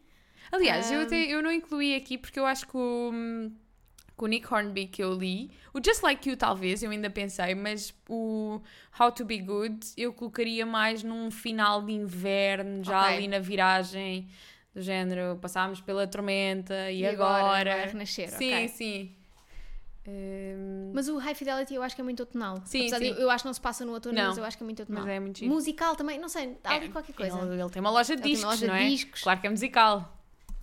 Aliás, 0.50 0.90
eu, 0.90 1.00
Ahm. 1.00 1.04
até, 1.04 1.16
eu 1.26 1.42
não 1.42 1.52
incluí 1.52 1.94
aqui 1.94 2.16
porque 2.18 2.38
eu 2.40 2.46
acho 2.46 2.66
que 2.66 2.76
o, 2.76 3.10
que 4.16 4.24
o 4.24 4.26
Nick 4.26 4.52
Hornby 4.52 4.86
que 4.86 5.02
eu 5.02 5.12
li, 5.14 5.50
o 5.74 5.80
Just 5.84 6.02
Like 6.02 6.28
You 6.28 6.36
talvez, 6.36 6.82
eu 6.82 6.90
ainda 6.90 7.10
pensei, 7.10 7.54
mas 7.54 7.94
o 8.08 8.60
How 8.98 9.12
to 9.12 9.24
Be 9.24 9.38
Good 9.38 9.86
eu 9.98 10.12
colocaria 10.14 10.64
mais 10.64 11.02
num 11.02 11.30
final 11.30 11.82
de 11.82 11.92
inverno, 11.92 12.82
já 12.84 13.02
Ok. 13.02 13.14
ali 13.16 13.28
na 13.28 13.38
viragem 13.38 14.28
do 14.74 14.80
género, 14.80 15.38
passámos 15.40 15.80
pela 15.80 16.06
tormenta 16.06 16.90
e, 16.90 17.00
E 17.00 17.06
agora 17.06 17.42
agora. 17.44 17.76
vai 17.76 17.86
renascer, 17.88 18.28
sim, 18.30 18.52
ok. 18.54 18.68
sim. 18.68 19.16
Ahm, 20.06 20.90
Mas 20.92 21.08
o 21.08 21.16
High 21.18 21.34
Fidelity 21.34 21.74
eu 21.74 21.82
acho 21.82 21.94
que 21.94 22.00
é 22.00 22.04
muito 22.04 22.20
outonal. 22.20 22.60
Sim, 22.64 22.80
Apesar 22.80 22.98
sim. 22.98 23.06
eu, 23.08 23.14
eu 23.14 23.30
acho 23.30 23.44
que 23.44 23.48
não 23.48 23.54
se 23.54 23.60
passa 23.60 23.84
no 23.84 23.92
outono, 23.92 24.14
Não. 24.16 24.28
mas 24.28 24.38
eu 24.38 24.44
acho 24.44 24.56
que 24.56 24.62
é 24.62 24.66
muito 24.66 24.80
outonal. 24.80 25.04
mas 25.04 25.12
é 25.14 25.20
muito 25.20 25.38
giro. 25.38 25.52
Musical 25.52 25.94
também, 25.94 26.18
não 26.18 26.28
sei, 26.28 26.56
há 26.64 26.74
ali 26.74 26.86
É, 26.86 26.88
qualquer 26.88 27.12
coisa. 27.14 27.38
Ele, 27.38 27.60
ele 27.60 27.70
tem 27.70 27.80
uma 27.80 27.90
loja 27.90 28.16
de 28.16 28.22
Ele 28.22 28.30
discos, 28.30 28.50
loja 28.50 28.66
não 28.66 28.74
é? 28.74 28.88
discos. 28.88 29.22
Claro 29.22 29.40
que 29.40 29.46
é 29.46 29.50
musical. 29.50 30.18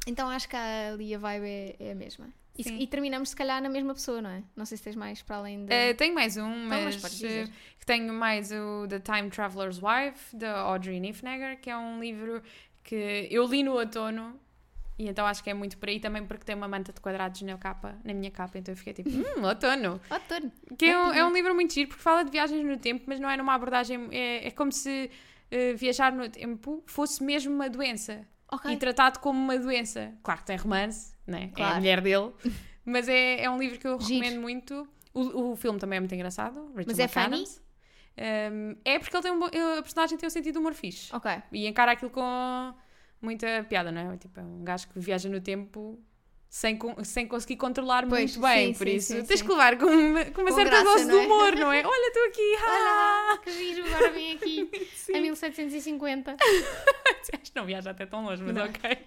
Então 0.07 0.27
acho 0.29 0.49
que 0.49 0.55
ali 0.55 1.13
a 1.15 1.17
vibe 1.17 1.45
é, 1.45 1.75
é 1.79 1.91
a 1.91 1.95
mesma. 1.95 2.27
E, 2.57 2.83
e 2.83 2.87
terminamos 2.87 3.29
se 3.29 3.35
calhar 3.37 3.61
na 3.61 3.69
mesma 3.69 3.93
pessoa, 3.93 4.21
não 4.21 4.29
é? 4.29 4.43
Não 4.53 4.65
sei 4.65 4.77
se 4.77 4.83
tens 4.83 4.95
mais 4.97 5.21
para 5.21 5.37
além 5.37 5.63
de. 5.65 5.71
Eh, 5.73 5.93
tenho 5.93 6.13
mais 6.13 6.35
um, 6.35 6.65
mas 6.67 6.83
mas 6.83 6.95
podes 6.97 7.17
dizer. 7.17 7.47
eh, 7.47 7.51
que 7.79 7.85
tenho 7.85 8.13
mais 8.13 8.51
o 8.51 8.85
The 8.89 8.99
Time 8.99 9.29
Traveler's 9.29 9.79
Wife, 9.81 10.35
da 10.35 10.59
Audrey 10.59 10.99
Niffenegger, 10.99 11.57
que 11.61 11.69
é 11.69 11.77
um 11.77 12.01
livro 12.01 12.43
que 12.89 13.27
eu 13.29 13.45
li 13.47 13.61
no 13.61 13.73
outono 13.73 14.39
e 14.97 15.07
então 15.07 15.25
acho 15.27 15.43
que 15.43 15.49
é 15.49 15.53
muito 15.53 15.77
por 15.77 15.87
aí 15.89 15.99
também 15.99 16.25
porque 16.25 16.43
tem 16.43 16.55
uma 16.55 16.67
manta 16.67 16.91
de 16.91 16.99
quadrados 16.99 17.41
na 17.43 17.55
capa, 17.57 17.97
na 18.03 18.13
minha 18.13 18.31
capa, 18.31 18.57
então 18.57 18.73
eu 18.73 18.77
fiquei 18.77 18.93
tipo, 18.93 19.09
hum, 19.39 19.45
outono. 19.45 20.01
Outono. 20.09 20.51
Que 20.77 20.85
é 20.85 20.97
um, 20.97 21.13
é 21.13 21.25
um 21.25 21.31
livro 21.31 21.53
muito 21.53 21.73
giro 21.73 21.87
porque 21.89 22.01
fala 22.01 22.23
de 22.23 22.31
viagens 22.31 22.65
no 22.65 22.77
tempo, 22.77 23.03
mas 23.07 23.19
não 23.19 23.29
é 23.29 23.37
numa 23.37 23.53
abordagem, 23.53 24.07
é, 24.11 24.47
é 24.47 24.51
como 24.51 24.71
se 24.71 25.09
eh, 25.51 25.73
viajar 25.73 26.11
no 26.11 26.27
tempo 26.29 26.83
fosse 26.87 27.23
mesmo 27.23 27.53
uma 27.53 27.69
doença 27.69 28.27
Ok. 28.51 28.71
e 28.73 28.77
tratado 28.77 29.19
como 29.19 29.39
uma 29.39 29.57
doença. 29.57 30.13
Claro 30.23 30.39
que 30.41 30.47
tem 30.47 30.57
romance, 30.57 31.13
né? 31.27 31.43
É 31.43 31.45
a 31.45 31.55
Claro. 31.55 31.75
mulher 31.77 32.01
dele, 32.01 32.31
mas 32.83 33.07
é, 33.07 33.43
é 33.43 33.49
um 33.49 33.57
livro 33.59 33.77
que 33.79 33.87
eu 33.87 33.99
Giro. 34.01 34.19
recomendo 34.21 34.41
muito. 34.41 34.87
O, 35.13 35.51
o 35.51 35.55
filme 35.55 35.79
também 35.79 35.97
é 35.97 35.99
muito 35.99 36.13
engraçado. 36.15 36.59
Rachel 36.75 36.83
Mas 36.87 36.99
é 36.99 37.07
funny? 37.07 37.43
Um, 38.17 38.75
é 38.83 38.99
porque 38.99 39.15
ele 39.15 39.23
tem 39.23 39.31
um, 39.31 39.43
a 39.77 39.81
personagem 39.81 40.17
tem 40.17 40.27
um 40.27 40.29
sentido 40.29 40.53
de 40.53 40.59
humor 40.59 40.73
fixe 40.73 41.13
Ok. 41.15 41.31
e 41.53 41.67
encara 41.67 41.93
aquilo 41.93 42.11
com 42.11 42.73
muita 43.21 43.65
piada, 43.69 43.91
não 43.91 44.11
é? 44.11 44.17
Tipo, 44.17 44.39
é 44.39 44.43
um 44.43 44.63
gajo 44.63 44.87
que 44.89 44.99
viaja 44.99 45.29
no 45.29 45.39
tempo 45.39 45.97
sem, 46.49 46.77
sem 47.03 47.27
conseguir 47.27 47.57
controlar 47.57 48.05
Pois, 48.07 48.35
muito 48.35 48.41
bem, 48.47 48.73
sim, 48.73 48.77
por 48.77 48.87
sim, 48.87 48.95
isso 48.95 49.13
sim, 49.13 49.23
tens 49.23 49.41
que 49.41 49.47
levar 49.47 49.77
com 49.77 49.85
uma, 49.85 50.25
com 50.25 50.41
uma 50.41 50.49
Com 50.49 50.55
certa 50.55 50.69
graça, 50.71 50.83
dose 50.83 51.05
de 51.05 51.11
é? 51.11 51.15
humor, 51.15 51.55
não 51.55 51.71
é? 51.71 51.85
Olha, 51.85 52.07
estou 52.07 52.25
aqui, 52.25 52.55
Olá, 52.65 53.37
que 53.43 53.51
giro, 53.51 53.85
agora 53.85 54.11
vim 54.11 54.33
aqui 54.35 54.69
em 55.13 55.21
1750. 55.21 56.35
Acho 57.31 57.51
que 57.51 57.55
não 57.55 57.65
viaja 57.65 57.91
até 57.91 58.05
tão 58.05 58.25
longe, 58.25 58.41
mas 58.41 58.55
Não. 58.55 58.65
ok. 58.65 58.97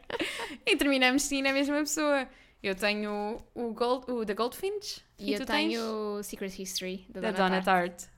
e 0.64 0.76
terminamos 0.76 1.22
sim 1.22 1.42
na 1.42 1.52
mesma 1.52 1.78
pessoa. 1.78 2.28
Eu 2.62 2.76
tenho 2.76 3.42
o, 3.56 3.72
Gold, 3.74 4.08
o 4.08 4.24
The 4.24 4.34
Goldfinch 4.34 5.02
E, 5.18 5.32
eu 5.32 5.40
tu 5.40 5.46
tenho 5.46 5.82
o 5.82 6.22
Secret 6.22 6.56
History 6.62 7.04
da, 7.08 7.20
da 7.20 7.30
Donna, 7.32 7.48
Donna 7.48 7.62
Tartt. 7.62 7.96
Tart. 8.04 8.11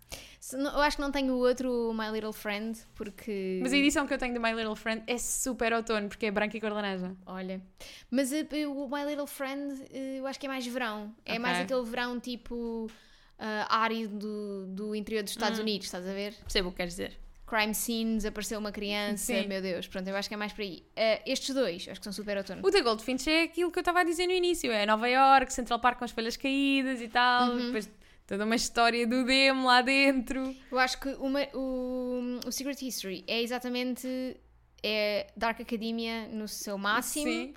Eu 0.52 0.80
acho 0.80 0.96
que 0.96 1.02
não 1.02 1.10
tenho 1.10 1.32
o 1.34 1.38
outro 1.38 1.92
My 1.94 2.10
Little 2.12 2.32
Friend, 2.32 2.78
porque. 2.94 3.60
Mas 3.62 3.72
a 3.72 3.76
edição 3.76 4.06
que 4.06 4.12
eu 4.12 4.18
tenho 4.18 4.34
do 4.34 4.40
My 4.40 4.52
Little 4.52 4.76
Friend 4.76 5.02
é 5.06 5.16
super 5.16 5.72
outono, 5.72 6.08
porque 6.08 6.26
é 6.26 6.30
branca 6.30 6.56
e 6.56 6.60
cor 6.60 6.72
laranja. 6.72 7.16
Olha. 7.24 7.62
Mas 8.10 8.30
o 8.32 8.88
My 8.88 9.04
Little 9.08 9.26
Friend 9.26 9.84
eh, 9.90 10.18
eu 10.18 10.26
acho 10.26 10.38
que 10.38 10.46
é 10.46 10.48
mais 10.48 10.66
verão. 10.66 11.14
É 11.24 11.32
Ok. 11.32 11.38
mais 11.38 11.58
aquele 11.60 11.82
verão 11.84 12.20
tipo. 12.20 12.90
ah, 13.38 13.66
árido 13.82 14.16
do, 14.18 14.66
do 14.66 14.94
interior 14.94 15.22
dos 15.22 15.32
Estados 15.32 15.58
Hum. 15.58 15.62
Unidos, 15.62 15.86
estás 15.86 16.06
a 16.06 16.12
ver? 16.12 16.34
Percebo 16.34 16.68
o 16.68 16.70
que 16.72 16.76
queres 16.78 16.92
dizer. 16.94 17.18
Crime 17.46 17.74
scenes, 17.74 18.24
apareceu 18.24 18.58
uma 18.58 18.72
criança, 18.72 19.26
Sim. 19.34 19.46
meu 19.46 19.60
Deus, 19.60 19.86
pronto, 19.86 20.08
eu 20.08 20.16
acho 20.16 20.28
que 20.28 20.34
é 20.34 20.36
mais 20.36 20.52
por 20.52 20.62
aí. 20.62 20.82
Ah, 20.96 21.20
estes 21.26 21.54
dois, 21.54 21.86
acho 21.88 22.00
que 22.00 22.04
são 22.04 22.12
super 22.12 22.36
outono. 22.38 22.60
O 22.64 22.70
The 22.70 22.80
Goldfinch 22.80 23.28
é 23.30 23.42
aquilo 23.42 23.70
que 23.70 23.78
eu 23.78 23.82
estava 23.82 24.00
a 24.00 24.04
dizer 24.04 24.26
no 24.26 24.32
início. 24.32 24.70
É 24.72 24.84
Nova 24.86 25.08
York, 25.08 25.52
Central 25.52 25.78
Park 25.78 25.98
com 25.98 26.04
as 26.04 26.10
folhas 26.10 26.36
caídas 26.36 27.00
e 27.00 27.08
tal. 27.08 27.50
Uhum. 27.50 27.66
Depois 27.66 27.90
toda 28.26 28.44
uma 28.44 28.56
história 28.56 29.06
do 29.06 29.24
demo 29.24 29.66
lá 29.66 29.82
dentro. 29.82 30.54
Eu 30.70 30.78
acho 30.78 30.98
que 31.00 31.08
uma- 31.20 31.46
o, 31.54 32.40
o 32.46 32.52
Secret 32.52 32.80
History 32.86 33.24
é 33.26 33.42
exatamente 33.42 34.36
é 34.82 35.28
Dark 35.36 35.60
Academia 35.60 36.28
no 36.28 36.46
seu 36.46 36.76
máximo 36.76 37.24
Sim. 37.26 37.54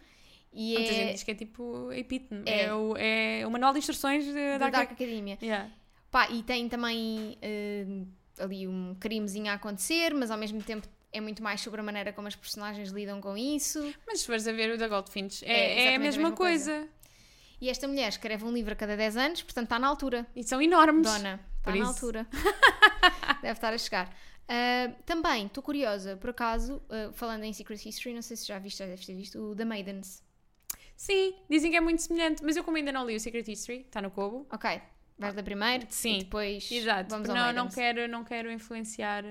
e 0.53 0.73
Muita 0.75 0.93
gente 0.93 1.10
é 1.10 1.13
diz 1.13 1.23
que 1.23 1.32
é 1.32 1.36
tipo 1.36 1.91
epítome. 1.91 2.43
É. 2.45 2.65
É, 2.65 2.73
o, 2.73 2.95
é 2.97 3.45
o 3.45 3.51
manual 3.51 3.73
de 3.73 3.80
instruções 3.80 4.25
da 4.34 4.58
Dark, 4.58 4.71
Dark 4.73 4.91
Academia. 4.93 5.38
Yeah. 5.41 5.69
Pá, 6.10 6.30
e 6.30 6.41
tem 6.43 6.69
também 6.69 7.38
eh, 7.41 7.86
ali 8.39 8.65
um 8.67 8.95
crimezinho 8.97 9.51
a 9.51 9.56
acontecer, 9.56 10.13
mas 10.13 10.32
ao 10.32 10.38
mesmo 10.38 10.63
tempo 10.63 10.88
é 11.12 11.19
muito 11.19 11.43
mais 11.43 11.60
sobre 11.60 11.82
a 11.82 11.84
maneira 11.84 12.13
como 12.13 12.27
as 12.30 12.36
personagens 12.36 12.91
lidam 12.91 13.19
com 13.19 13.38
isso. 13.38 13.93
Mas 14.08 14.21
se 14.21 14.25
fores 14.25 14.47
a 14.47 14.53
ver 14.53 14.71
o 14.73 14.77
da 14.77 14.88
Goldfinch, 14.88 15.43
É 15.43 15.49
é, 15.51 15.53
é, 15.53 15.60
a 15.60 15.65
exatamente 15.65 15.96
a 15.96 16.00
mesma, 16.00 16.21
mesma 16.23 16.35
coisa. 16.37 16.71
coisa. 16.71 16.89
E 17.60 17.69
esta 17.69 17.87
mulher 17.87 18.10
escreve 18.10 18.45
um 18.45 18.51
livro 18.51 18.73
a 18.73 18.75
cada 18.75 18.95
10 18.95 19.17
anos, 19.17 19.41
portanto 19.41 19.65
está 19.65 19.79
na 19.79 19.87
altura. 19.87 20.27
E 20.35 20.43
são 20.43 20.62
enormes. 20.62 21.12
Dona, 21.12 21.39
está 21.58 21.75
na 21.75 21.87
altura. 21.87 22.27
Deve 23.41 23.53
estar 23.53 23.73
a 23.73 23.77
chegar. 23.77 24.15
Ah, 24.47 24.91
também, 25.05 25.47
estou 25.47 25.62
curiosa, 25.62 26.15
por 26.15 26.29
acaso, 26.29 26.81
ah, 26.89 27.12
falando 27.13 27.43
em 27.43 27.51
Secret 27.51 27.85
History, 27.85 28.13
não 28.13 28.21
sei 28.21 28.37
se 28.37 28.47
já 28.47 28.58
viste, 28.58 28.77
já 28.77 28.85
deves 28.85 29.05
ter 29.05 29.13
visto, 29.13 29.39
o 29.39 29.55
The 29.55 29.65
Maidens. 29.65 30.23
Sim, 30.95 31.35
dizem 31.49 31.69
que 31.69 31.77
é 31.77 31.81
muito 31.81 32.01
semelhante, 32.01 32.43
mas 32.43 32.55
eu 32.55 32.63
como 32.63 32.77
ainda 32.77 32.91
não 32.91 33.05
li 33.05 33.15
o 33.15 33.19
Secret 33.19 33.47
History, 33.51 33.81
está 33.81 34.01
no 34.01 34.10
Kobo. 34.10 34.47
Ok, 34.51 34.81
vais 35.17 35.35
da 35.35 35.43
primeiro 35.43 35.85
Sim, 35.89 36.15
e 36.15 36.23
depois 36.23 36.71
Exato, 36.71 37.10
vamos 37.10 37.29
ao 37.29 37.35
não, 37.35 37.45
não 37.47 37.53
Maidens. 37.65 37.75
quero, 37.75 38.08
não 38.08 38.23
quero 38.23 38.51
influenciar. 38.51 39.23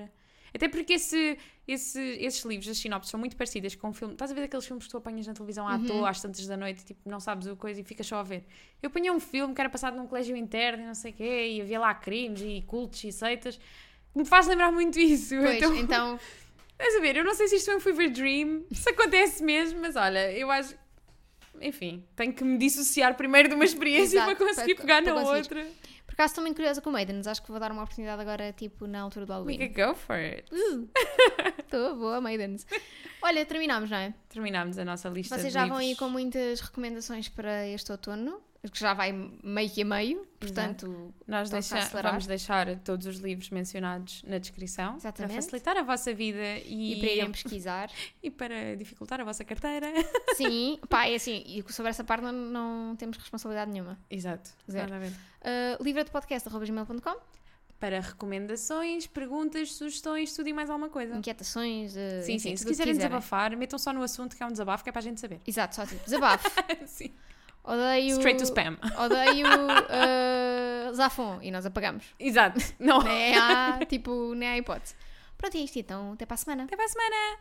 Até 0.53 0.67
porque 0.67 0.93
esse, 0.93 1.37
esse, 1.67 1.99
esses 2.19 2.43
livros, 2.45 2.67
as 2.69 2.77
sinopses, 2.77 3.09
são 3.11 3.19
muito 3.19 3.35
parecidas 3.35 3.75
com 3.75 3.89
o 3.89 3.93
filme. 3.93 4.13
Estás 4.13 4.31
a 4.31 4.33
ver 4.33 4.43
aqueles 4.43 4.65
filmes 4.65 4.85
que 4.85 4.91
tu 4.91 4.97
apanhas 4.97 5.27
na 5.27 5.33
televisão 5.33 5.67
à 5.67 5.75
Uhum. 5.75 5.85
toa, 5.85 6.09
às 6.09 6.21
tantas 6.21 6.45
da 6.47 6.55
noite, 6.57 6.83
tipo, 6.85 7.09
não 7.09 7.19
sabes 7.19 7.47
o 7.47 7.55
coisa 7.55 7.81
e 7.81 7.83
ficas 7.83 8.07
só 8.07 8.17
a 8.17 8.23
ver. 8.23 8.43
Eu 8.81 8.87
apanhei 8.87 9.11
um 9.11 9.19
filme 9.19 9.53
que 9.53 9.61
era 9.61 9.69
passado 9.69 9.95
num 9.97 10.07
colégio 10.07 10.35
interno 10.35 10.83
e 10.83 10.85
não 10.87 10.95
sei 10.95 11.11
o 11.11 11.13
quê, 11.15 11.47
e 11.49 11.61
havia 11.61 11.79
lá 11.79 11.93
crimes 11.93 12.41
e 12.41 12.63
cultos 12.65 13.03
e 13.03 13.11
seitas. 13.11 13.59
Me 14.15 14.25
faz 14.25 14.47
lembrar 14.47 14.71
muito 14.71 14.99
isso. 14.99 15.35
Pois, 15.35 15.57
Então, 15.57 15.75
então, 15.75 16.19
estás 16.71 16.95
a 16.95 16.99
ver, 16.99 17.17
eu 17.17 17.23
não 17.23 17.33
sei 17.35 17.47
se 17.47 17.55
isto 17.57 17.65
foi 17.65 17.75
um 17.75 17.79
fever 17.79 18.09
dream, 18.11 18.63
se 18.71 18.89
acontece 18.89 19.43
mesmo, 19.43 19.79
mas 19.81 19.95
olha, 19.95 20.31
eu 20.31 20.49
acho. 20.49 20.75
enfim, 21.61 22.03
tenho 22.15 22.31
que 22.33 22.43
me 22.43 22.57
dissociar 22.57 23.15
primeiro 23.15 23.49
de 23.49 23.55
uma 23.55 23.65
experiência 23.65 24.17
Exato, 24.19 24.35
para 24.35 24.47
conseguir 24.47 24.75
para- 24.75 24.83
pegar 24.85 25.03
para 25.03 25.13
na 25.15 25.21
outra. 25.29 25.67
Acaso 26.17 26.31
estou 26.31 26.41
muito 26.43 26.55
curiosa 26.55 26.81
com 26.81 26.89
o 26.89 26.93
Maidens, 26.93 27.27
acho 27.27 27.43
que 27.43 27.51
vou 27.51 27.59
dar 27.59 27.71
uma 27.71 27.83
oportunidade 27.83 28.19
agora, 28.19 28.51
tipo, 28.51 28.87
na 28.87 29.01
altura 29.01 29.27
do 29.27 29.33
Halloween. 29.33 29.59
Mica, 29.59 29.89
go 29.89 29.93
for 29.93 30.15
it. 30.15 30.45
Estou 31.61 31.95
boa, 31.95 32.19
Maidens. 32.19 32.65
Olha, 33.21 33.45
terminamos, 33.45 33.91
não 33.91 33.97
é? 33.97 34.15
Terminámos 34.27 34.79
a 34.79 34.83
nossa 34.83 35.09
lista 35.09 35.37
Vocês 35.37 35.53
já 35.53 35.67
vão 35.67 35.77
aí 35.77 35.95
com 35.95 36.09
muitas 36.09 36.59
recomendações 36.59 37.29
para 37.29 37.67
este 37.67 37.91
outono, 37.91 38.41
que 38.63 38.79
já 38.79 38.95
vai 38.95 39.11
meio 39.43 39.69
que 39.69 39.83
a 39.83 39.85
meio, 39.85 40.26
portanto, 40.39 41.13
Nós 41.27 41.49
a 41.49 41.53
deixa- 41.59 42.01
vamos 42.01 42.25
deixar 42.27 42.77
todos 42.79 43.05
os 43.07 43.17
livros 43.17 43.49
mencionados 43.49 44.23
na 44.23 44.37
descrição 44.37 44.95
Exatamente. 44.97 45.33
para 45.33 45.41
facilitar 45.41 45.77
a 45.77 45.83
vossa 45.83 46.13
vida 46.13 46.57
e, 46.65 46.93
e 46.93 46.99
para 46.99 47.09
irem 47.11 47.31
pesquisar. 47.31 47.89
e 48.21 48.29
para 48.31 48.75
dificultar 48.75 49.19
a 49.21 49.23
vossa 49.23 49.43
carteira. 49.43 49.87
Sim, 50.35 50.79
pá, 50.89 51.07
é 51.07 51.15
assim, 51.15 51.43
e 51.45 51.63
sobre 51.73 51.89
essa 51.89 52.03
parte 52.03 52.23
não, 52.23 52.31
não 52.33 52.95
temos 52.95 53.17
responsabilidade 53.17 53.71
nenhuma. 53.71 53.97
Exato. 54.09 54.51
Zero. 54.69 54.91
Uh, 54.95 55.83
livro 55.83 56.03
de 56.03 56.11
podcast.gmail.com 56.11 57.15
Para 57.79 57.99
recomendações, 57.99 59.05
perguntas, 59.07 59.73
sugestões, 59.73 60.33
tudo 60.35 60.49
e 60.49 60.53
mais 60.53 60.69
alguma 60.69 60.89
coisa. 60.89 61.15
Inquietações, 61.15 61.93
uh, 61.93 62.23
Sim, 62.23 62.33
enfim, 62.33 62.49
sim. 62.49 62.55
Se 62.57 62.65
quiserem 62.65 62.93
quiserem. 62.93 62.95
desabafar, 62.95 63.55
metam 63.55 63.77
só 63.79 63.93
no 63.93 64.01
assunto 64.01 64.35
que 64.35 64.41
é 64.43 64.45
um 64.45 64.51
desabafo 64.51 64.83
que 64.83 64.89
é 64.89 64.91
para 64.91 64.99
a 64.99 65.03
gente 65.03 65.19
saber. 65.21 65.39
Exato, 65.45 65.75
só 65.75 65.85
tipo, 65.85 66.03
desabafo. 66.03 66.49
sim. 66.85 67.11
Odeio. 67.67 68.15
Straight 68.15 68.39
to 68.39 68.45
spam. 68.45 68.77
Odeio 68.97 69.45
uh, 69.47 70.93
Zafon. 70.93 71.39
E 71.41 71.51
nós 71.51 71.65
apagamos. 71.65 72.05
Exato. 72.17 72.59
Não. 72.79 73.01
Nem 73.03 73.35
há, 73.37 73.79
tipo, 73.85 74.33
nem 74.33 74.49
há 74.49 74.57
hipótese. 74.57 74.95
Pronto, 75.37 75.57
é 75.57 75.59
isto 75.59 75.77
então. 75.77 76.13
Até 76.13 76.25
para 76.25 76.35
a 76.35 76.37
semana. 76.37 76.63
Até 76.63 76.77
para 76.77 76.85
a 76.85 76.89
semana. 76.89 77.37